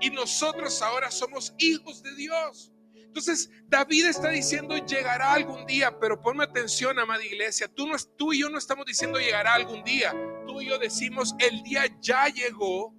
y 0.00 0.10
nosotros 0.10 0.82
ahora 0.82 1.12
somos 1.12 1.54
hijos 1.58 2.02
de 2.02 2.14
Dios. 2.16 2.72
Entonces, 2.94 3.50
David 3.66 4.06
está 4.06 4.28
diciendo 4.28 4.76
llegará 4.76 5.32
algún 5.32 5.66
día, 5.66 5.98
pero 5.98 6.20
ponme 6.20 6.44
atención, 6.44 6.98
amada 6.98 7.24
iglesia, 7.24 7.66
tú, 7.68 7.86
no, 7.86 7.96
tú 8.16 8.32
y 8.32 8.40
yo 8.40 8.48
no 8.48 8.58
estamos 8.58 8.86
diciendo 8.86 9.18
llegará 9.18 9.54
algún 9.54 9.82
día, 9.82 10.14
tú 10.48 10.78
decimos 10.80 11.34
el 11.38 11.62
día 11.62 11.84
ya 12.00 12.26
llegó 12.28 12.94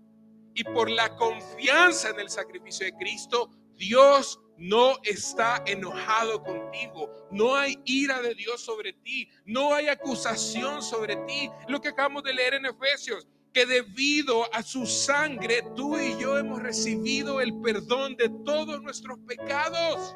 y 0.54 0.64
por 0.64 0.90
la 0.90 1.16
confianza 1.16 2.10
en 2.10 2.20
el 2.20 2.30
sacrificio 2.30 2.86
de 2.86 2.94
Cristo, 2.94 3.50
Dios 3.76 4.40
no 4.58 4.98
está 5.04 5.64
enojado 5.66 6.44
contigo. 6.44 7.10
No 7.32 7.56
hay 7.56 7.80
ira 7.86 8.22
de 8.22 8.36
Dios 8.36 8.62
sobre 8.62 8.94
ti. 8.94 9.30
No 9.46 9.74
hay 9.74 9.88
acusación 9.88 10.84
sobre 10.84 11.16
ti. 11.28 11.50
Lo 11.68 11.80
que 11.80 11.90
acabamos 11.90 12.24
de 12.24 12.34
leer 12.34 12.56
en 12.56 12.66
Efesios, 12.66 13.26
que 13.54 13.66
debido 13.66 14.54
a 14.54 14.62
su 14.62 14.86
sangre 14.86 15.64
tú 15.76 15.98
y 15.98 16.18
yo 16.20 16.38
hemos 16.38 16.62
recibido 16.62 17.40
el 17.40 17.60
perdón 17.62 18.18
de 18.18 18.30
todos 18.44 18.82
nuestros 18.82 19.18
pecados. 19.20 20.16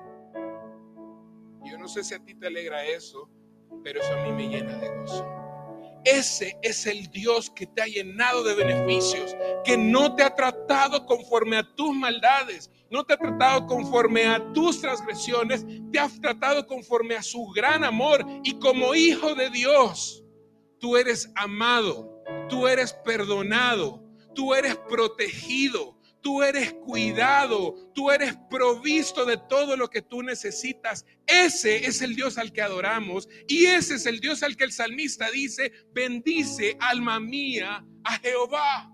Yo 1.63 1.77
no 1.77 1.87
sé 1.87 2.03
si 2.03 2.13
a 2.13 2.19
ti 2.19 2.35
te 2.35 2.47
alegra 2.47 2.83
eso, 2.85 3.29
pero 3.81 4.01
eso 4.01 4.13
a 4.13 4.23
mí 4.23 4.31
me 4.33 4.49
llena 4.49 4.77
de 4.77 4.89
gozo. 4.89 5.42
Ese 6.05 6.57
es 6.61 6.85
el 6.85 7.09
Dios 7.11 7.49
que 7.49 7.65
te 7.65 7.81
ha 7.81 7.87
llenado 7.87 8.43
de 8.43 8.55
beneficios, 8.55 9.35
que 9.63 9.77
no 9.77 10.15
te 10.15 10.23
ha 10.23 10.35
tratado 10.35 11.05
conforme 11.05 11.57
a 11.57 11.75
tus 11.75 11.95
maldades, 11.95 12.69
no 12.89 13.05
te 13.05 13.13
ha 13.13 13.17
tratado 13.17 13.65
conforme 13.65 14.25
a 14.25 14.51
tus 14.53 14.81
transgresiones, 14.81 15.65
te 15.91 15.99
ha 15.99 16.09
tratado 16.21 16.67
conforme 16.67 17.15
a 17.15 17.23
su 17.23 17.45
gran 17.47 17.83
amor. 17.83 18.25
Y 18.43 18.59
como 18.59 18.93
hijo 18.95 19.33
de 19.33 19.49
Dios, 19.49 20.23
tú 20.79 20.97
eres 20.97 21.31
amado, 21.35 22.21
tú 22.49 22.67
eres 22.67 22.93
perdonado, 23.05 24.03
tú 24.35 24.53
eres 24.53 24.75
protegido, 24.89 25.97
tú 26.23 26.41
eres 26.41 26.73
cuidado, 26.73 27.75
tú 27.93 28.09
eres 28.09 28.35
provisto 28.49 29.25
de 29.25 29.37
todo 29.37 29.77
lo 29.77 29.89
que 29.89 30.01
tú 30.01 30.23
necesitas. 30.23 31.05
Ese 31.27 31.85
es 31.85 32.01
el 32.01 32.15
Dios 32.15 32.39
al 32.39 32.51
que 32.51 32.61
adoramos 32.61 33.29
y 33.47 33.65
ese 33.65 33.95
es 33.95 34.07
el 34.07 34.19
Dios 34.19 34.41
al 34.41 34.57
que 34.57 34.63
el 34.63 34.71
salmista 34.71 35.29
dice, 35.29 35.71
bendice 35.93 36.75
alma 36.79 37.19
mía 37.19 37.85
a 38.05 38.17
Jehová. 38.19 38.89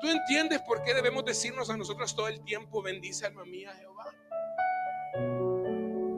¿Tú 0.00 0.08
entiendes 0.08 0.60
por 0.62 0.82
qué 0.82 0.94
debemos 0.94 1.24
decirnos 1.24 1.68
a 1.68 1.76
nosotros 1.76 2.16
todo 2.16 2.28
el 2.28 2.42
tiempo, 2.42 2.82
bendice 2.82 3.26
alma 3.26 3.44
mía 3.44 3.70
a 3.70 3.76
Jehová? 3.76 4.14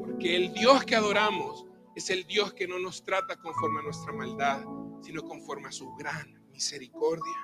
Porque 0.00 0.36
el 0.36 0.52
Dios 0.54 0.84
que 0.84 0.94
adoramos 0.94 1.66
es 1.96 2.08
el 2.10 2.24
Dios 2.26 2.54
que 2.54 2.68
no 2.68 2.78
nos 2.78 3.02
trata 3.02 3.36
conforme 3.36 3.80
a 3.80 3.82
nuestra 3.82 4.12
maldad, 4.12 4.62
sino 5.02 5.22
conforme 5.24 5.68
a 5.68 5.72
su 5.72 5.92
gran 5.94 6.48
misericordia. 6.50 7.36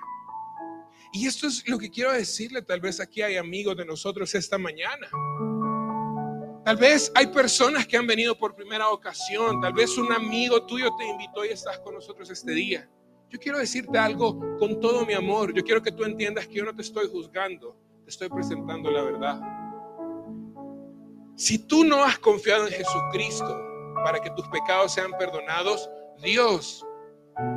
Y 1.13 1.27
esto 1.27 1.47
es 1.47 1.67
lo 1.69 1.79
que 1.79 1.91
quiero 1.91 2.13
decirle, 2.13 2.63
tal 2.63 2.81
vez 2.81 3.01
aquí 3.01 3.23
hay 3.23 3.37
amigos 3.37 3.77
de 3.77 3.85
nosotros 3.85 4.35
esta 4.35 4.59
mañana. 4.59 5.09
Tal 6.65 6.77
vez 6.77 7.11
hay 7.15 7.29
personas 7.29 7.87
que 7.87 7.97
han 7.97 8.07
venido 8.07 8.37
por 8.37 8.55
primera 8.55 8.91
ocasión, 8.91 9.61
tal 9.61 9.73
vez 9.73 9.97
un 9.97 10.13
amigo 10.13 10.67
tuyo 10.67 10.91
te 10.99 11.07
invitó 11.07 11.45
y 11.45 11.49
estás 11.49 11.79
con 11.79 11.95
nosotros 11.95 12.29
este 12.29 12.53
día. 12.53 12.89
Yo 13.31 13.39
quiero 13.39 13.59
decirte 13.59 13.99
algo 13.99 14.39
con 14.59 14.81
todo 14.81 15.05
mi 15.05 15.13
amor. 15.13 15.53
Yo 15.55 15.63
quiero 15.63 15.83
que 15.83 15.93
tú 15.93 16.05
entiendas 16.05 16.47
que 16.47 16.55
yo 16.55 16.65
no 16.65 16.75
te 16.75 16.83
estoy 16.83 17.09
juzgando, 17.09 17.77
te 18.05 18.11
estoy 18.11 18.29
presentando 18.29 18.91
la 18.91 19.03
verdad. 19.03 19.41
Si 21.37 21.59
tú 21.59 21.85
no 21.85 22.03
has 22.05 22.19
confiado 22.19 22.67
en 22.67 22.73
Jesucristo 22.73 23.65
para 24.03 24.19
que 24.21 24.31
tus 24.31 24.49
pecados 24.49 24.93
sean 24.93 25.13
perdonados, 25.19 25.89
Dios 26.23 26.85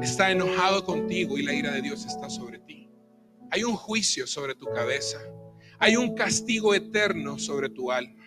está 0.01 0.31
enojado 0.31 0.83
contigo 0.83 1.37
y 1.37 1.43
la 1.43 1.53
ira 1.53 1.71
de 1.71 1.81
Dios 1.81 2.05
está 2.05 2.29
sobre 2.29 2.59
ti. 2.59 2.80
Hay 3.51 3.63
un 3.63 3.75
juicio 3.75 4.25
sobre 4.25 4.55
tu 4.55 4.65
cabeza. 4.65 5.19
Hay 5.77 5.97
un 5.97 6.15
castigo 6.15 6.73
eterno 6.73 7.37
sobre 7.37 7.69
tu 7.69 7.91
alma. 7.91 8.23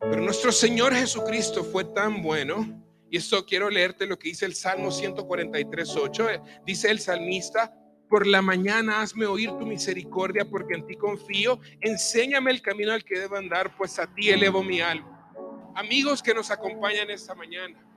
Pero 0.00 0.20
nuestro 0.20 0.52
Señor 0.52 0.94
Jesucristo 0.94 1.64
fue 1.64 1.84
tan 1.84 2.22
bueno, 2.22 2.84
y 3.10 3.16
esto 3.16 3.44
quiero 3.46 3.70
leerte 3.70 4.06
lo 4.06 4.18
que 4.18 4.28
dice 4.28 4.44
el 4.44 4.54
Salmo 4.54 4.90
143, 4.90 5.96
8. 5.96 6.26
Dice 6.66 6.90
el 6.90 7.00
salmista, 7.00 7.74
por 8.08 8.26
la 8.26 8.42
mañana 8.42 9.00
hazme 9.00 9.26
oír 9.26 9.50
tu 9.58 9.66
misericordia 9.66 10.44
porque 10.44 10.74
en 10.74 10.86
ti 10.86 10.94
confío. 10.94 11.58
Enséñame 11.80 12.50
el 12.50 12.60
camino 12.60 12.92
al 12.92 13.04
que 13.04 13.18
debo 13.18 13.36
andar, 13.36 13.74
pues 13.76 13.98
a 13.98 14.12
ti 14.12 14.28
elevo 14.28 14.62
mi 14.62 14.80
alma. 14.80 15.32
Amigos 15.74 16.22
que 16.22 16.34
nos 16.34 16.50
acompañan 16.50 17.10
esta 17.10 17.34
mañana. 17.34 17.87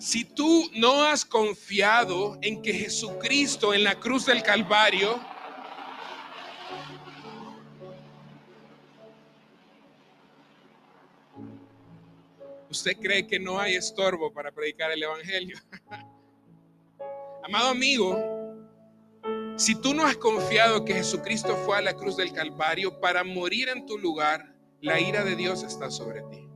Si 0.00 0.24
tú 0.24 0.70
no 0.72 1.04
has 1.04 1.26
confiado 1.26 2.38
en 2.40 2.62
que 2.62 2.72
Jesucristo 2.72 3.74
en 3.74 3.84
la 3.84 4.00
cruz 4.00 4.24
del 4.24 4.42
Calvario 4.42 5.20
usted 12.70 12.96
cree 12.96 13.26
que 13.26 13.38
no 13.38 13.60
hay 13.60 13.74
estorbo 13.74 14.32
para 14.32 14.50
predicar 14.52 14.90
el 14.90 15.02
Evangelio. 15.02 15.58
Amado 17.44 17.68
amigo, 17.68 18.16
si 19.56 19.74
tú 19.74 19.92
no 19.92 20.06
has 20.06 20.16
confiado 20.16 20.82
que 20.82 20.94
Jesucristo 20.94 21.54
fue 21.66 21.76
a 21.76 21.82
la 21.82 21.92
cruz 21.92 22.16
del 22.16 22.32
Calvario 22.32 23.00
para 23.00 23.22
morir 23.22 23.68
en 23.68 23.84
tu 23.84 23.98
lugar, 23.98 24.54
la 24.80 24.98
ira 24.98 25.24
de 25.24 25.36
Dios 25.36 25.62
está 25.62 25.90
sobre 25.90 26.22
ti. 26.22 26.49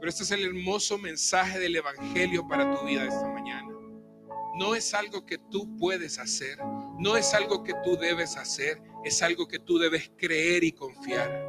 Pero 0.00 0.08
este 0.08 0.22
es 0.22 0.30
el 0.32 0.44
hermoso 0.44 0.98
mensaje 0.98 1.58
del 1.58 1.76
Evangelio 1.76 2.48
para 2.48 2.74
tu 2.74 2.86
vida 2.86 3.04
esta 3.04 3.28
mañana. 3.28 3.68
No 4.56 4.74
es 4.74 4.94
algo 4.94 5.24
que 5.24 5.38
tú 5.38 5.76
puedes 5.76 6.18
hacer, 6.18 6.58
no 6.98 7.16
es 7.16 7.32
algo 7.34 7.62
que 7.62 7.74
tú 7.84 7.96
debes 7.96 8.36
hacer, 8.36 8.82
es 9.04 9.22
algo 9.22 9.46
que 9.46 9.58
tú 9.58 9.78
debes 9.78 10.10
creer 10.16 10.64
y 10.64 10.72
confiar. 10.72 11.48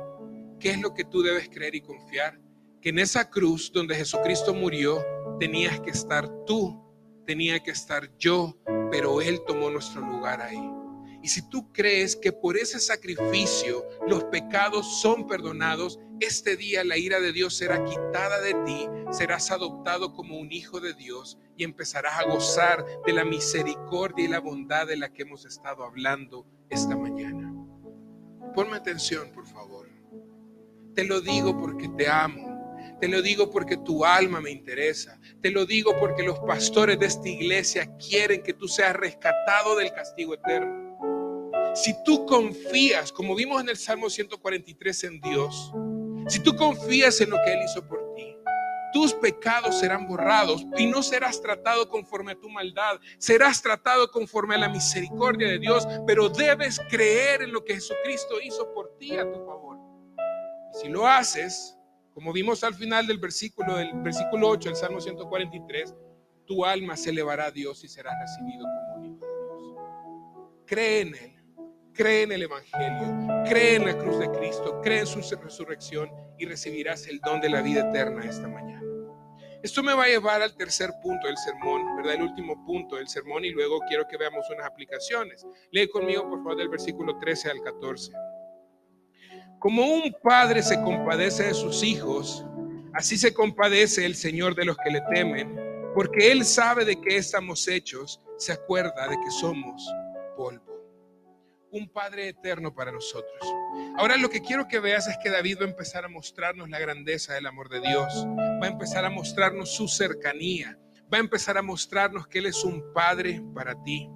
¿Qué 0.60 0.72
es 0.72 0.80
lo 0.80 0.94
que 0.94 1.06
tú 1.06 1.24
debes 1.24 1.50
creer 1.50 1.76
y 1.76 1.82
confiar? 1.82 2.40
Que 2.82 2.90
en 2.90 3.00
esa 3.00 3.30
cruz 3.30 3.72
donde 3.74 3.96
Jesucristo 3.96 4.54
murió, 4.54 5.04
tenías 5.40 5.80
que 5.80 5.90
estar 5.90 6.30
tú 6.46 6.92
tenía 7.26 7.62
que 7.62 7.72
estar 7.72 8.10
yo, 8.18 8.58
pero 8.92 9.22
Él 9.22 9.42
tomó 9.46 9.70
nuestro 9.70 10.02
lugar 10.02 10.42
ahí. 10.42 10.60
Y 11.24 11.28
si 11.28 11.48
tú 11.50 11.72
crees 11.72 12.16
que 12.16 12.32
por 12.32 12.58
ese 12.58 12.80
sacrificio 12.80 13.88
los 14.08 14.24
pecados 14.26 15.02
son 15.02 15.28
perdonados, 15.28 16.00
este 16.20 16.56
día 16.56 16.84
la 16.84 16.98
ira 16.98 17.20
de 17.20 17.32
Dios 17.32 17.56
será 17.56 17.84
quitada 17.84 18.42
de 18.42 18.54
ti, 18.66 18.88
serás 19.12 19.52
adoptado 19.52 20.14
como 20.14 20.38
un 20.38 20.52
hijo 20.52 20.80
de 20.80 20.94
Dios 20.94 21.38
y 21.58 21.64
empezarás 21.64 22.20
a 22.20 22.26
gozar 22.26 22.86
de 23.06 23.14
la 23.14 23.26
misericordia 23.26 24.26
y 24.26 24.30
la 24.30 24.40
bondad 24.40 24.88
de 24.88 24.98
la 24.98 25.14
que 25.14 25.24
hemos 25.24 25.46
estado 25.46 25.84
hablando 25.84 26.46
esta 26.70 26.96
mañana. 26.96 27.54
Ponme 28.56 28.78
atención, 28.78 29.32
por 29.32 29.48
favor. 29.48 29.90
Te 30.96 31.04
lo 31.04 31.22
digo 31.22 31.58
porque 31.58 31.88
te 31.90 32.10
amo 32.10 32.52
te 33.02 33.08
lo 33.08 33.24
digo 33.24 33.50
porque 33.50 33.78
tu 33.78 34.06
alma 34.06 34.42
me 34.42 34.52
interesa. 34.52 35.20
Te 35.42 35.50
lo 35.50 35.66
digo 35.66 36.00
porque 36.00 36.22
los 36.22 36.38
pastores 36.42 37.00
de 37.00 37.08
esta 37.08 37.28
iglesia 37.28 37.98
quieren 37.98 38.44
que 38.44 38.54
tú 38.54 38.68
seas 38.68 38.96
rescatado 38.96 39.76
del 39.76 39.92
castigo 39.92 40.36
eterno. 40.36 40.91
Si 41.74 41.96
tú 42.04 42.26
confías, 42.26 43.12
como 43.12 43.34
vimos 43.34 43.62
en 43.62 43.70
el 43.70 43.78
Salmo 43.78 44.10
143, 44.10 45.04
en 45.06 45.22
Dios, 45.22 45.72
si 46.28 46.40
tú 46.40 46.56
confías 46.56 47.22
en 47.22 47.30
lo 47.30 47.38
que 47.46 47.54
Él 47.54 47.60
hizo 47.64 47.88
por 47.88 48.14
ti, 48.14 48.36
tus 48.92 49.14
pecados 49.14 49.80
serán 49.80 50.06
borrados 50.06 50.66
y 50.78 50.86
no 50.86 51.02
serás 51.02 51.42
tratado 51.42 51.88
conforme 51.88 52.34
a 52.34 52.40
tu 52.40 52.50
maldad, 52.50 53.00
serás 53.18 53.62
tratado 53.62 54.12
conforme 54.12 54.56
a 54.56 54.58
la 54.58 54.70
misericordia 54.70 55.48
de 55.48 55.60
Dios, 55.60 55.88
pero 56.06 56.28
debes 56.28 56.80
creer 56.90 57.42
en 57.44 57.54
lo 57.54 57.64
que 57.64 57.76
Jesucristo 57.76 58.42
hizo 58.42 58.74
por 58.74 58.98
ti 58.98 59.16
a 59.16 59.24
tu 59.24 59.46
favor. 59.46 59.78
Y 60.74 60.78
si 60.78 60.90
lo 60.90 61.08
haces, 61.08 61.78
como 62.14 62.34
vimos 62.34 62.66
al 62.66 62.76
final 62.76 63.08
del 63.08 63.18
versículo, 63.18 63.78
del 63.78 63.94
versículo 64.02 64.50
8, 64.50 64.70
el 64.70 64.76
Salmo 64.76 65.00
143, 65.00 65.96
tu 66.46 66.66
alma 66.66 66.98
se 66.98 67.12
elevará 67.12 67.46
a 67.46 67.52
Dios 67.52 67.82
y 67.86 67.88
será 67.88 68.12
recibido 68.20 68.66
como 68.66 69.06
hijo 69.06 69.26
de 69.26 69.62
Dios. 69.64 70.66
Cree 70.66 71.02
en 71.02 71.16
Él, 71.16 71.41
cree 71.94 72.24
en 72.24 72.32
el 72.32 72.44
Evangelio, 72.44 73.44
cree 73.46 73.76
en 73.76 73.86
la 73.86 73.98
cruz 73.98 74.20
de 74.20 74.30
Cristo, 74.32 74.80
cree 74.82 75.00
en 75.00 75.08
su 75.08 75.20
resurrección 75.20 76.10
y 76.38 76.46
recibirás 76.46 77.08
el 77.08 77.20
don 77.20 77.42
de 77.42 77.50
la 77.50 77.62
vida 77.62 77.90
eterna 77.90 78.24
esta 78.26 78.48
mañana. 78.48 78.82
Esto 79.64 79.84
me 79.84 79.94
va 79.94 80.06
a 80.06 80.08
llevar 80.08 80.42
al 80.42 80.56
tercer 80.56 80.90
punto 81.04 81.28
del 81.28 81.38
sermón, 81.38 81.96
¿verdad? 81.96 82.16
El 82.16 82.24
último 82.24 82.66
punto 82.66 82.96
del 82.96 83.08
sermón 83.08 83.46
y 83.46 83.52
luego 83.52 83.80
quiero 83.88 84.08
que 84.08 84.18
veamos 84.18 84.50
unas 84.50 84.66
aplicaciones. 84.66 85.46
Lee 85.72 85.88
conmigo, 85.88 86.28
por 86.28 86.40
favor, 86.40 86.58
del 86.58 86.70
versículo 86.70 87.20
13 87.20 87.52
al 87.52 87.62
14. 87.62 88.12
Como 89.60 89.86
un 89.86 90.16
padre 90.24 90.64
se 90.64 90.82
compadece 90.82 91.44
de 91.44 91.54
sus 91.54 91.84
hijos, 91.84 92.44
así 92.96 93.18
se 93.18 93.32
compadece 93.36 94.04
el 94.04 94.16
Señor 94.16 94.56
de 94.56 94.66
los 94.66 94.76
que 94.78 94.90
le 94.90 95.02
temen, 95.14 95.56
porque 95.94 96.32
Él 96.32 96.44
sabe 96.44 96.84
de 96.84 97.00
qué 97.00 97.18
estamos 97.18 97.68
hechos, 97.68 98.20
se 98.38 98.54
acuerda 98.54 99.08
de 99.08 99.16
que 99.18 99.30
somos 99.30 99.88
polvo. 100.36 100.71
Un 101.72 101.90
Padre 101.90 102.28
eterno 102.30 102.74
para 102.74 102.92
nosotros. 102.92 103.42
Ahora 103.98 104.18
lo 104.18 104.30
que 104.30 104.42
quiero 104.42 104.68
que 104.68 104.80
veas 104.80 105.08
es 105.08 105.18
que 105.24 105.30
David 105.30 105.60
va 105.62 105.66
a 105.66 105.70
empezar 105.70 106.04
a 106.04 106.10
mostrarnos 106.10 106.70
la 106.70 106.80
grandeza 106.80 107.34
del 107.34 107.46
amor 107.46 107.70
de 107.70 107.80
Dios, 107.80 108.26
va 108.62 108.66
a 108.66 108.70
empezar 108.70 109.06
a 109.06 109.10
mostrarnos 109.10 109.74
su 109.74 109.88
cercanía, 109.88 110.78
va 111.12 111.18
a 111.18 111.22
empezar 111.22 111.58
a 111.58 111.62
mostrarnos 111.62 112.28
que 112.28 112.40
Él 112.40 112.48
es 112.48 112.64
un 112.64 112.94
Padre 112.94 113.42
para 113.54 113.82
ti. 113.84 114.10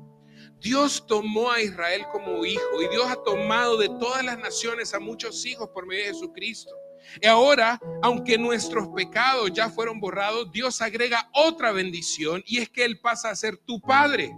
Dios 0.59 1.05
tomó 1.07 1.51
a 1.51 1.61
Israel 1.61 2.05
como 2.11 2.45
hijo 2.45 2.81
y 2.81 2.89
Dios 2.89 3.05
ha 3.09 3.23
tomado 3.23 3.77
de 3.77 3.87
todas 3.87 4.23
las 4.23 4.37
naciones 4.37 4.93
a 4.93 4.99
muchos 4.99 5.45
hijos 5.45 5.69
por 5.73 5.85
medio 5.85 6.03
de 6.03 6.13
Jesucristo. 6.13 6.75
Y 7.21 7.27
ahora, 7.27 7.79
aunque 8.01 8.37
nuestros 8.37 8.87
pecados 8.89 9.51
ya 9.53 9.69
fueron 9.69 9.99
borrados, 9.99 10.51
Dios 10.51 10.81
agrega 10.81 11.29
otra 11.33 11.71
bendición 11.71 12.43
y 12.45 12.57
es 12.57 12.69
que 12.69 12.83
Él 12.83 12.99
pasa 12.99 13.29
a 13.29 13.35
ser 13.35 13.57
tu 13.57 13.79
Padre. 13.79 14.35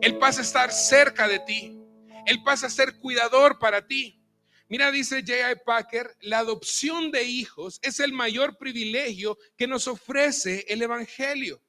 Él 0.00 0.18
pasa 0.18 0.40
a 0.40 0.44
estar 0.44 0.70
cerca 0.70 1.28
de 1.28 1.38
ti. 1.40 1.81
Él 2.26 2.42
pasa 2.42 2.66
a 2.66 2.70
ser 2.70 2.98
cuidador 2.98 3.58
para 3.58 3.86
ti. 3.86 4.22
Mira, 4.68 4.90
dice 4.90 5.20
J.I. 5.20 5.56
Packer, 5.66 6.16
la 6.20 6.38
adopción 6.38 7.10
de 7.10 7.24
hijos 7.24 7.78
es 7.82 8.00
el 8.00 8.12
mayor 8.12 8.56
privilegio 8.56 9.36
que 9.56 9.66
nos 9.66 9.86
ofrece 9.86 10.64
el 10.68 10.80
Evangelio. 10.80 11.62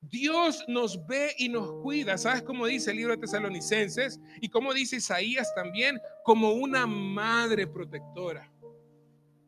Dios 0.00 0.64
nos 0.68 1.06
ve 1.06 1.34
y 1.38 1.48
nos 1.48 1.80
cuida. 1.82 2.18
¿Sabes 2.18 2.42
cómo 2.42 2.66
dice 2.66 2.90
el 2.90 2.96
libro 2.98 3.14
de 3.14 3.20
Tesalonicenses? 3.20 4.20
Y 4.40 4.48
cómo 4.48 4.74
dice 4.74 4.96
Isaías 4.96 5.54
también, 5.54 6.00
como 6.24 6.52
una 6.52 6.86
madre 6.86 7.66
protectora. 7.66 8.50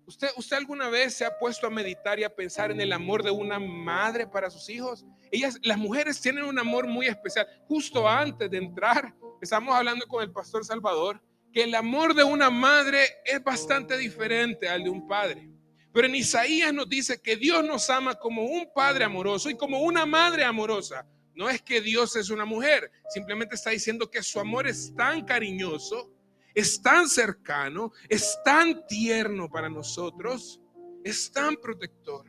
¿Usted, 0.06 0.28
¿Usted 0.36 0.56
alguna 0.56 0.88
vez 0.88 1.14
se 1.14 1.24
ha 1.24 1.36
puesto 1.36 1.66
a 1.66 1.70
meditar 1.70 2.20
y 2.20 2.24
a 2.24 2.34
pensar 2.34 2.70
en 2.70 2.80
el 2.80 2.92
amor 2.92 3.24
de 3.24 3.32
una 3.32 3.58
madre 3.58 4.26
para 4.26 4.48
sus 4.48 4.70
hijos? 4.70 5.04
Ellas, 5.32 5.58
las 5.62 5.76
mujeres 5.76 6.20
tienen 6.20 6.44
un 6.44 6.58
amor 6.58 6.86
muy 6.86 7.08
especial. 7.08 7.46
Justo 7.66 8.08
antes 8.08 8.48
de 8.48 8.58
entrar, 8.58 9.12
estamos 9.40 9.74
hablando 9.74 10.06
con 10.06 10.22
el 10.22 10.32
pastor 10.32 10.64
Salvador, 10.64 11.22
que 11.52 11.64
el 11.64 11.74
amor 11.74 12.14
de 12.14 12.24
una 12.24 12.50
madre 12.50 13.00
es 13.24 13.42
bastante 13.42 13.96
diferente 13.96 14.68
al 14.68 14.84
de 14.84 14.90
un 14.90 15.06
padre. 15.06 15.50
Pero 15.92 16.06
en 16.06 16.14
Isaías 16.14 16.74
nos 16.74 16.88
dice 16.88 17.20
que 17.22 17.36
Dios 17.36 17.64
nos 17.64 17.88
ama 17.88 18.16
como 18.16 18.44
un 18.44 18.68
padre 18.74 19.04
amoroso 19.04 19.48
y 19.48 19.56
como 19.56 19.80
una 19.80 20.04
madre 20.04 20.44
amorosa. 20.44 21.06
No 21.34 21.48
es 21.48 21.62
que 21.62 21.80
Dios 21.80 22.16
es 22.16 22.30
una 22.30 22.44
mujer, 22.44 22.90
simplemente 23.08 23.54
está 23.54 23.70
diciendo 23.70 24.10
que 24.10 24.22
su 24.22 24.40
amor 24.40 24.66
es 24.66 24.94
tan 24.94 25.24
cariñoso, 25.24 26.12
es 26.54 26.82
tan 26.82 27.08
cercano, 27.08 27.92
es 28.08 28.38
tan 28.44 28.86
tierno 28.86 29.48
para 29.48 29.68
nosotros, 29.68 30.60
es 31.04 31.30
tan 31.30 31.56
protector. 31.56 32.26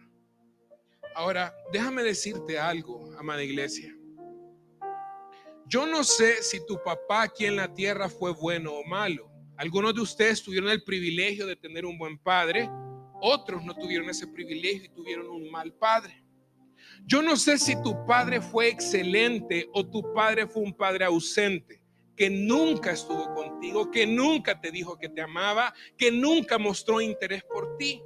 Ahora, 1.16 1.54
déjame 1.74 2.04
decirte 2.04 2.60
algo, 2.60 3.12
amada 3.18 3.44
iglesia. 3.44 3.97
Yo 5.68 5.86
no 5.86 6.04
sé 6.04 6.42
si 6.42 6.66
tu 6.66 6.82
papá 6.84 7.24
aquí 7.24 7.46
en 7.46 7.58
la 7.58 7.74
tierra 7.74 8.10
fue 8.10 8.32
bueno 8.34 8.74
o 8.74 8.84
malo. 8.86 9.30
Algunos 9.58 9.94
de 9.96 10.02
ustedes 10.02 10.42
tuvieron 10.44 10.70
el 10.70 10.84
privilegio 10.84 11.46
de 11.46 11.56
tener 11.56 11.86
un 11.86 11.98
buen 11.98 12.18
padre 12.18 12.70
otros 13.22 13.64
no 13.64 13.74
tuvieron 13.76 14.10
ese 14.10 14.28
privilegio 14.28 14.86
y 14.86 14.90
tuvieron 14.90 15.30
un 15.30 15.50
mal 15.50 15.74
padre. 15.74 16.24
Yo 17.06 17.22
no 17.22 17.36
sé 17.36 17.58
si 17.58 17.82
tu 17.82 18.06
padre 18.06 18.42
fue 18.42 18.70
excelente 18.70 19.68
o 19.74 19.86
tu 19.86 20.14
padre 20.14 20.48
fue 20.48 20.64
un 20.64 20.74
padre 20.74 21.06
ausente, 21.06 21.82
que 22.16 22.30
nunca 22.30 22.92
estuvo 22.92 23.34
contigo, 23.34 23.90
que 23.92 24.06
nunca 24.06 24.60
te 24.60 24.72
dijo 24.72 24.98
que 24.98 25.10
te 25.10 25.22
amaba, 25.22 25.74
que 25.98 26.12
nunca 26.12 26.58
mostró 26.58 27.02
interés 27.02 27.44
por 27.44 27.78
ti. 27.78 28.02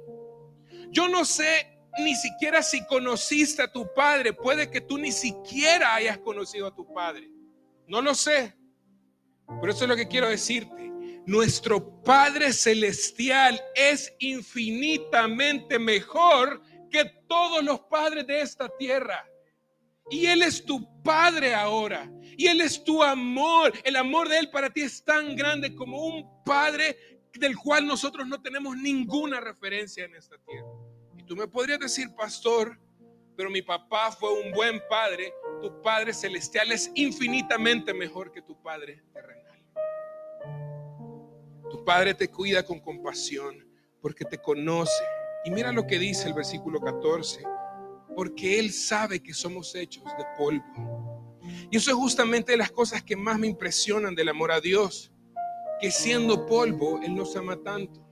Yo 0.90 1.08
no 1.08 1.24
sé 1.24 1.78
ni 1.98 2.14
siquiera 2.14 2.62
si 2.62 2.84
conociste 2.86 3.62
a 3.62 3.72
tu 3.72 3.86
padre, 3.94 4.32
puede 4.32 4.70
que 4.70 4.80
tú 4.80 4.98
ni 4.98 5.12
siquiera 5.12 5.94
hayas 5.94 6.18
conocido 6.18 6.66
a 6.66 6.74
tu 6.74 6.90
padre. 6.92 7.28
No 7.92 8.00
lo 8.00 8.14
sé. 8.14 8.56
Pero 9.60 9.70
eso 9.70 9.84
es 9.84 9.88
lo 9.90 9.96
que 9.96 10.08
quiero 10.08 10.30
decirte. 10.30 10.90
Nuestro 11.26 12.02
Padre 12.02 12.50
Celestial 12.54 13.60
es 13.74 14.14
infinitamente 14.18 15.78
mejor 15.78 16.62
que 16.90 17.04
todos 17.28 17.62
los 17.62 17.80
padres 17.80 18.26
de 18.26 18.40
esta 18.40 18.70
tierra. 18.78 19.28
Y 20.08 20.24
Él 20.24 20.40
es 20.40 20.64
tu 20.64 21.02
Padre 21.02 21.54
ahora. 21.54 22.10
Y 22.38 22.46
Él 22.46 22.62
es 22.62 22.82
tu 22.82 23.02
amor. 23.02 23.74
El 23.84 23.96
amor 23.96 24.26
de 24.30 24.38
Él 24.38 24.48
para 24.48 24.70
ti 24.70 24.80
es 24.80 25.04
tan 25.04 25.36
grande 25.36 25.74
como 25.74 26.02
un 26.02 26.42
Padre 26.46 27.20
del 27.34 27.58
cual 27.58 27.86
nosotros 27.86 28.26
no 28.26 28.40
tenemos 28.40 28.74
ninguna 28.74 29.38
referencia 29.38 30.06
en 30.06 30.14
esta 30.14 30.38
tierra. 30.38 30.66
Y 31.18 31.24
tú 31.24 31.36
me 31.36 31.46
podrías 31.46 31.78
decir, 31.78 32.08
pastor, 32.14 32.80
pero 33.36 33.50
mi 33.50 33.60
papá 33.60 34.10
fue 34.12 34.32
un 34.32 34.50
buen 34.52 34.80
padre. 34.88 35.32
Tu 35.62 35.80
Padre 35.80 36.12
celestial 36.12 36.72
es 36.72 36.90
infinitamente 36.96 37.94
mejor 37.94 38.32
que 38.32 38.42
tu 38.42 38.60
Padre 38.60 39.04
terrenal. 39.12 39.64
Tu 41.70 41.84
Padre 41.84 42.14
te 42.14 42.26
cuida 42.26 42.64
con 42.64 42.80
compasión 42.80 43.64
porque 44.00 44.24
te 44.24 44.38
conoce. 44.38 45.04
Y 45.44 45.52
mira 45.52 45.70
lo 45.70 45.86
que 45.86 46.00
dice 46.00 46.26
el 46.26 46.34
versículo 46.34 46.80
14, 46.80 47.44
porque 48.16 48.58
Él 48.58 48.72
sabe 48.72 49.22
que 49.22 49.32
somos 49.32 49.72
hechos 49.76 50.04
de 50.18 50.24
polvo. 50.36 51.38
Y 51.70 51.76
eso 51.76 51.90
es 51.92 51.96
justamente 51.96 52.56
las 52.56 52.72
cosas 52.72 53.04
que 53.04 53.14
más 53.14 53.38
me 53.38 53.46
impresionan 53.46 54.16
del 54.16 54.30
amor 54.30 54.50
a 54.50 54.60
Dios, 54.60 55.12
que 55.80 55.92
siendo 55.92 56.44
polvo, 56.44 57.00
Él 57.04 57.14
nos 57.14 57.36
ama 57.36 57.56
tanto. 57.62 58.04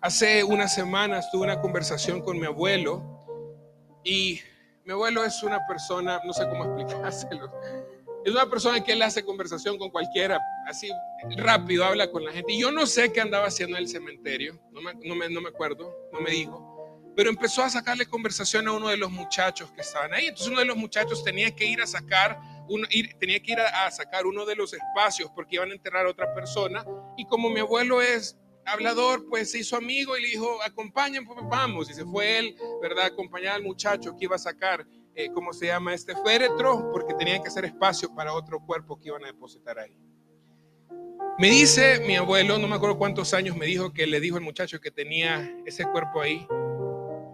Hace 0.00 0.44
unas 0.44 0.72
semanas 0.72 1.32
tuve 1.32 1.42
una 1.42 1.60
conversación 1.60 2.22
con 2.22 2.38
mi 2.38 2.46
abuelo 2.46 3.02
y 4.04 4.40
mi 4.84 4.92
abuelo 4.92 5.24
es 5.24 5.42
una 5.42 5.66
persona, 5.66 6.20
no 6.24 6.32
sé 6.32 6.48
cómo 6.48 6.64
explicárselo, 6.78 7.52
es 8.24 8.32
una 8.32 8.48
persona 8.48 8.82
que 8.82 8.92
él 8.92 9.02
hace 9.02 9.24
conversación 9.24 9.78
con 9.78 9.90
cualquiera, 9.90 10.40
así 10.66 10.90
rápido 11.36 11.84
habla 11.84 12.10
con 12.10 12.24
la 12.24 12.32
gente. 12.32 12.52
Y 12.52 12.60
yo 12.60 12.70
no 12.70 12.86
sé 12.86 13.12
qué 13.12 13.20
andaba 13.20 13.46
haciendo 13.46 13.76
en 13.76 13.82
el 13.82 13.88
cementerio, 13.88 14.60
no 14.70 14.80
me, 14.80 15.28
no 15.28 15.40
me, 15.40 15.48
acuerdo, 15.48 15.92
no 16.12 16.20
me 16.20 16.30
dijo. 16.30 16.68
Pero 17.16 17.30
empezó 17.30 17.62
a 17.62 17.70
sacarle 17.70 18.06
conversación 18.06 18.68
a 18.68 18.72
uno 18.72 18.88
de 18.88 18.96
los 18.96 19.10
muchachos 19.10 19.72
que 19.72 19.80
estaban 19.80 20.14
ahí. 20.14 20.26
Entonces 20.26 20.48
uno 20.48 20.60
de 20.60 20.66
los 20.66 20.76
muchachos 20.76 21.24
tenía 21.24 21.54
que 21.54 21.66
ir 21.66 21.82
a 21.82 21.86
sacar, 21.86 22.38
uno, 22.68 22.86
tenía 23.18 23.40
que 23.40 23.52
ir 23.52 23.60
a, 23.60 23.86
a 23.86 23.90
sacar 23.90 24.24
uno 24.24 24.46
de 24.46 24.54
los 24.54 24.72
espacios 24.72 25.30
porque 25.34 25.56
iban 25.56 25.70
a 25.70 25.74
enterrar 25.74 26.06
a 26.06 26.10
otra 26.10 26.32
persona. 26.32 26.86
Y 27.16 27.26
como 27.26 27.50
mi 27.50 27.60
abuelo 27.60 28.00
es 28.00 28.38
hablador, 28.64 29.26
pues 29.28 29.50
se 29.50 29.58
hizo 29.58 29.76
amigo 29.76 30.16
y 30.16 30.22
le 30.22 30.28
dijo, 30.28 30.62
acompañen, 30.62 31.24
pues 31.24 31.38
vamos. 31.48 31.90
Y 31.90 31.94
se 31.94 32.04
fue 32.04 32.38
él, 32.38 32.56
¿verdad? 32.80 33.06
Acompañar 33.06 33.56
al 33.56 33.62
muchacho 33.62 34.16
que 34.16 34.24
iba 34.24 34.36
a 34.36 34.38
sacar, 34.38 34.86
eh, 35.14 35.30
¿cómo 35.32 35.52
se 35.52 35.66
llama? 35.66 35.94
Este 35.94 36.14
féretro, 36.22 36.90
porque 36.92 37.14
tenían 37.14 37.42
que 37.42 37.48
hacer 37.48 37.64
espacio 37.64 38.14
para 38.14 38.32
otro 38.32 38.60
cuerpo 38.60 38.98
que 38.98 39.08
iban 39.08 39.24
a 39.24 39.28
depositar 39.28 39.78
ahí. 39.78 39.96
Me 41.38 41.48
dice 41.50 42.00
mi 42.06 42.16
abuelo, 42.16 42.58
no 42.58 42.68
me 42.68 42.76
acuerdo 42.76 42.98
cuántos 42.98 43.32
años 43.32 43.56
me 43.56 43.66
dijo 43.66 43.92
que 43.92 44.06
le 44.06 44.20
dijo 44.20 44.36
el 44.36 44.44
muchacho 44.44 44.80
que 44.80 44.90
tenía 44.90 45.56
ese 45.64 45.84
cuerpo 45.84 46.20
ahí, 46.20 46.46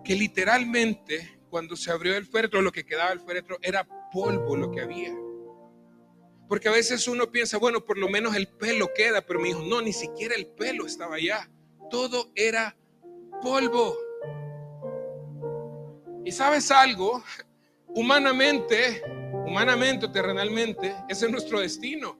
que 0.05 0.15
literalmente 0.15 1.39
cuando 1.51 1.77
se 1.77 1.91
abrió 1.91 2.17
el 2.17 2.27
féretro, 2.27 2.63
lo 2.63 2.71
que 2.71 2.85
quedaba 2.85 3.11
del 3.11 3.21
féretro 3.21 3.59
era 3.61 3.87
polvo 4.13 4.57
lo 4.57 4.71
que 4.71 4.81
había. 4.81 5.13
Porque 6.49 6.69
a 6.69 6.73
veces 6.73 7.07
uno 7.07 7.31
piensa, 7.31 7.59
bueno, 7.59 7.85
por 7.85 7.99
lo 7.99 8.09
menos 8.09 8.35
el 8.35 8.49
pelo 8.49 8.89
queda, 8.95 9.21
pero 9.21 9.39
me 9.39 9.49
dijo, 9.49 9.63
no, 9.63 9.83
ni 9.83 9.93
siquiera 9.93 10.35
el 10.35 10.47
pelo 10.47 10.87
estaba 10.87 11.17
allá. 11.17 11.49
Todo 11.91 12.31
era 12.35 12.75
polvo. 13.43 13.97
Y 16.25 16.33
sabes 16.33 16.71
algo, 16.71 17.23
humanamente, 17.89 19.03
humanamente, 19.47 20.09
terrenalmente, 20.09 20.97
ese 21.09 21.27
es 21.27 21.33
nuestro 21.33 21.61
destino. 21.61 22.19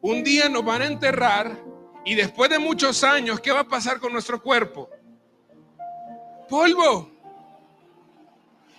Un 0.00 0.22
día 0.22 0.48
nos 0.48 0.64
van 0.64 0.82
a 0.82 0.86
enterrar 0.86 1.64
y 2.04 2.14
después 2.14 2.50
de 2.50 2.58
muchos 2.58 3.04
años, 3.04 3.40
¿qué 3.40 3.52
va 3.52 3.60
a 3.60 3.68
pasar 3.68 4.00
con 4.00 4.12
nuestro 4.12 4.42
cuerpo? 4.42 4.88
Polvo. 6.48 7.10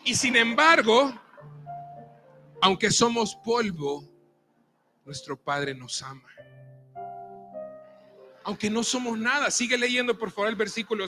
Y 0.03 0.16
sin 0.16 0.36
embargo, 0.36 1.14
aunque 2.61 2.91
somos 2.91 3.36
polvo, 3.36 4.12
nuestro 5.06 5.38
Padre 5.38 5.74
nos 5.74 6.01
ama. 6.01 6.30
Aunque 8.45 8.70
no 8.70 8.84
somos 8.84 9.18
nada, 9.18 9.49
sigue 9.51 9.78
leyendo 9.78 10.18
por 10.18 10.32
favor 10.32 10.49
el 10.49 10.56
versículo 10.56 11.06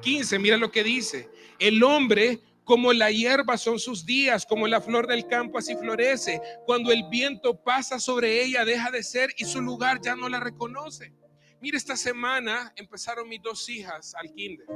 15, 0.00 0.38
mira 0.38 0.56
lo 0.56 0.70
que 0.70 0.82
dice. 0.82 1.30
El 1.58 1.82
hombre 1.82 2.40
como 2.64 2.92
la 2.92 3.10
hierba 3.10 3.56
son 3.56 3.78
sus 3.78 4.06
días, 4.06 4.46
como 4.46 4.66
la 4.66 4.80
flor 4.80 5.06
del 5.06 5.26
campo 5.26 5.58
así 5.58 5.76
florece. 5.76 6.40
Cuando 6.66 6.92
el 6.92 7.04
viento 7.08 7.62
pasa 7.62 7.98
sobre 7.98 8.42
ella, 8.42 8.64
deja 8.64 8.90
de 8.90 9.02
ser 9.02 9.30
y 9.36 9.44
su 9.44 9.60
lugar 9.60 10.00
ya 10.02 10.16
no 10.16 10.28
la 10.28 10.40
reconoce. 10.40 11.12
Mira, 11.60 11.76
esta 11.76 11.96
semana 11.96 12.72
empezaron 12.76 13.28
mis 13.28 13.42
dos 13.42 13.68
hijas 13.68 14.14
al 14.16 14.32
kinder. 14.32 14.66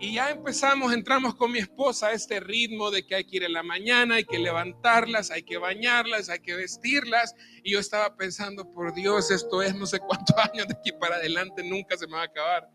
Y 0.00 0.14
ya 0.14 0.30
empezamos, 0.30 0.92
entramos 0.92 1.34
con 1.34 1.50
mi 1.50 1.58
esposa 1.58 2.08
a 2.08 2.12
este 2.12 2.38
ritmo 2.38 2.90
de 2.90 3.04
que 3.04 3.16
hay 3.16 3.24
que 3.24 3.38
ir 3.38 3.42
en 3.42 3.52
la 3.52 3.64
mañana, 3.64 4.16
hay 4.16 4.24
que 4.24 4.38
levantarlas, 4.38 5.32
hay 5.32 5.42
que 5.42 5.58
bañarlas, 5.58 6.28
hay 6.28 6.38
que 6.38 6.54
vestirlas. 6.54 7.34
Y 7.64 7.72
yo 7.72 7.80
estaba 7.80 8.14
pensando, 8.16 8.70
por 8.70 8.94
Dios, 8.94 9.32
esto 9.32 9.60
es 9.60 9.74
no 9.74 9.86
sé 9.86 9.98
cuántos 9.98 10.36
años 10.52 10.68
de 10.68 10.74
aquí 10.74 10.92
para 10.92 11.16
adelante, 11.16 11.64
nunca 11.64 11.96
se 11.96 12.06
me 12.06 12.12
va 12.12 12.22
a 12.22 12.26
acabar. 12.26 12.70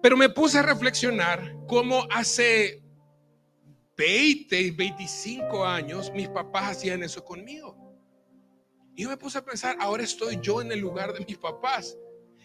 Pero 0.00 0.16
me 0.16 0.28
puse 0.28 0.58
a 0.58 0.62
reflexionar 0.62 1.52
cómo 1.66 2.06
hace 2.10 2.80
20, 3.96 4.70
25 4.70 5.64
años 5.64 6.12
mis 6.14 6.28
papás 6.28 6.76
hacían 6.76 7.02
eso 7.02 7.24
conmigo. 7.24 7.76
Y 8.94 9.02
yo 9.02 9.08
me 9.08 9.16
puse 9.16 9.38
a 9.38 9.44
pensar, 9.44 9.76
ahora 9.80 10.04
estoy 10.04 10.38
yo 10.40 10.62
en 10.62 10.70
el 10.70 10.78
lugar 10.78 11.12
de 11.12 11.24
mis 11.24 11.38
papás. 11.38 11.96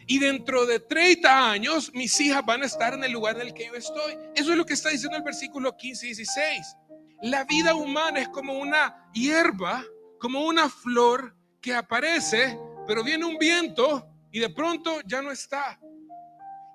Y 0.07 0.19
dentro 0.19 0.65
de 0.65 0.79
30 0.79 1.51
años, 1.51 1.91
mis 1.93 2.19
hijas 2.21 2.45
van 2.45 2.63
a 2.63 2.67
estar 2.67 2.93
en 2.93 3.03
el 3.03 3.11
lugar 3.11 3.35
en 3.35 3.47
el 3.47 3.53
que 3.53 3.67
yo 3.67 3.73
estoy. 3.73 4.17
Eso 4.35 4.51
es 4.51 4.57
lo 4.57 4.65
que 4.65 4.73
está 4.73 4.89
diciendo 4.89 5.17
el 5.17 5.23
versículo 5.23 5.75
15 5.75 6.05
y 6.05 6.09
16. 6.09 6.77
La 7.23 7.43
vida 7.45 7.73
humana 7.73 8.19
es 8.19 8.29
como 8.29 8.53
una 8.59 9.09
hierba, 9.13 9.83
como 10.19 10.45
una 10.45 10.69
flor 10.69 11.35
que 11.59 11.73
aparece, 11.73 12.59
pero 12.87 13.03
viene 13.03 13.25
un 13.25 13.37
viento 13.37 14.07
y 14.31 14.39
de 14.39 14.49
pronto 14.49 14.99
ya 15.05 15.21
no 15.21 15.31
está. 15.31 15.79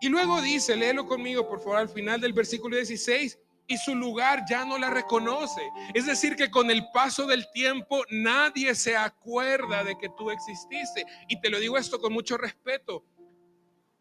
Y 0.01 0.09
luego 0.09 0.41
dice, 0.41 0.77
léelo 0.77 1.07
conmigo 1.07 1.49
por 1.49 1.61
favor 1.61 1.79
al 1.79 1.89
final 1.89 2.21
del 2.21 2.33
versículo 2.33 2.77
16, 2.77 3.39
y 3.71 3.77
su 3.79 3.95
lugar 3.95 4.45
ya 4.49 4.65
no 4.65 4.77
la 4.79 4.91
reconoce. 4.91 5.63
Es 5.95 6.07
decir, 6.07 6.35
que 6.35 6.51
con 6.51 6.73
el 6.73 6.91
paso 6.91 7.27
del 7.27 7.49
tiempo 7.53 8.03
nadie 8.11 8.75
se 8.75 8.97
acuerda 8.97 9.85
de 9.85 9.97
que 9.97 10.09
tú 10.19 10.33
exististe. 10.33 11.07
Y 11.29 11.41
te 11.41 11.51
lo 11.51 11.61
digo 11.61 11.79
esto 11.79 12.01
con 12.01 12.13
mucho 12.13 12.37
respeto. 12.37 13.05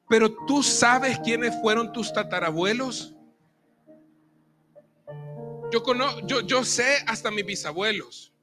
Pero 0.10 0.36
tú 0.47 0.64
sabes 0.64 1.20
quiénes 1.20 1.55
fueron 1.62 1.93
tus 1.93 2.12
tatarabuelos. 2.12 3.16
Yo, 5.72 5.84
conozco, 5.84 6.26
yo, 6.26 6.41
yo 6.41 6.64
sé 6.64 6.97
hasta 7.05 7.30
mis 7.30 7.45
bisabuelos. 7.45 8.34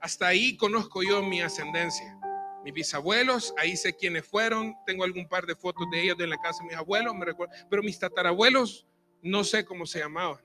Hasta 0.00 0.28
ahí 0.28 0.56
conozco 0.56 1.02
yo 1.02 1.20
mi 1.24 1.40
ascendencia. 1.40 2.16
Mis 2.64 2.72
bisabuelos, 2.72 3.52
ahí 3.58 3.76
sé 3.76 3.96
quiénes 3.96 4.24
fueron. 4.24 4.76
Tengo 4.86 5.02
algún 5.02 5.28
par 5.28 5.46
de 5.46 5.56
fotos 5.56 5.88
de 5.90 6.04
ellos 6.04 6.16
en 6.20 6.30
la 6.30 6.36
casa 6.36 6.62
de 6.62 6.68
mis 6.68 6.76
abuelos, 6.76 7.12
me 7.16 7.24
recuerdo. 7.24 7.52
Pero 7.68 7.82
mis 7.82 7.98
tatarabuelos, 7.98 8.86
no 9.20 9.42
sé 9.42 9.64
cómo 9.64 9.84
se 9.84 9.98
llamaban. 9.98 10.38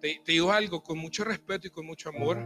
Te, 0.00 0.20
te, 0.24 0.32
digo 0.32 0.50
algo 0.50 0.82
con 0.82 0.98
mucho 0.98 1.22
respeto 1.22 1.68
y 1.68 1.70
con 1.70 1.86
mucho 1.86 2.08
amor. 2.08 2.44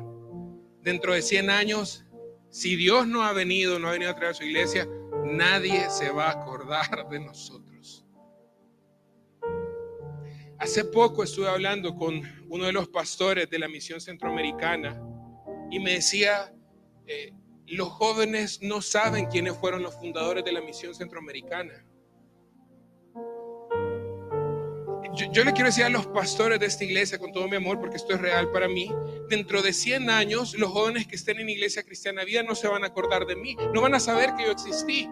Dentro 0.83 1.15
de 1.15 1.23
100 1.23 1.49
años, 1.49 2.05
si 2.51 2.77
Dios 2.77 3.07
no 3.07 3.23
ha 3.23 3.33
venido, 3.33 3.79
no 3.79 3.89
ha 3.89 3.93
venido 3.93 4.11
a 4.11 4.15
traer 4.15 4.33
a 4.33 4.35
su 4.35 4.45
iglesia, 4.45 4.87
nadie 5.29 5.91
se 5.91 6.11
va 6.11 6.29
a 6.29 6.41
acordar 6.41 7.09
de 7.09 7.21
nosotros. 7.21 8.05
Hace 10.59 10.85
poco 10.85 11.23
estuve 11.23 11.49
hablando 11.49 11.95
con 11.95 12.21
uno 12.49 12.65
de 12.65 12.73
los 12.73 12.89
pastores 12.89 13.49
de 13.49 13.59
la 13.59 13.69
misión 13.69 14.01
centroamericana 14.01 15.01
y 15.71 15.79
me 15.79 15.93
decía, 15.93 16.53
eh, 17.07 17.33
los 17.67 17.89
jóvenes 17.91 18.61
no 18.63 18.83
saben 18.83 19.27
quiénes 19.27 19.57
fueron 19.57 19.83
los 19.83 19.95
fundadores 19.95 20.45
de 20.45 20.53
la 20.53 20.61
misión 20.61 20.95
centroamericana. 20.95 21.85
Yo, 25.27 25.45
le 25.45 25.53
quiero 25.53 25.67
decir 25.67 25.85
a 25.85 25.89
los 25.89 26.07
pastores 26.07 26.61
de 26.61 26.67
esta 26.67 26.85
iglesia 26.85 27.19
con 27.19 27.33
todo 27.33 27.49
mi 27.49 27.57
amor, 27.57 27.81
porque 27.81 27.97
esto 27.97 28.15
es 28.15 28.21
real 28.21 28.51
para 28.53 28.69
mí, 28.69 28.91
dentro 29.29 29.63
de 29.63 29.73
100 29.73 30.11
años 30.11 30.55
los 30.55 30.71
jóvenes 30.71 31.07
que 31.07 31.17
estén 31.17 31.41
en 31.41 31.49
iglesia 31.49 31.83
cristiana 31.83 32.25
vida 32.25 32.43
no 32.43 32.55
se 32.55 32.69
van 32.69 32.85
a 32.85 32.89
acordar 32.89 33.27
de 33.27 33.37
mí, 33.37 33.57
no 33.75 33.83
van 33.83 33.95
a 33.95 34.01
saber 34.01 34.35
que 34.35 34.45
yo 34.45 34.53
existí. 34.53 35.09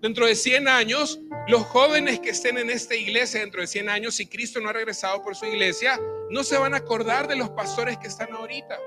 Dentro 0.00 0.26
de 0.26 0.34
100 0.34 0.68
años, 0.68 1.20
los 1.48 1.62
jóvenes 1.62 2.20
que 2.20 2.30
estén 2.30 2.58
en 2.58 2.68
esta 2.68 2.94
iglesia 2.94 3.40
dentro 3.40 3.60
de 3.60 3.66
100 3.66 3.88
años, 3.88 4.14
si 4.16 4.26
Cristo 4.26 4.60
no 4.60 4.68
ha 4.68 4.72
regresado 4.72 5.22
por 5.22 5.34
su 5.34 5.46
iglesia, 5.46 5.98
no 6.30 6.42
se 6.42 6.58
van 6.58 6.74
a 6.74 6.78
acordar 6.78 7.28
de 7.28 7.36
los 7.36 7.50
pastores 7.50 7.96
que 7.98 8.08
están 8.08 8.32
ahorita. 8.32 8.78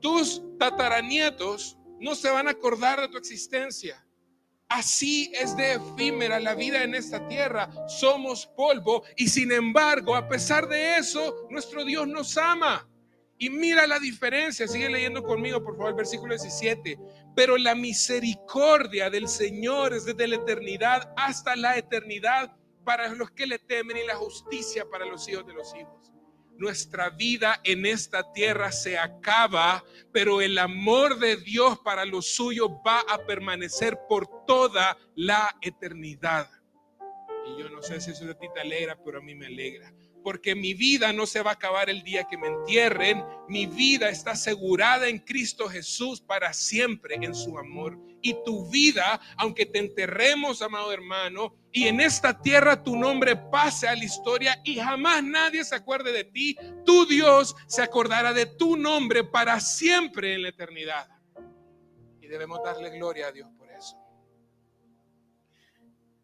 Tus 0.00 0.42
tataranietos 0.58 1.76
no 2.00 2.14
se 2.14 2.30
van 2.30 2.48
a 2.48 2.52
acordar 2.52 3.00
de 3.00 3.08
tu 3.08 3.18
existencia. 3.18 4.03
Así 4.74 5.30
es 5.32 5.56
de 5.56 5.74
efímera 5.74 6.40
la 6.40 6.56
vida 6.56 6.82
en 6.82 6.96
esta 6.96 7.24
tierra. 7.28 7.70
Somos 7.86 8.44
polvo 8.56 9.04
y 9.16 9.28
sin 9.28 9.52
embargo, 9.52 10.16
a 10.16 10.26
pesar 10.26 10.66
de 10.66 10.96
eso, 10.96 11.46
nuestro 11.48 11.84
Dios 11.84 12.08
nos 12.08 12.36
ama. 12.36 12.84
Y 13.38 13.50
mira 13.50 13.86
la 13.86 14.00
diferencia, 14.00 14.66
sigue 14.66 14.90
leyendo 14.90 15.22
conmigo, 15.22 15.62
por 15.62 15.76
favor, 15.76 15.90
el 15.90 15.96
versículo 15.96 16.34
17. 16.34 16.98
Pero 17.36 17.56
la 17.56 17.76
misericordia 17.76 19.10
del 19.10 19.28
Señor 19.28 19.94
es 19.94 20.06
desde 20.06 20.26
la 20.26 20.36
eternidad 20.36 21.14
hasta 21.16 21.54
la 21.54 21.76
eternidad 21.78 22.56
para 22.84 23.06
los 23.14 23.30
que 23.30 23.46
le 23.46 23.60
temen 23.60 23.96
y 23.96 24.04
la 24.04 24.16
justicia 24.16 24.84
para 24.90 25.06
los 25.06 25.28
hijos 25.28 25.46
de 25.46 25.54
los 25.54 25.72
hijos. 25.76 26.13
Nuestra 26.58 27.10
vida 27.10 27.60
en 27.64 27.86
esta 27.86 28.32
tierra 28.32 28.72
se 28.72 28.98
acaba, 28.98 29.84
pero 30.12 30.40
el 30.40 30.58
amor 30.58 31.18
de 31.18 31.36
Dios 31.36 31.78
para 31.80 32.04
los 32.04 32.34
suyos 32.34 32.70
va 32.86 33.00
a 33.00 33.18
permanecer 33.26 33.98
por 34.08 34.46
toda 34.46 34.96
la 35.14 35.56
eternidad. 35.60 36.48
Y 37.46 37.60
yo 37.60 37.68
no 37.68 37.82
sé 37.82 38.00
si 38.00 38.12
eso 38.12 38.24
a 38.30 38.38
ti 38.38 38.46
te 38.54 38.60
alegra, 38.60 38.96
pero 39.04 39.18
a 39.18 39.22
mí 39.22 39.34
me 39.34 39.46
alegra 39.46 39.92
porque 40.24 40.54
mi 40.54 40.72
vida 40.72 41.12
no 41.12 41.26
se 41.26 41.42
va 41.42 41.50
a 41.50 41.54
acabar 41.54 41.90
el 41.90 42.02
día 42.02 42.24
que 42.24 42.38
me 42.38 42.48
entierren. 42.48 43.22
Mi 43.46 43.66
vida 43.66 44.08
está 44.08 44.32
asegurada 44.32 45.06
en 45.06 45.18
Cristo 45.18 45.68
Jesús 45.68 46.20
para 46.20 46.52
siempre 46.54 47.16
en 47.20 47.34
su 47.34 47.58
amor. 47.58 48.00
Y 48.26 48.42
tu 48.42 48.66
vida, 48.70 49.20
aunque 49.36 49.66
te 49.66 49.78
enterremos, 49.78 50.62
amado 50.62 50.90
hermano, 50.90 51.54
y 51.70 51.88
en 51.88 52.00
esta 52.00 52.40
tierra 52.40 52.82
tu 52.82 52.96
nombre 52.96 53.36
pase 53.36 53.86
a 53.86 53.94
la 53.94 54.02
historia 54.02 54.58
y 54.64 54.76
jamás 54.76 55.22
nadie 55.22 55.62
se 55.62 55.74
acuerde 55.74 56.10
de 56.10 56.24
ti, 56.24 56.56
tu 56.86 57.04
Dios 57.04 57.54
se 57.66 57.82
acordará 57.82 58.32
de 58.32 58.46
tu 58.46 58.78
nombre 58.78 59.24
para 59.24 59.60
siempre 59.60 60.32
en 60.32 60.42
la 60.42 60.48
eternidad. 60.48 61.06
Y 62.22 62.26
debemos 62.26 62.62
darle 62.64 62.88
gloria 62.96 63.26
a 63.26 63.32
Dios 63.32 63.50
por 63.58 63.70
eso. 63.70 63.94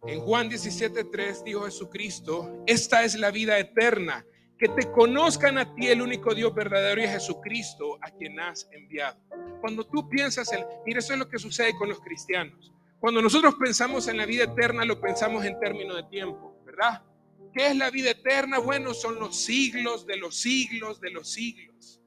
En 0.07 0.21
Juan 0.21 0.49
17:3 0.49 1.45
dijo 1.45 1.67
Jesucristo, 1.67 2.65
esta 2.67 3.05
es 3.05 3.15
la 3.17 3.31
vida 3.31 3.59
eterna, 3.59 4.25
que 4.61 4.69
te 4.69 4.93
conozcan 4.93 5.57
a 5.57 5.75
ti 5.75 5.89
el 5.89 6.03
único 6.03 6.35
Dios 6.35 6.55
verdadero 6.55 7.01
y 7.01 7.05
a 7.07 7.13
Jesucristo 7.13 7.99
a 8.03 8.11
quien 8.11 8.39
has 8.39 8.69
enviado. 8.73 9.19
Cuando 9.63 9.87
tú 9.87 10.07
piensas 10.07 10.53
en, 10.53 10.67
mira, 10.85 10.99
eso 10.99 11.15
es 11.15 11.19
lo 11.19 11.31
que 11.31 11.39
sucede 11.39 11.75
con 11.79 11.89
los 11.89 11.99
cristianos. 12.01 12.71
Cuando 12.99 13.23
nosotros 13.23 13.55
pensamos 13.55 14.07
en 14.09 14.19
la 14.19 14.27
vida 14.27 14.45
eterna, 14.45 14.85
lo 14.85 15.01
pensamos 15.01 15.47
en 15.47 15.59
términos 15.59 15.97
de 15.97 16.03
tiempo, 16.11 16.55
¿verdad? 16.67 17.03
¿Qué 17.55 17.69
es 17.69 17.77
la 17.77 17.91
vida 17.91 18.11
eterna? 18.11 18.59
Bueno, 18.59 18.93
son 18.93 19.19
los 19.19 19.35
siglos 19.35 20.05
de 20.05 20.19
los 20.19 20.37
siglos 20.37 21.01
de 21.01 21.11
los 21.11 21.33
siglos. 21.33 22.03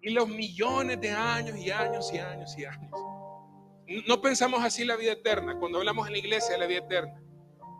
Y 0.00 0.08
los 0.08 0.26
millones 0.26 0.98
de 1.02 1.10
años 1.10 1.58
y 1.58 1.70
años 1.70 2.10
y 2.14 2.18
años 2.18 2.56
y 2.56 2.64
años. 2.64 2.90
No 4.08 4.22
pensamos 4.22 4.64
así 4.64 4.86
la 4.86 4.96
vida 4.96 5.12
eterna. 5.12 5.58
Cuando 5.58 5.76
hablamos 5.76 6.06
en 6.06 6.14
la 6.14 6.18
iglesia 6.18 6.54
de 6.54 6.60
la 6.60 6.66
vida 6.66 6.78
eterna. 6.78 7.20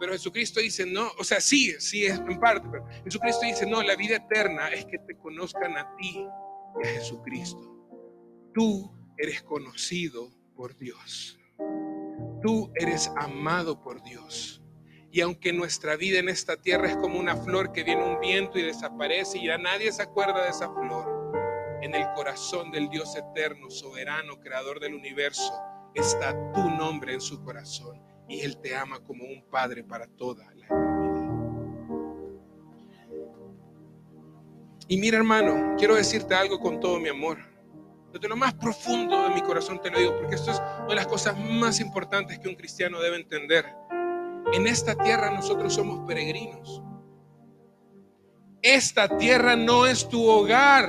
Pero 0.00 0.14
Jesucristo 0.14 0.60
dice, 0.60 0.86
no, 0.86 1.10
o 1.18 1.24
sea, 1.24 1.42
sí, 1.42 1.74
sí 1.78 2.06
es 2.06 2.18
en 2.18 2.40
parte, 2.40 2.66
pero 2.72 2.86
Jesucristo 3.04 3.44
dice, 3.44 3.66
no, 3.66 3.82
la 3.82 3.96
vida 3.96 4.16
eterna 4.16 4.68
es 4.68 4.86
que 4.86 4.98
te 4.98 5.14
conozcan 5.18 5.76
a 5.76 5.94
ti 5.96 6.26
y 6.82 6.88
a 6.88 6.90
Jesucristo. 6.92 7.60
Tú 8.54 8.90
eres 9.18 9.42
conocido 9.42 10.30
por 10.56 10.74
Dios. 10.78 11.38
Tú 12.42 12.72
eres 12.76 13.12
amado 13.18 13.82
por 13.82 14.02
Dios. 14.02 14.62
Y 15.12 15.20
aunque 15.20 15.52
nuestra 15.52 15.96
vida 15.96 16.18
en 16.18 16.30
esta 16.30 16.56
tierra 16.56 16.88
es 16.88 16.96
como 16.96 17.18
una 17.18 17.36
flor 17.36 17.70
que 17.72 17.84
viene 17.84 18.02
un 18.02 18.20
viento 18.20 18.58
y 18.58 18.62
desaparece 18.62 19.36
y 19.36 19.48
ya 19.48 19.58
nadie 19.58 19.92
se 19.92 20.02
acuerda 20.02 20.44
de 20.44 20.48
esa 20.48 20.72
flor, 20.72 21.04
en 21.82 21.94
el 21.94 22.06
corazón 22.14 22.70
del 22.70 22.88
Dios 22.88 23.14
eterno, 23.16 23.68
soberano, 23.68 24.40
creador 24.40 24.80
del 24.80 24.94
universo, 24.94 25.52
está 25.94 26.32
tu 26.52 26.70
nombre 26.70 27.12
en 27.12 27.20
su 27.20 27.42
corazón 27.44 28.09
y 28.30 28.42
Él 28.42 28.58
te 28.58 28.76
ama 28.76 29.00
como 29.00 29.24
un 29.24 29.42
padre 29.50 29.82
para 29.82 30.06
toda 30.06 30.44
la 30.54 30.64
eternidad. 30.64 31.30
Y 34.86 34.96
mira 34.98 35.18
hermano, 35.18 35.74
quiero 35.76 35.96
decirte 35.96 36.34
algo 36.36 36.60
con 36.60 36.78
todo 36.78 37.00
mi 37.00 37.08
amor. 37.08 37.38
Desde 38.12 38.28
lo 38.28 38.36
más 38.36 38.54
profundo 38.54 39.28
de 39.28 39.34
mi 39.34 39.42
corazón 39.42 39.80
te 39.82 39.90
lo 39.90 39.98
digo, 39.98 40.16
porque 40.16 40.36
esto 40.36 40.52
es 40.52 40.58
una 40.58 40.86
de 40.88 40.94
las 40.94 41.08
cosas 41.08 41.36
más 41.36 41.80
importantes 41.80 42.38
que 42.38 42.48
un 42.48 42.54
cristiano 42.54 43.00
debe 43.00 43.16
entender. 43.16 43.66
En 44.52 44.68
esta 44.68 44.94
tierra 44.94 45.32
nosotros 45.32 45.74
somos 45.74 46.06
peregrinos. 46.06 46.82
Esta 48.62 49.16
tierra 49.16 49.56
no 49.56 49.86
es 49.86 50.08
tu 50.08 50.24
hogar. 50.24 50.88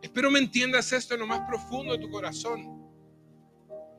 Espero 0.00 0.30
me 0.30 0.38
entiendas 0.38 0.90
esto 0.92 1.14
en 1.14 1.20
lo 1.20 1.26
más 1.26 1.40
profundo 1.40 1.92
de 1.92 1.98
tu 1.98 2.10
corazón. 2.10 2.75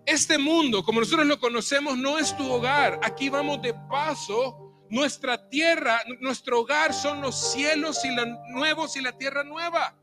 Este 0.07 0.37
mundo, 0.37 0.85
como 0.85 1.01
nosotros 1.01 1.27
lo 1.27 1.37
conocemos, 1.37 1.97
no 1.97 2.17
es 2.17 2.35
tu 2.37 2.49
hogar. 2.49 2.97
Aquí 3.03 3.27
vamos 3.27 3.61
de 3.61 3.73
paso. 3.89 4.85
Nuestra 4.89 5.49
tierra, 5.49 6.01
nuestro 6.21 6.61
hogar 6.61 6.93
son 6.93 7.19
los 7.19 7.51
cielos 7.51 8.05
y 8.05 8.15
los 8.15 8.25
nuevos 8.53 8.95
y 8.95 9.01
la 9.01 9.17
tierra 9.17 9.43
nueva. 9.43 9.99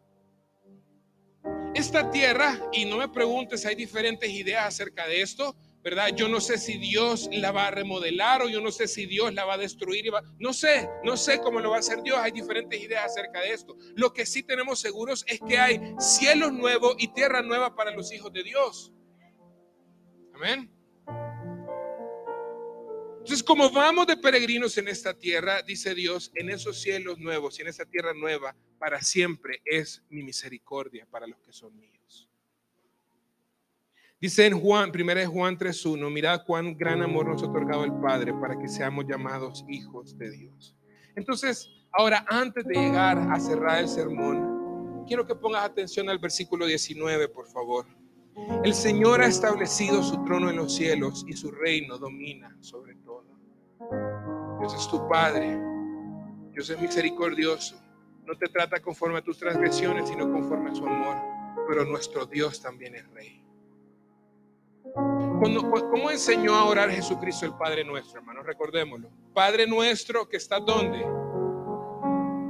Esta 1.75 2.11
tierra, 2.11 2.61
y 2.71 2.85
no 2.85 2.99
me 2.99 3.09
preguntes, 3.09 3.65
hay 3.65 3.77
diferentes 3.77 4.29
ideas 4.29 4.67
acerca 4.67 5.07
de 5.07 5.23
esto, 5.23 5.57
¿verdad? 5.83 6.09
Yo 6.15 6.29
no 6.29 6.39
sé 6.39 6.59
si 6.59 6.77
Dios 6.77 7.31
la 7.33 7.51
va 7.51 7.69
a 7.69 7.71
remodelar 7.71 8.43
o 8.43 8.51
yo 8.51 8.61
no 8.61 8.73
sé 8.73 8.87
si 8.89 9.07
Dios 9.07 9.33
la 9.33 9.47
va 9.47 9.55
a 9.55 9.59
destruir. 9.59 10.13
No 10.39 10.53
sé, 10.53 10.87
no 11.03 11.17
sé 11.17 11.41
cómo 11.41 11.61
lo 11.61 11.71
va 11.71 11.77
a 11.77 11.81
hacer 11.81 12.03
Dios. 12.03 12.19
Hay 12.19 12.33
diferentes 12.33 12.79
ideas 12.79 13.07
acerca 13.07 13.41
de 13.41 13.55
esto. 13.55 13.75
Lo 13.97 14.13
que 14.13 14.27
sí 14.27 14.43
tenemos 14.43 14.81
seguros 14.81 15.25
es 15.29 15.41
que 15.49 15.57
hay 15.57 15.81
cielos 15.99 16.53
nuevos 16.53 16.95
y 16.99 17.09
tierra 17.09 17.41
nueva 17.41 17.75
para 17.75 17.91
los 17.91 18.13
hijos 18.13 18.31
de 18.35 18.43
Dios. 18.43 18.93
Amén. 20.35 20.71
Entonces, 23.25 23.43
como 23.43 23.71
vamos 23.71 24.07
de 24.07 24.19
peregrinos 24.19 24.77
en 24.77 24.89
esta 24.89 25.15
tierra, 25.15 25.63
dice 25.63 25.95
Dios, 25.95 26.31
en 26.35 26.51
esos 26.51 26.83
cielos 26.83 27.19
nuevos 27.19 27.59
y 27.59 27.63
en 27.63 27.69
esa 27.69 27.87
tierra 27.87 28.13
nueva, 28.13 28.55
para 28.79 29.01
siempre 29.01 29.63
es 29.65 30.03
mi 30.11 30.23
misericordia 30.23 31.07
para 31.11 31.27
los 31.27 31.41
que 31.41 31.51
son 31.51 31.75
míos. 31.75 32.29
Dice 34.21 34.45
en 34.47 34.61
Juan, 34.61 34.91
1 34.91 35.31
Juan 35.31 35.57
3.1, 35.57 36.11
mirad 36.11 36.45
cuán 36.47 36.77
gran 36.77 37.03
amor 37.03 37.29
nos 37.29 37.43
ha 37.43 37.47
otorgado 37.47 37.85
el 37.85 37.93
Padre 37.95 38.35
para 38.35 38.59
que 38.59 38.69
seamos 38.69 39.07
llamados 39.07 39.65
hijos 39.69 40.19
de 40.19 40.31
Dios. 40.31 40.77
Entonces, 41.17 41.71
ahora 41.93 42.27
antes 42.29 42.65
de 42.67 42.75
llegar 42.75 43.19
a 43.31 43.41
cerrar 43.41 43.79
el 43.79 43.89
sermón, 43.89 45.05
quiero 45.07 45.27
que 45.27 45.35
pongas 45.35 45.65
atención 45.65 46.11
al 46.11 46.19
versículo 46.19 46.67
19, 46.67 47.29
por 47.29 47.47
favor. 47.47 47.87
El 48.65 48.75
Señor 48.75 49.21
ha 49.21 49.27
establecido 49.27 50.03
su 50.03 50.25
trono 50.25 50.51
en 50.51 50.57
los 50.57 50.75
cielos 50.75 51.25
y 51.29 51.35
su 51.35 51.51
reino 51.51 51.99
domina 51.99 52.57
sobre 52.61 52.95
todo. 52.97 53.25
Dios 54.59 54.75
es 54.75 54.89
tu 54.89 55.07
Padre. 55.09 55.59
Dios 56.53 56.69
es 56.71 56.81
misericordioso. 56.81 57.81
No 58.25 58.37
te 58.37 58.49
trata 58.49 58.81
conforme 58.81 59.19
a 59.19 59.23
tus 59.23 59.39
transgresiones, 59.39 60.09
sino 60.09 60.31
conforme 60.31 60.71
a 60.71 60.75
su 60.75 60.87
amor. 60.87 61.17
Pero 61.69 61.85
nuestro 61.85 62.27
Dios 62.27 62.61
también 62.61 62.95
es 62.97 63.09
Rey. 63.11 63.45
¿Cómo 64.95 66.11
enseñó 66.11 66.55
a 66.55 66.65
orar 66.65 66.91
Jesucristo 66.91 67.47
el 67.47 67.55
Padre 67.55 67.85
nuestro, 67.85 68.21
hermanos? 68.21 68.47
Recordémoslo. 68.47 69.11
Padre 69.33 69.67
nuestro 69.67 70.29
que 70.29 70.37
está 70.37 70.59
donde? 70.61 71.05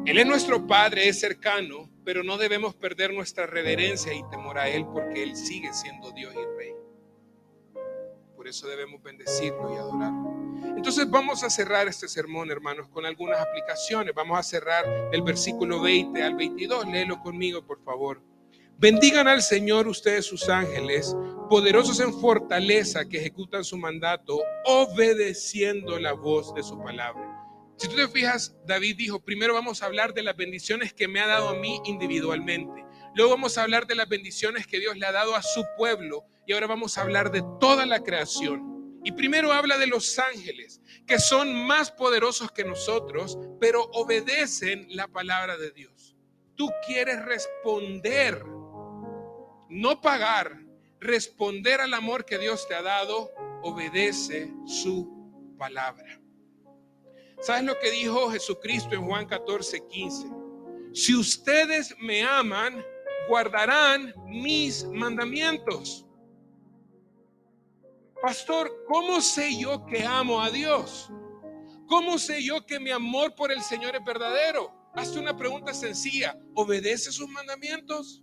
Él 0.07 0.19
es 0.19 0.27
nuestro 0.27 0.67
Padre, 0.67 1.09
es 1.09 1.21
cercano, 1.21 1.89
pero 2.05 2.23
no 2.23 2.37
debemos 2.37 2.75
perder 2.75 3.13
nuestra 3.13 3.47
reverencia 3.47 4.13
y 4.13 4.23
temor 4.31 4.59
a 4.59 4.69
Él 4.69 4.85
porque 4.93 5.23
Él 5.23 5.37
sigue 5.37 5.73
siendo 5.73 6.11
Dios 6.13 6.35
y 6.35 6.59
Rey. 6.59 6.75
Por 8.37 8.47
eso 8.47 8.69
debemos 8.69 9.03
bendecirlo 9.03 9.73
y 9.73 9.77
adorarlo. 9.77 10.35
Entonces 10.77 11.09
vamos 11.09 11.43
a 11.43 11.51
cerrar 11.51 11.89
este 11.89 12.09
sermón, 12.09 12.51
hermanos, 12.51 12.89
con 12.89 13.07
algunas 13.07 13.41
aplicaciones. 13.41 14.15
Vamos 14.15 14.39
a 14.39 14.43
cerrar 14.43 14.85
el 15.13 15.23
versículo 15.23 15.81
20 15.81 16.23
al 16.23 16.35
22. 16.35 16.87
Léelo 16.87 17.21
conmigo, 17.21 17.67
por 17.67 17.83
favor. 17.83 18.21
Bendigan 18.77 19.29
al 19.29 19.41
Señor 19.41 19.87
ustedes 19.87 20.27
sus 20.27 20.49
ángeles, 20.49 21.17
poderosos 21.49 22.01
en 22.01 22.13
fortaleza 22.13 23.09
que 23.09 23.19
ejecutan 23.19 23.65
su 23.65 23.79
mandato, 23.79 24.41
obedeciendo 24.67 25.99
la 25.99 26.13
voz 26.13 26.53
de 26.55 26.63
su 26.63 26.79
palabra. 26.83 27.34
Si 27.77 27.89
tú 27.89 27.97
te 27.97 28.09
fijas, 28.09 28.55
David 28.67 28.97
dijo, 28.97 29.25
primero 29.25 29.53
vamos 29.53 29.83
a 29.83 29.87
hablar 29.87 30.15
de 30.15 30.23
las 30.23 30.37
bendiciones 30.37 30.93
que 30.93 31.09
me 31.09 31.21
ha 31.21 31.27
dado 31.27 31.49
a 31.49 31.55
mí 31.55 31.81
individualmente. 31.85 32.85
Luego 33.15 33.33
vamos 33.33 33.59
a 33.59 33.63
hablar 33.63 33.87
de 33.87 33.97
las 33.97 34.09
bendiciones 34.09 34.67
que 34.67 34.79
Dios 34.79 34.97
le 34.97 35.07
ha 35.07 35.13
dado 35.13 35.35
a 35.35 35.43
su 35.43 35.65
pueblo. 35.77 36.25
Y 36.47 36.53
ahora 36.53 36.67
vamos 36.67 36.97
a 36.97 37.03
hablar 37.03 37.31
de 37.31 37.43
toda 37.61 37.85
la 37.87 38.01
creación. 38.01 39.01
Y 39.05 39.13
primero 39.13 39.53
habla 39.53 39.77
de 39.77 39.87
los 39.87 40.19
ángeles, 40.19 40.81
que 41.07 41.19
son 41.19 41.67
más 41.67 41.91
poderosos 41.91 42.51
que 42.53 42.65
nosotros, 42.65 43.39
pero 43.61 43.83
obedecen 43.93 44.87
la 44.89 45.09
palabra 45.09 45.57
de 45.57 45.73
Dios. 45.73 46.17
Tú 46.57 46.71
quieres 46.87 47.23
responder, 47.25 48.43
no 49.69 50.01
pagar, 50.01 50.61
responder 51.01 51.81
al 51.81 51.93
amor 51.93 52.25
que 52.25 52.39
Dios 52.39 52.67
te 52.67 52.75
ha 52.75 52.83
dado, 52.83 53.31
obedece 53.63 54.53
su 54.65 55.55
palabra. 55.59 56.24
¿Sabes 57.41 57.65
lo 57.65 57.79
que 57.79 57.91
dijo 57.91 58.31
Jesucristo 58.31 58.95
en 58.95 59.07
Juan 59.07 59.27
14, 59.27 59.87
15? 59.89 60.29
Si 60.93 61.15
ustedes 61.15 61.95
me 62.01 62.23
aman, 62.23 62.83
guardarán 63.29 64.15
mis 64.27 64.85
mandamientos. 64.85 66.07
Pastor, 68.23 68.71
¿cómo 68.89 69.21
sé 69.21 69.59
yo 69.59 69.85
que 69.85 70.05
amo 70.05 70.41
a 70.41 70.51
Dios? 70.51 71.11
¿Cómo 71.87 72.19
sé 72.19 72.43
yo 72.43 72.65
que 72.65 72.81
mi 72.81 72.91
amor 72.91 73.35
por 73.35 73.53
el 73.53 73.63
Señor 73.63 73.95
es 73.95 74.05
verdadero? 74.05 74.73
Hazte 74.95 75.19
una 75.19 75.37
pregunta 75.37 75.75
sencilla. 75.75 76.39
¿Obedece 76.55 77.13
sus 77.13 77.29
mandamientos? 77.29 78.23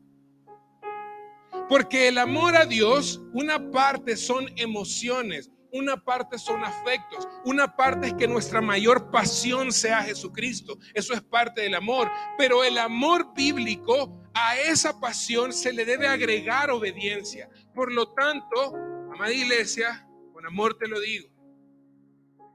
Porque 1.69 2.07
el 2.07 2.17
amor 2.17 2.55
a 2.55 2.65
Dios, 2.65 3.21
una 3.33 3.71
parte 3.71 4.17
son 4.17 4.47
emociones, 4.57 5.51
una 5.71 5.97
parte 5.97 6.37
son 6.37 6.63
afectos, 6.63 7.27
una 7.45 7.75
parte 7.75 8.07
es 8.07 8.13
que 8.13 8.27
nuestra 8.27 8.61
mayor 8.61 9.09
pasión 9.11 9.71
sea 9.71 10.03
Jesucristo. 10.03 10.77
Eso 10.93 11.13
es 11.13 11.21
parte 11.21 11.61
del 11.61 11.75
amor. 11.75 12.09
Pero 12.37 12.63
el 12.63 12.77
amor 12.77 13.33
bíblico, 13.33 14.21
a 14.33 14.57
esa 14.57 14.99
pasión 14.99 15.51
se 15.53 15.73
le 15.73 15.85
debe 15.85 16.07
agregar 16.07 16.69
obediencia. 16.71 17.49
Por 17.73 17.91
lo 17.91 18.13
tanto, 18.13 18.75
amada 19.13 19.31
iglesia, 19.31 20.07
con 20.33 20.45
amor 20.45 20.77
te 20.77 20.87
lo 20.87 20.99
digo. 20.99 21.29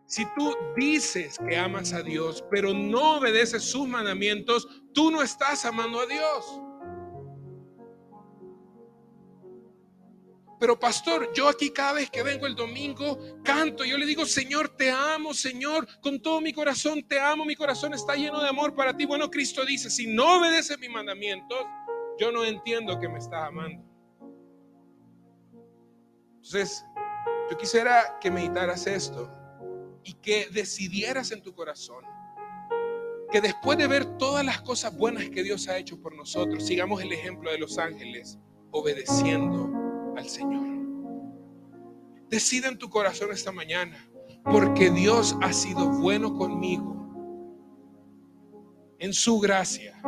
Si 0.07 0.25
tú 0.37 0.55
dices 0.77 1.37
que 1.49 1.57
amas 1.57 1.93
a 1.93 2.03
Dios, 2.03 2.45
pero 2.49 2.73
no 2.73 3.19
obedeces 3.19 3.65
sus 3.65 3.89
mandamientos, 3.89 4.69
tú 4.95 5.11
no 5.11 5.21
estás 5.21 5.65
amando 5.65 6.01
a 6.01 6.07
Dios. 6.07 6.61
Pero 10.59 10.79
pastor, 10.79 11.31
yo 11.35 11.49
aquí 11.49 11.71
cada 11.71 11.95
vez 11.95 12.11
que 12.11 12.23
vengo 12.23 12.47
el 12.47 12.55
domingo 12.55 13.19
canto, 13.45 13.85
yo 13.85 13.99
le 13.99 14.07
digo, 14.07 14.25
Señor, 14.25 14.71
te 14.71 14.91
amo, 14.91 15.35
Señor, 15.35 15.87
con 16.01 16.21
todo 16.21 16.41
mi 16.41 16.53
corazón 16.53 17.07
te 17.07 17.21
amo, 17.21 17.45
mi 17.45 17.55
corazón 17.55 17.93
está 17.93 18.15
lleno 18.15 18.41
de 18.41 18.49
amor 18.49 18.75
para 18.75 18.97
ti. 18.97 19.05
Bueno, 19.05 19.31
Cristo 19.31 19.65
dice, 19.67 19.91
si 19.91 20.07
no 20.07 20.39
obedeces 20.39 20.79
mis 20.79 20.91
mandamientos, 20.91 21.59
yo 22.19 22.33
no 22.33 22.45
entiendo 22.45 22.99
que 22.99 23.09
me 23.09 23.19
estás 23.19 23.49
amando. 23.49 23.85
Entonces, 26.37 26.85
yo 27.51 27.57
quisiera 27.59 28.19
que 28.21 28.31
meditaras 28.31 28.87
esto 28.87 29.31
y 30.05 30.15
que 30.15 30.49
decidieras 30.51 31.33
en 31.33 31.43
tu 31.43 31.55
corazón 31.55 32.05
que 33.31 33.41
después 33.41 33.77
de 33.77 33.89
ver 33.89 34.05
todas 34.19 34.45
las 34.45 34.63
cosas 34.63 34.97
buenas 34.97 35.29
que 35.29 35.43
Dios 35.43 35.69
ha 35.69 35.77
hecho 35.77 36.01
por 36.01 36.15
nosotros, 36.15 36.65
sigamos 36.65 37.03
el 37.03 37.13
ejemplo 37.13 37.51
de 37.51 37.59
los 37.59 37.77
ángeles, 37.77 38.39
obedeciendo 38.71 39.86
al 40.17 40.29
Señor. 40.29 40.67
Decida 42.29 42.69
en 42.69 42.79
tu 42.79 42.91
corazón 42.91 43.31
esta 43.31 43.53
mañana, 43.53 43.97
porque 44.45 44.91
Dios 44.91 45.37
ha 45.43 45.53
sido 45.53 45.89
bueno 45.89 46.35
conmigo. 46.35 46.95
En 48.99 49.13
su 49.13 49.39
gracia 49.39 50.01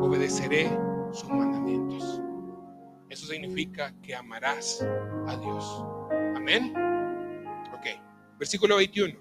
obedeceré 0.00 0.68
sus 1.12 1.28
mandamientos. 1.28 2.20
Eso 3.08 3.26
significa 3.26 3.94
que 4.02 4.14
amarás 4.14 4.84
a 5.26 5.36
Dios. 5.36 5.84
Amén. 6.34 6.74
Ok, 7.72 7.86
versículo 8.38 8.76
21. 8.76 9.14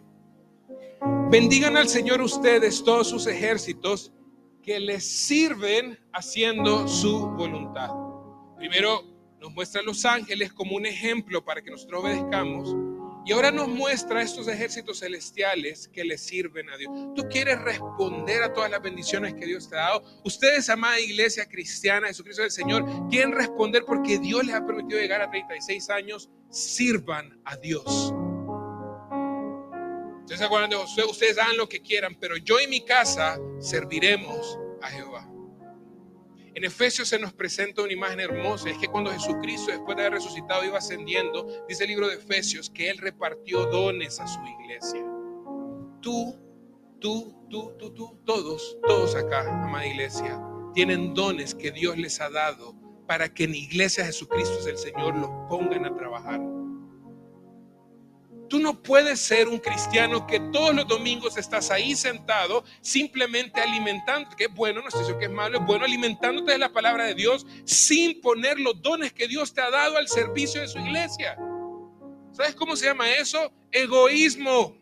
Bendigan 1.30 1.78
al 1.78 1.88
Señor 1.88 2.21
ustedes 2.21 2.84
todos 2.84 3.09
sus 3.09 3.28
ejércitos 3.28 4.11
que 4.61 4.80
les 4.80 5.05
sirven 5.05 5.99
haciendo 6.11 6.88
su 6.88 7.28
voluntad. 7.30 7.91
Primero 8.57 9.14
nos 9.39 9.53
muestra 9.53 9.81
a 9.81 9.83
los 9.83 10.05
ángeles 10.05 10.53
como 10.53 10.75
un 10.75 10.86
ejemplo 10.86 11.43
para 11.43 11.61
que 11.61 11.71
nosotros 11.71 12.03
obedezcamos. 12.03 12.75
Y 13.25 13.31
ahora 13.31 13.51
nos 13.51 13.67
muestra 13.67 14.21
estos 14.21 14.47
ejércitos 14.47 14.99
celestiales 14.99 15.88
que 15.88 16.03
le 16.03 16.15
sirven 16.15 16.69
a 16.69 16.77
Dios. 16.77 16.91
Tú 17.15 17.27
quieres 17.27 17.59
responder 17.59 18.43
a 18.43 18.53
todas 18.53 18.69
las 18.69 18.83
bendiciones 18.83 19.33
que 19.33 19.47
Dios 19.47 19.67
te 19.67 19.75
ha 19.75 19.79
dado. 19.79 20.03
Ustedes, 20.23 20.69
amada 20.69 20.99
iglesia 20.99 21.47
cristiana, 21.47 22.07
Jesucristo 22.07 22.43
del 22.43 22.51
Señor, 22.51 22.86
quieren 23.09 23.31
responder 23.31 23.83
porque 23.83 24.19
Dios 24.19 24.45
les 24.45 24.53
ha 24.53 24.63
permitido 24.63 25.01
llegar 25.01 25.23
a 25.23 25.31
36 25.31 25.89
años. 25.89 26.29
Sirvan 26.51 27.41
a 27.45 27.57
Dios. 27.57 28.13
Ustedes 30.21 30.39
se 30.39 30.45
acuerdan 30.45 30.69
de 30.69 30.75
Josué, 30.75 31.03
ustedes 31.05 31.38
hagan 31.39 31.57
lo 31.57 31.67
que 31.67 31.81
quieran, 31.81 32.17
pero 32.19 32.38
yo 32.38 32.59
y 32.59 32.67
mi 32.67 32.86
casa 32.86 33.39
serviremos 33.59 34.59
a 34.83 34.89
Jehová. 34.89 35.34
En 36.56 36.64
Efesios 36.64 37.10
se 37.10 37.20
nos 37.20 37.34
presenta 37.34 37.82
una 37.82 37.91
imagen 37.91 38.22
hermosa, 38.22 38.70
es 38.70 38.78
que 38.78 38.88
cuando 38.88 39.12
Jesucristo 39.12 39.72
después 39.72 39.97
de 39.97 40.03
haber 40.03 40.14
resucitado 40.14 40.64
iba 40.64 40.78
ascendiendo, 40.78 41.66
dice 41.68 41.84
el 41.84 41.89
libro 41.89 42.08
de 42.08 42.16
Efesios 42.16 42.70
que 42.70 42.89
Él 42.89 42.97
repartió 42.97 43.66
dones 43.66 44.22
a 44.22 44.26
su 44.28 44.39
iglesia. 44.62 45.06
Tú, 46.01 46.39
tú, 47.01 47.36
tú, 47.49 47.74
tú, 47.78 47.93
tú, 47.93 48.22
todos, 48.24 48.78
todos 48.88 49.16
acá, 49.16 49.41
amada 49.66 49.86
iglesia, 49.86 50.41
tienen 50.74 51.14
dones 51.14 51.53
que 51.53 51.72
Dios 51.72 51.97
les 51.97 52.22
ha 52.22 52.30
dado 52.30 52.74
para 53.06 53.34
que 53.34 53.43
en 53.43 53.53
iglesia 53.53 54.06
Jesucristo 54.06 54.58
es 54.60 54.66
el 54.66 54.78
Señor 54.78 55.18
los 55.18 55.30
pongan 55.49 55.86
a 55.86 55.93
trabajar. 55.93 56.39
Tú 58.49 58.59
no 58.59 58.81
puedes 58.81 59.19
ser 59.19 59.47
un 59.47 59.59
cristiano 59.59 60.27
que 60.27 60.39
todos 60.39 60.75
los 60.75 60.87
domingos 60.87 61.37
estás 61.37 61.71
ahí 61.71 61.95
sentado 61.95 62.63
simplemente 62.81 63.59
alimentando, 63.59 64.35
que 64.35 64.45
es 64.45 64.53
bueno, 64.53 64.81
no 64.81 64.87
estoy 64.87 65.01
diciendo 65.01 65.19
que 65.19 65.25
es 65.25 65.31
malo, 65.31 65.59
es 65.59 65.65
bueno 65.65 65.85
alimentándote 65.85 66.51
de 66.51 66.57
la 66.57 66.71
palabra 66.71 67.05
de 67.05 67.15
Dios 67.15 67.45
sin 67.65 68.21
poner 68.21 68.59
los 68.59 68.81
dones 68.81 69.13
que 69.13 69.27
Dios 69.27 69.53
te 69.53 69.61
ha 69.61 69.69
dado 69.69 69.97
al 69.97 70.07
servicio 70.07 70.61
de 70.61 70.67
su 70.67 70.79
iglesia. 70.79 71.37
¿Sabes 72.31 72.53
cómo 72.53 72.75
se 72.75 72.85
llama 72.85 73.09
eso? 73.11 73.51
Egoísmo. 73.71 74.75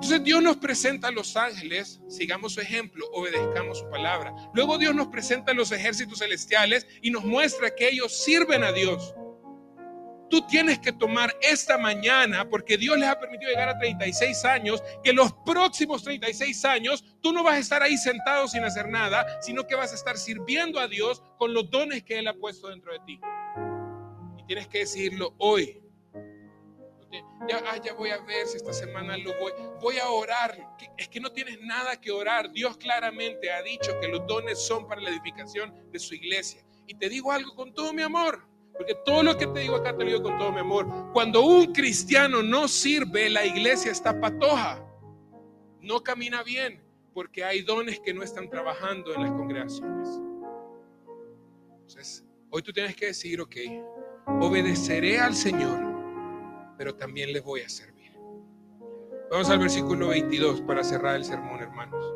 Entonces 0.00 0.22
Dios 0.22 0.40
nos 0.40 0.58
presenta 0.58 1.08
a 1.08 1.10
los 1.10 1.36
ángeles, 1.36 2.00
sigamos 2.08 2.54
su 2.54 2.60
ejemplo, 2.60 3.08
obedezcamos 3.12 3.80
su 3.80 3.90
palabra. 3.90 4.32
Luego 4.54 4.78
Dios 4.78 4.94
nos 4.94 5.08
presenta 5.08 5.50
a 5.50 5.54
los 5.56 5.72
ejércitos 5.72 6.20
celestiales 6.20 6.86
y 7.02 7.10
nos 7.10 7.24
muestra 7.24 7.74
que 7.74 7.88
ellos 7.88 8.16
sirven 8.22 8.62
a 8.62 8.70
Dios. 8.70 9.12
Tú 10.30 10.42
tienes 10.42 10.78
que 10.78 10.92
tomar 10.92 11.34
esta 11.40 11.78
mañana, 11.78 12.48
porque 12.48 12.76
Dios 12.76 12.98
les 12.98 13.08
ha 13.08 13.18
permitido 13.18 13.50
llegar 13.50 13.68
a 13.68 13.78
36 13.78 14.44
años, 14.44 14.82
que 15.02 15.12
los 15.12 15.32
próximos 15.44 16.02
36 16.02 16.64
años 16.64 17.04
tú 17.22 17.32
no 17.32 17.42
vas 17.42 17.54
a 17.54 17.58
estar 17.58 17.82
ahí 17.82 17.96
sentado 17.96 18.46
sin 18.48 18.64
hacer 18.64 18.88
nada, 18.88 19.40
sino 19.40 19.66
que 19.66 19.74
vas 19.74 19.92
a 19.92 19.94
estar 19.94 20.16
sirviendo 20.18 20.78
a 20.78 20.88
Dios 20.88 21.22
con 21.38 21.54
los 21.54 21.70
dones 21.70 22.02
que 22.02 22.18
Él 22.18 22.28
ha 22.28 22.34
puesto 22.34 22.68
dentro 22.68 22.92
de 22.92 23.00
ti. 23.00 23.20
Y 24.38 24.44
tienes 24.44 24.68
que 24.68 24.80
decirlo 24.80 25.34
hoy. 25.38 25.80
Ya, 27.48 27.62
ah, 27.64 27.80
voy 27.96 28.10
a 28.10 28.18
ver 28.18 28.46
si 28.46 28.58
esta 28.58 28.72
semana 28.72 29.16
lo 29.16 29.32
voy. 29.38 29.52
Voy 29.80 29.96
a 29.98 30.10
orar. 30.10 30.76
Es 30.98 31.08
que 31.08 31.20
no 31.20 31.32
tienes 31.32 31.58
nada 31.62 31.98
que 31.98 32.10
orar. 32.10 32.50
Dios 32.52 32.76
claramente 32.76 33.50
ha 33.50 33.62
dicho 33.62 33.98
que 34.00 34.08
los 34.08 34.26
dones 34.26 34.60
son 34.60 34.86
para 34.86 35.00
la 35.00 35.10
edificación 35.10 35.72
de 35.90 35.98
su 35.98 36.14
iglesia. 36.14 36.62
Y 36.86 36.94
te 36.94 37.08
digo 37.08 37.32
algo 37.32 37.54
con 37.54 37.72
todo 37.72 37.92
mi 37.94 38.02
amor. 38.02 38.46
Porque 38.78 38.94
todo 39.04 39.24
lo 39.24 39.36
que 39.36 39.48
te 39.48 39.60
digo 39.60 39.74
acá 39.74 39.94
te 39.96 40.04
lo 40.04 40.10
digo 40.10 40.22
con 40.22 40.38
todo 40.38 40.52
mi 40.52 40.60
amor. 40.60 40.86
Cuando 41.12 41.42
un 41.42 41.72
cristiano 41.72 42.42
no 42.42 42.68
sirve, 42.68 43.28
la 43.28 43.44
iglesia 43.44 43.90
está 43.90 44.18
patoja. 44.18 44.80
No 45.80 46.02
camina 46.02 46.44
bien 46.44 46.80
porque 47.12 47.42
hay 47.42 47.62
dones 47.62 47.98
que 47.98 48.14
no 48.14 48.22
están 48.22 48.48
trabajando 48.48 49.12
en 49.12 49.22
las 49.22 49.32
congregaciones. 49.32 50.08
Entonces, 51.72 52.24
hoy 52.50 52.62
tú 52.62 52.72
tienes 52.72 52.94
que 52.94 53.06
decir, 53.06 53.40
ok, 53.40 53.56
obedeceré 54.40 55.18
al 55.18 55.34
Señor, 55.34 55.80
pero 56.76 56.94
también 56.94 57.32
le 57.32 57.40
voy 57.40 57.62
a 57.62 57.68
servir. 57.68 58.12
Vamos 59.30 59.50
al 59.50 59.58
versículo 59.58 60.08
22 60.08 60.60
para 60.60 60.84
cerrar 60.84 61.16
el 61.16 61.24
sermón, 61.24 61.60
hermanos. 61.60 62.14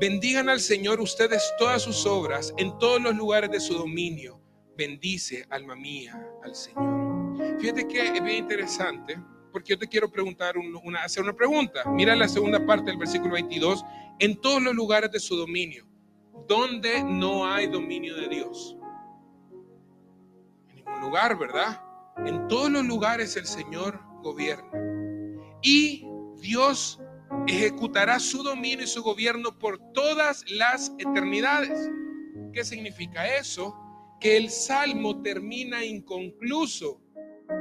Bendigan 0.00 0.48
al 0.48 0.60
Señor 0.60 1.00
ustedes 1.00 1.52
todas 1.58 1.82
sus 1.82 2.06
obras 2.06 2.54
en 2.56 2.78
todos 2.78 3.02
los 3.02 3.14
lugares 3.14 3.50
de 3.50 3.60
su 3.60 3.74
dominio 3.74 4.39
bendice, 4.80 5.44
alma 5.50 5.76
mía, 5.76 6.18
al 6.42 6.54
Señor. 6.54 7.60
Fíjate 7.60 7.86
que 7.86 8.00
es 8.00 8.24
bien 8.24 8.38
interesante, 8.38 9.20
porque 9.52 9.74
yo 9.74 9.78
te 9.78 9.86
quiero 9.86 10.10
preguntar 10.10 10.54
una, 10.56 11.04
hacer 11.04 11.22
una 11.22 11.34
pregunta. 11.34 11.84
Mira 11.90 12.16
la 12.16 12.26
segunda 12.26 12.64
parte 12.64 12.86
del 12.86 12.96
versículo 12.96 13.34
22. 13.34 13.84
En 14.20 14.40
todos 14.40 14.62
los 14.62 14.74
lugares 14.74 15.10
de 15.12 15.20
su 15.20 15.36
dominio, 15.36 15.86
donde 16.48 17.04
no 17.04 17.46
hay 17.46 17.66
dominio 17.66 18.16
de 18.16 18.28
Dios. 18.28 18.78
En 20.70 20.76
ningún 20.76 21.00
lugar, 21.02 21.38
¿verdad? 21.38 21.82
En 22.24 22.48
todos 22.48 22.70
los 22.70 22.86
lugares 22.86 23.36
el 23.36 23.44
Señor 23.44 24.00
gobierna. 24.22 24.70
Y 25.60 26.06
Dios 26.40 26.98
ejecutará 27.46 28.18
su 28.18 28.42
dominio 28.42 28.84
y 28.84 28.88
su 28.88 29.02
gobierno 29.02 29.58
por 29.58 29.78
todas 29.92 30.42
las 30.50 30.90
eternidades. 30.98 31.90
¿Qué 32.54 32.64
significa 32.64 33.36
eso? 33.36 33.76
Que 34.20 34.36
el 34.36 34.50
salmo 34.50 35.22
termina 35.22 35.84
inconcluso, 35.84 37.00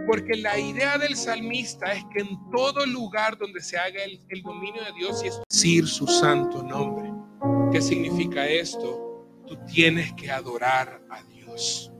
porque 0.05 0.35
la 0.35 0.59
idea 0.59 0.97
del 0.97 1.15
salmista 1.15 1.93
es 1.93 2.03
que 2.13 2.19
en 2.19 2.37
todo 2.51 2.85
lugar 2.85 3.37
donde 3.37 3.61
se 3.61 3.77
haga 3.77 4.03
el, 4.03 4.41
dominio 4.43 4.83
de 4.83 4.91
Dios 4.93 5.23
y 5.23 5.27
es 5.27 5.39
decir 5.49 5.87
su 5.87 6.05
santo 6.05 6.61
nombre. 6.61 7.11
¿Qué 7.71 7.81
significa 7.81 8.45
esto? 8.45 9.25
Tú 9.47 9.57
tienes 9.65 10.13
que 10.13 10.29
adorar 10.29 11.01
a 11.09 11.23
Dios. 11.23 11.91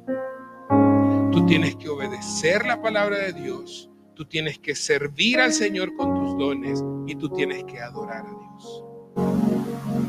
Tú 1.32 1.46
tienes 1.46 1.76
que 1.78 1.90
obedecer 1.90 2.66
la 2.66 2.82
palabra 2.82 3.18
de 3.18 3.34
Dios. 3.34 3.90
Tú 4.14 4.26
tienes 4.26 4.60
que 4.60 4.76
servir 4.76 5.40
al 5.40 5.54
Señor 5.54 5.96
con 5.96 6.14
tus 6.14 6.38
dones 6.38 6.84
y 7.08 7.16
tú 7.16 7.30
tienes 7.30 7.64
que 7.64 7.80
adorar 7.80 8.26
a 8.26 8.30
Dios. 8.30 8.84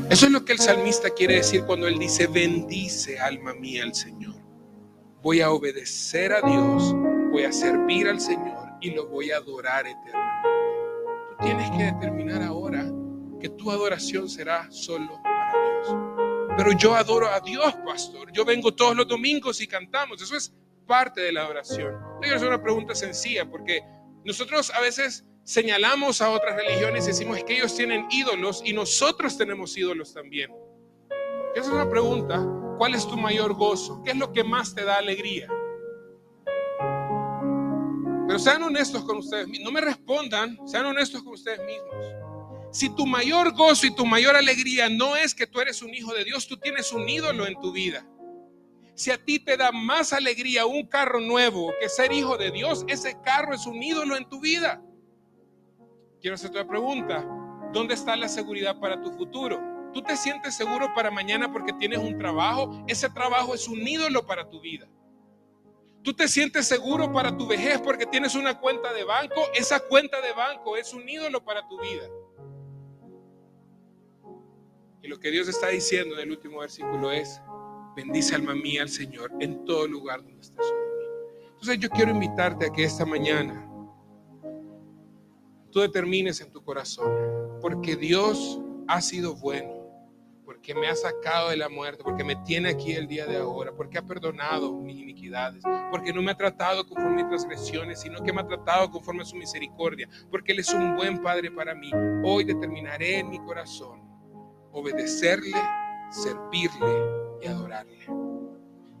Eso 0.09 0.25
es 0.25 0.31
lo 0.31 0.43
que 0.43 0.51
el 0.51 0.59
salmista 0.59 1.09
quiere 1.11 1.35
decir 1.35 1.63
cuando 1.63 1.87
él 1.87 1.97
dice, 1.97 2.27
bendice 2.27 3.17
alma 3.17 3.53
mía 3.53 3.83
al 3.83 3.95
Señor 3.95 4.20
voy 5.21 5.41
a 5.41 5.51
obedecer 5.51 6.33
a 6.33 6.41
Dios, 6.41 6.93
voy 7.31 7.43
a 7.43 7.51
servir 7.51 8.07
al 8.07 8.19
Señor 8.19 8.69
y 8.81 8.91
lo 8.91 9.07
voy 9.07 9.31
a 9.31 9.37
adorar 9.37 9.85
eternamente. 9.85 10.49
Tú 11.29 11.45
tienes 11.45 11.71
que 11.71 11.83
determinar 11.83 12.41
ahora 12.41 12.91
que 13.39 13.49
tu 13.49 13.71
adoración 13.71 14.29
será 14.29 14.69
solo 14.71 15.21
para 15.23 15.51
Dios. 15.51 15.95
Pero 16.57 16.71
yo 16.73 16.95
adoro 16.95 17.27
a 17.27 17.39
Dios, 17.39 17.73
pastor. 17.85 18.31
Yo 18.31 18.43
vengo 18.43 18.73
todos 18.73 18.95
los 18.95 19.07
domingos 19.07 19.61
y 19.61 19.67
cantamos. 19.67 20.21
Eso 20.21 20.35
es 20.35 20.53
parte 20.87 21.21
de 21.21 21.31
la 21.31 21.43
adoración. 21.43 21.95
Quiero 22.19 22.35
hacer 22.35 22.47
una 22.47 22.61
pregunta 22.61 22.93
sencilla, 22.95 23.49
porque 23.49 23.81
nosotros 24.25 24.71
a 24.71 24.81
veces 24.81 25.25
señalamos 25.43 26.21
a 26.21 26.29
otras 26.29 26.55
religiones 26.55 27.05
y 27.05 27.07
decimos 27.07 27.43
que 27.43 27.57
ellos 27.57 27.75
tienen 27.75 28.07
ídolos 28.11 28.61
y 28.65 28.73
nosotros 28.73 29.37
tenemos 29.37 29.77
ídolos 29.77 30.13
también. 30.13 30.51
Esa 31.55 31.67
es 31.67 31.69
una 31.69 31.89
pregunta. 31.89 32.60
¿Cuál 32.81 32.95
es 32.95 33.07
tu 33.07 33.15
mayor 33.15 33.53
gozo? 33.53 34.01
¿Qué 34.03 34.09
es 34.09 34.17
lo 34.17 34.33
que 34.33 34.43
más 34.43 34.73
te 34.73 34.83
da 34.83 34.97
alegría? 34.97 35.47
Pero 38.25 38.39
sean 38.39 38.63
honestos 38.63 39.03
con 39.03 39.17
ustedes 39.17 39.47
mismos. 39.47 39.65
No 39.65 39.71
me 39.71 39.81
respondan, 39.81 40.57
sean 40.67 40.87
honestos 40.87 41.21
con 41.21 41.33
ustedes 41.33 41.59
mismos. 41.63 41.93
Si 42.71 42.89
tu 42.95 43.05
mayor 43.05 43.53
gozo 43.53 43.85
y 43.85 43.93
tu 43.93 44.03
mayor 44.03 44.35
alegría 44.35 44.89
no 44.89 45.15
es 45.15 45.35
que 45.35 45.45
tú 45.45 45.61
eres 45.61 45.83
un 45.83 45.93
hijo 45.93 46.11
de 46.11 46.23
Dios, 46.23 46.47
tú 46.47 46.57
tienes 46.57 46.91
un 46.91 47.07
ídolo 47.07 47.45
en 47.45 47.53
tu 47.59 47.71
vida. 47.71 48.03
Si 48.95 49.11
a 49.11 49.23
ti 49.23 49.37
te 49.37 49.57
da 49.57 49.71
más 49.71 50.11
alegría 50.11 50.65
un 50.65 50.87
carro 50.87 51.19
nuevo 51.19 51.71
que 51.79 51.87
ser 51.87 52.11
hijo 52.11 52.35
de 52.35 52.49
Dios, 52.49 52.83
ese 52.87 53.15
carro 53.23 53.53
es 53.53 53.67
un 53.67 53.83
ídolo 53.83 54.17
en 54.17 54.27
tu 54.27 54.41
vida. 54.41 54.81
Quiero 56.19 56.33
hacer 56.33 56.49
otra 56.49 56.67
pregunta. 56.67 57.23
¿Dónde 57.73 57.93
está 57.93 58.15
la 58.15 58.27
seguridad 58.27 58.79
para 58.79 58.99
tu 58.99 59.11
futuro? 59.11 59.70
¿Tú 59.93 60.01
te 60.01 60.15
sientes 60.15 60.55
seguro 60.55 60.93
para 60.95 61.11
mañana 61.11 61.51
porque 61.51 61.73
tienes 61.73 61.99
un 61.99 62.17
trabajo? 62.17 62.83
Ese 62.87 63.09
trabajo 63.09 63.53
es 63.53 63.67
un 63.67 63.85
ídolo 63.85 64.25
para 64.25 64.49
tu 64.49 64.61
vida. 64.61 64.87
Tú 66.01 66.13
te 66.13 66.27
sientes 66.27 66.65
seguro 66.65 67.11
para 67.11 67.35
tu 67.35 67.45
vejez 67.45 67.79
porque 67.81 68.05
tienes 68.05 68.35
una 68.35 68.59
cuenta 68.59 68.93
de 68.93 69.03
banco. 69.03 69.41
Esa 69.53 69.79
cuenta 69.79 70.21
de 70.21 70.31
banco 70.33 70.77
es 70.77 70.93
un 70.93 71.07
ídolo 71.07 71.43
para 71.43 71.67
tu 71.67 71.79
vida. 71.79 72.07
Y 75.03 75.07
lo 75.07 75.19
que 75.19 75.29
Dios 75.29 75.47
está 75.47 75.67
diciendo 75.67 76.15
en 76.15 76.21
el 76.21 76.31
último 76.31 76.59
versículo 76.59 77.11
es, 77.11 77.41
bendice 77.95 78.35
alma 78.35 78.55
mía 78.55 78.83
al 78.83 78.89
Señor 78.89 79.31
en 79.39 79.65
todo 79.65 79.87
lugar 79.87 80.23
donde 80.23 80.41
estés. 80.41 80.65
Entonces 81.43 81.79
yo 81.79 81.89
quiero 81.89 82.11
invitarte 82.11 82.67
a 82.67 82.71
que 82.71 82.83
esta 82.83 83.05
mañana 83.05 83.67
tú 85.71 85.81
determines 85.81 86.39
en 86.41 86.51
tu 86.51 86.63
corazón, 86.63 87.59
porque 87.61 87.95
Dios 87.95 88.59
ha 88.87 89.01
sido 89.01 89.35
bueno 89.35 89.80
porque 90.61 90.75
me 90.75 90.89
ha 90.89 90.95
sacado 90.95 91.49
de 91.49 91.57
la 91.57 91.69
muerte, 91.69 92.03
porque 92.03 92.23
me 92.23 92.35
tiene 92.35 92.69
aquí 92.69 92.93
el 92.93 93.07
día 93.07 93.25
de 93.25 93.37
ahora, 93.37 93.73
porque 93.73 93.97
ha 93.97 94.03
perdonado 94.03 94.71
mis 94.73 94.95
iniquidades, 94.95 95.63
porque 95.89 96.13
no 96.13 96.21
me 96.21 96.29
ha 96.29 96.37
tratado 96.37 96.87
conforme 96.87 97.23
mis 97.23 97.29
transgresiones, 97.29 97.99
sino 97.99 98.21
que 98.21 98.31
me 98.31 98.41
ha 98.41 98.45
tratado 98.45 98.91
conforme 98.91 99.23
a 99.23 99.25
su 99.25 99.35
misericordia, 99.37 100.07
porque 100.29 100.51
Él 100.51 100.59
es 100.59 100.71
un 100.71 100.95
buen 100.95 101.19
Padre 101.23 101.49
para 101.49 101.73
mí. 101.73 101.89
Hoy 102.23 102.43
determinaré 102.43 103.17
en 103.17 103.31
mi 103.31 103.39
corazón 103.39 104.03
obedecerle, 104.71 105.57
servirle 106.11 107.07
y 107.41 107.47
adorarle. 107.47 108.05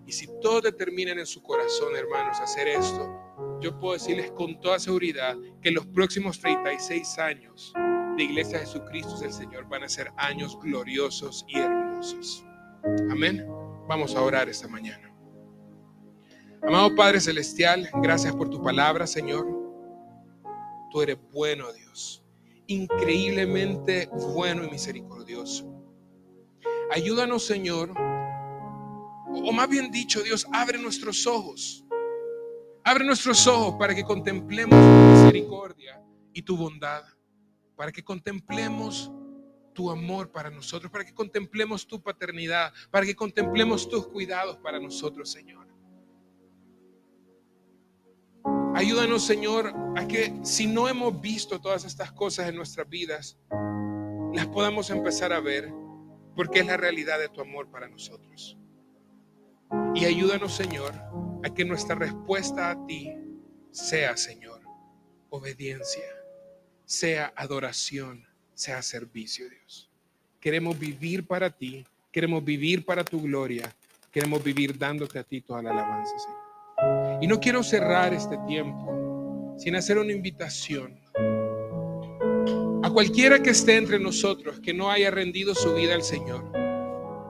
Y 0.07 0.11
si 0.11 0.27
todos 0.41 0.63
determinan 0.63 1.19
en 1.19 1.27
su 1.27 1.43
corazón, 1.43 1.95
hermanos, 1.95 2.39
hacer 2.39 2.69
esto, 2.69 3.59
yo 3.61 3.77
puedo 3.77 3.93
decirles 3.93 4.31
con 4.31 4.59
toda 4.59 4.79
seguridad 4.79 5.37
que 5.61 5.69
los 5.69 5.85
próximos 5.85 6.39
36 6.39 7.19
años 7.19 7.71
de 8.21 8.25
Iglesia 8.25 8.59
Jesucristo 8.59 9.17
del 9.17 9.33
Señor 9.33 9.67
van 9.67 9.83
a 9.83 9.89
ser 9.89 10.11
años 10.15 10.55
gloriosos 10.61 11.43
y 11.47 11.57
hermosos. 11.57 12.45
Amén. 13.09 13.47
Vamos 13.87 14.15
a 14.15 14.21
orar 14.21 14.47
esta 14.47 14.67
mañana. 14.67 15.11
Amado 16.61 16.95
Padre 16.95 17.19
Celestial, 17.19 17.89
gracias 17.95 18.35
por 18.35 18.47
tu 18.51 18.61
palabra, 18.61 19.07
Señor. 19.07 19.47
Tú 20.91 21.01
eres 21.01 21.17
bueno, 21.31 21.73
Dios. 21.73 22.23
Increíblemente 22.67 24.07
bueno 24.35 24.63
y 24.65 24.69
misericordioso. 24.69 25.73
Ayúdanos, 26.91 27.43
Señor. 27.43 27.91
O 27.97 29.51
más 29.51 29.67
bien 29.67 29.89
dicho, 29.89 30.21
Dios, 30.21 30.45
abre 30.53 30.77
nuestros 30.77 31.25
ojos. 31.25 31.83
Abre 32.83 33.03
nuestros 33.03 33.47
ojos 33.47 33.77
para 33.79 33.95
que 33.95 34.03
contemplemos 34.03 34.77
tu 34.79 35.11
misericordia 35.11 36.03
y 36.33 36.43
tu 36.43 36.55
bondad 36.55 37.03
para 37.81 37.91
que 37.91 38.03
contemplemos 38.03 39.11
tu 39.73 39.89
amor 39.89 40.31
para 40.31 40.51
nosotros, 40.51 40.91
para 40.91 41.03
que 41.03 41.15
contemplemos 41.15 41.87
tu 41.87 41.99
paternidad, 41.99 42.71
para 42.91 43.07
que 43.07 43.15
contemplemos 43.15 43.89
tus 43.89 44.05
cuidados 44.05 44.57
para 44.57 44.79
nosotros, 44.79 45.31
Señor. 45.31 45.65
Ayúdanos, 48.75 49.23
Señor, 49.23 49.73
a 49.97 50.07
que 50.07 50.31
si 50.43 50.67
no 50.67 50.87
hemos 50.89 51.19
visto 51.21 51.59
todas 51.59 51.83
estas 51.83 52.11
cosas 52.11 52.49
en 52.49 52.55
nuestras 52.55 52.87
vidas, 52.87 53.39
las 54.31 54.45
podamos 54.45 54.91
empezar 54.91 55.33
a 55.33 55.39
ver, 55.39 55.73
porque 56.35 56.59
es 56.59 56.67
la 56.67 56.77
realidad 56.77 57.17
de 57.17 57.29
tu 57.29 57.41
amor 57.41 57.71
para 57.71 57.89
nosotros. 57.89 58.59
Y 59.95 60.05
ayúdanos, 60.05 60.53
Señor, 60.53 60.93
a 61.43 61.51
que 61.51 61.65
nuestra 61.65 61.95
respuesta 61.95 62.69
a 62.69 62.85
ti 62.85 63.11
sea, 63.71 64.17
Señor, 64.17 64.61
obediencia 65.31 66.20
sea 66.91 67.31
adoración, 67.37 68.27
sea 68.53 68.81
servicio, 68.81 69.49
Dios. 69.49 69.89
Queremos 70.41 70.77
vivir 70.77 71.25
para 71.25 71.49
ti, 71.49 71.85
queremos 72.11 72.43
vivir 72.43 72.83
para 72.83 73.05
tu 73.05 73.21
gloria, 73.21 73.73
queremos 74.11 74.43
vivir 74.43 74.77
dándote 74.77 75.17
a 75.17 75.23
ti 75.23 75.39
toda 75.39 75.61
la 75.61 75.71
alabanza, 75.71 76.11
Señor. 76.19 77.23
Y 77.23 77.27
no 77.27 77.39
quiero 77.39 77.63
cerrar 77.63 78.13
este 78.13 78.37
tiempo 78.45 79.55
sin 79.57 79.77
hacer 79.77 79.99
una 79.99 80.11
invitación 80.11 80.99
a 82.83 82.89
cualquiera 82.91 83.41
que 83.41 83.51
esté 83.51 83.77
entre 83.77 83.97
nosotros 83.97 84.59
que 84.59 84.73
no 84.73 84.91
haya 84.91 85.11
rendido 85.11 85.55
su 85.55 85.73
vida 85.73 85.95
al 85.95 86.03
Señor. 86.03 86.43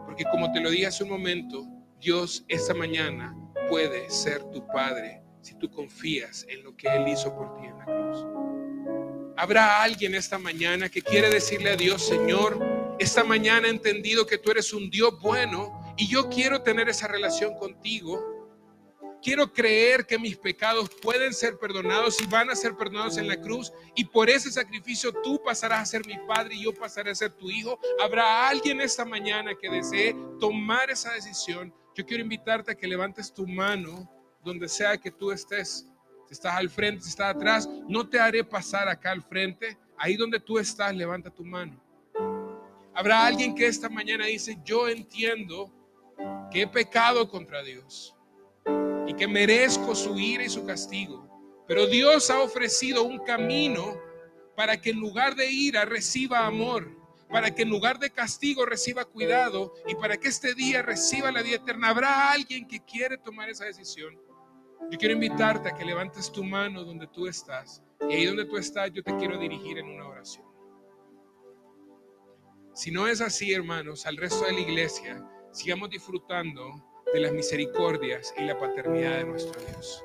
Porque 0.06 0.24
como 0.32 0.52
te 0.52 0.60
lo 0.60 0.72
dije 0.72 0.88
hace 0.88 1.04
un 1.04 1.12
momento, 1.12 1.68
Dios 2.00 2.44
esta 2.48 2.74
mañana 2.74 3.38
puede 3.70 4.10
ser 4.10 4.44
tu 4.46 4.66
Padre 4.66 5.22
si 5.42 5.54
tú 5.54 5.70
confías 5.70 6.48
en 6.50 6.64
lo 6.64 6.76
que 6.76 6.88
Él 6.88 7.08
hizo 7.08 7.36
por 7.36 7.62
ti 7.62 7.68
en 7.68 7.78
la 7.78 7.86
cruz. 7.86 8.41
Habrá 9.38 9.82
alguien 9.82 10.14
esta 10.14 10.38
mañana 10.38 10.90
que 10.90 11.02
quiere 11.02 11.30
decirle 11.30 11.72
a 11.72 11.76
Dios, 11.76 12.06
Señor, 12.06 12.60
esta 13.00 13.24
mañana 13.24 13.68
he 13.68 13.72
entendido 13.72 14.26
que 14.28 14.38
tú 14.38 14.52
eres 14.52 14.74
un 14.74 14.90
Dios 14.90 15.20
bueno 15.22 15.94
y 15.98 16.08
yo 16.08 16.30
quiero 16.30 16.62
tener 16.62 16.90
esa 16.90 17.08
relación 17.08 17.56
contigo. 17.56 18.20
Quiero 19.24 19.54
creer 19.54 20.06
que 20.06 20.18
mis 20.20 20.36
pecados 20.36 20.90
pueden 21.02 21.34
ser 21.34 21.58
perdonados 21.60 22.20
y 22.22 22.26
van 22.26 22.50
a 22.50 22.56
ser 22.56 22.76
perdonados 22.76 23.18
en 23.18 23.28
la 23.28 23.40
cruz 23.40 23.72
y 23.96 24.06
por 24.06 24.30
ese 24.30 24.52
sacrificio 24.52 25.14
tú 25.24 25.42
pasarás 25.44 25.82
a 25.82 25.86
ser 25.86 26.06
mi 26.06 26.18
padre 26.28 26.56
y 26.56 26.64
yo 26.64 26.74
pasaré 26.74 27.12
a 27.12 27.16
ser 27.16 27.32
tu 27.32 27.50
hijo. 27.50 27.80
Habrá 28.00 28.50
alguien 28.50 28.82
esta 28.82 29.06
mañana 29.06 29.56
que 29.56 29.70
desee 29.70 30.16
tomar 30.40 30.90
esa 30.90 31.14
decisión. 31.14 31.74
Yo 31.96 32.06
quiero 32.06 32.24
invitarte 32.24 32.72
a 32.72 32.76
que 32.76 32.88
levantes 32.88 33.34
tu 33.34 33.48
mano 33.48 34.10
donde 34.44 34.68
sea 34.68 34.98
que 34.98 35.12
tú 35.12 35.32
estés 35.32 35.86
estás 36.34 36.56
al 36.56 36.70
frente, 36.70 37.04
si 37.04 37.10
estás 37.10 37.36
atrás, 37.36 37.70
no 37.88 38.08
te 38.08 38.20
haré 38.20 38.44
pasar 38.44 38.88
acá 38.88 39.12
al 39.12 39.22
frente. 39.22 39.78
Ahí 39.98 40.16
donde 40.16 40.40
tú 40.40 40.58
estás, 40.58 40.96
levanta 40.96 41.30
tu 41.30 41.44
mano. 41.44 41.80
Habrá 42.94 43.26
alguien 43.26 43.56
que 43.56 43.68
esta 43.68 43.90
mañana 43.90 44.26
dice, 44.26 44.58
yo 44.64 44.88
entiendo 44.88 45.72
que 46.52 46.64
he 46.64 46.68
pecado 46.68 47.30
contra 47.30 47.64
Dios 47.64 48.16
y 49.08 49.14
que 49.14 49.28
merezco 49.28 49.96
su 49.96 50.18
ira 50.18 50.44
y 50.44 50.50
su 50.50 50.66
castigo. 50.66 51.28
Pero 51.68 51.88
Dios 51.88 52.30
ha 52.30 52.42
ofrecido 52.42 53.04
un 53.04 53.20
camino 53.20 53.98
para 54.56 54.80
que 54.80 54.90
en 54.90 55.00
lugar 55.00 55.36
de 55.36 55.50
ira 55.52 55.86
reciba 55.86 56.46
amor, 56.46 56.92
para 57.30 57.56
que 57.56 57.62
en 57.62 57.70
lugar 57.70 57.98
de 57.98 58.10
castigo 58.10 58.66
reciba 58.66 59.06
cuidado 59.06 59.74
y 59.88 59.96
para 59.96 60.18
que 60.18 60.28
este 60.28 60.54
día 60.54 60.82
reciba 60.82 61.32
la 61.32 61.42
vida 61.42 61.56
eterna. 61.56 61.90
Habrá 61.90 62.32
alguien 62.32 62.68
que 62.68 62.84
quiere 62.84 63.18
tomar 63.18 63.50
esa 63.50 63.66
decisión. 63.66 64.20
Yo 64.90 64.98
quiero 64.98 65.14
invitarte 65.14 65.70
a 65.70 65.76
que 65.76 65.86
levantes 65.86 66.32
tu 66.32 66.44
mano 66.44 66.84
donde 66.84 67.08
tú 67.08 67.28
estás. 67.28 67.84
Y 68.10 68.14
ahí 68.14 68.26
donde 68.26 68.46
tú 68.46 68.58
estás, 68.58 68.92
yo 68.92 69.04
te 69.04 69.16
quiero 69.18 69.38
dirigir 69.38 69.78
en 69.78 69.88
una 69.88 70.08
oración. 70.08 70.46
Si 72.74 72.90
no 72.90 73.08
es 73.08 73.22
así, 73.22 73.54
hermanos, 73.54 74.06
al 74.06 74.18
resto 74.18 74.46
de 74.46 74.54
la 74.54 74.60
iglesia, 74.60 75.26
sigamos 75.52 75.90
disfrutando 75.90 76.74
de 77.14 77.20
las 77.20 77.34
misericordias 77.34 78.34
y 78.38 78.44
la 78.44 78.58
paternidad 78.58 79.18
de 79.18 79.26
nuestro 79.26 79.60
Dios. 79.62 80.04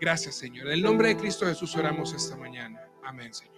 Gracias, 0.00 0.36
Señor. 0.36 0.66
En 0.66 0.74
el 0.74 0.82
nombre 0.82 1.08
de 1.08 1.16
Cristo 1.16 1.46
Jesús 1.46 1.74
oramos 1.76 2.12
esta 2.12 2.36
mañana. 2.36 2.88
Amén, 3.02 3.32
Señor. 3.34 3.57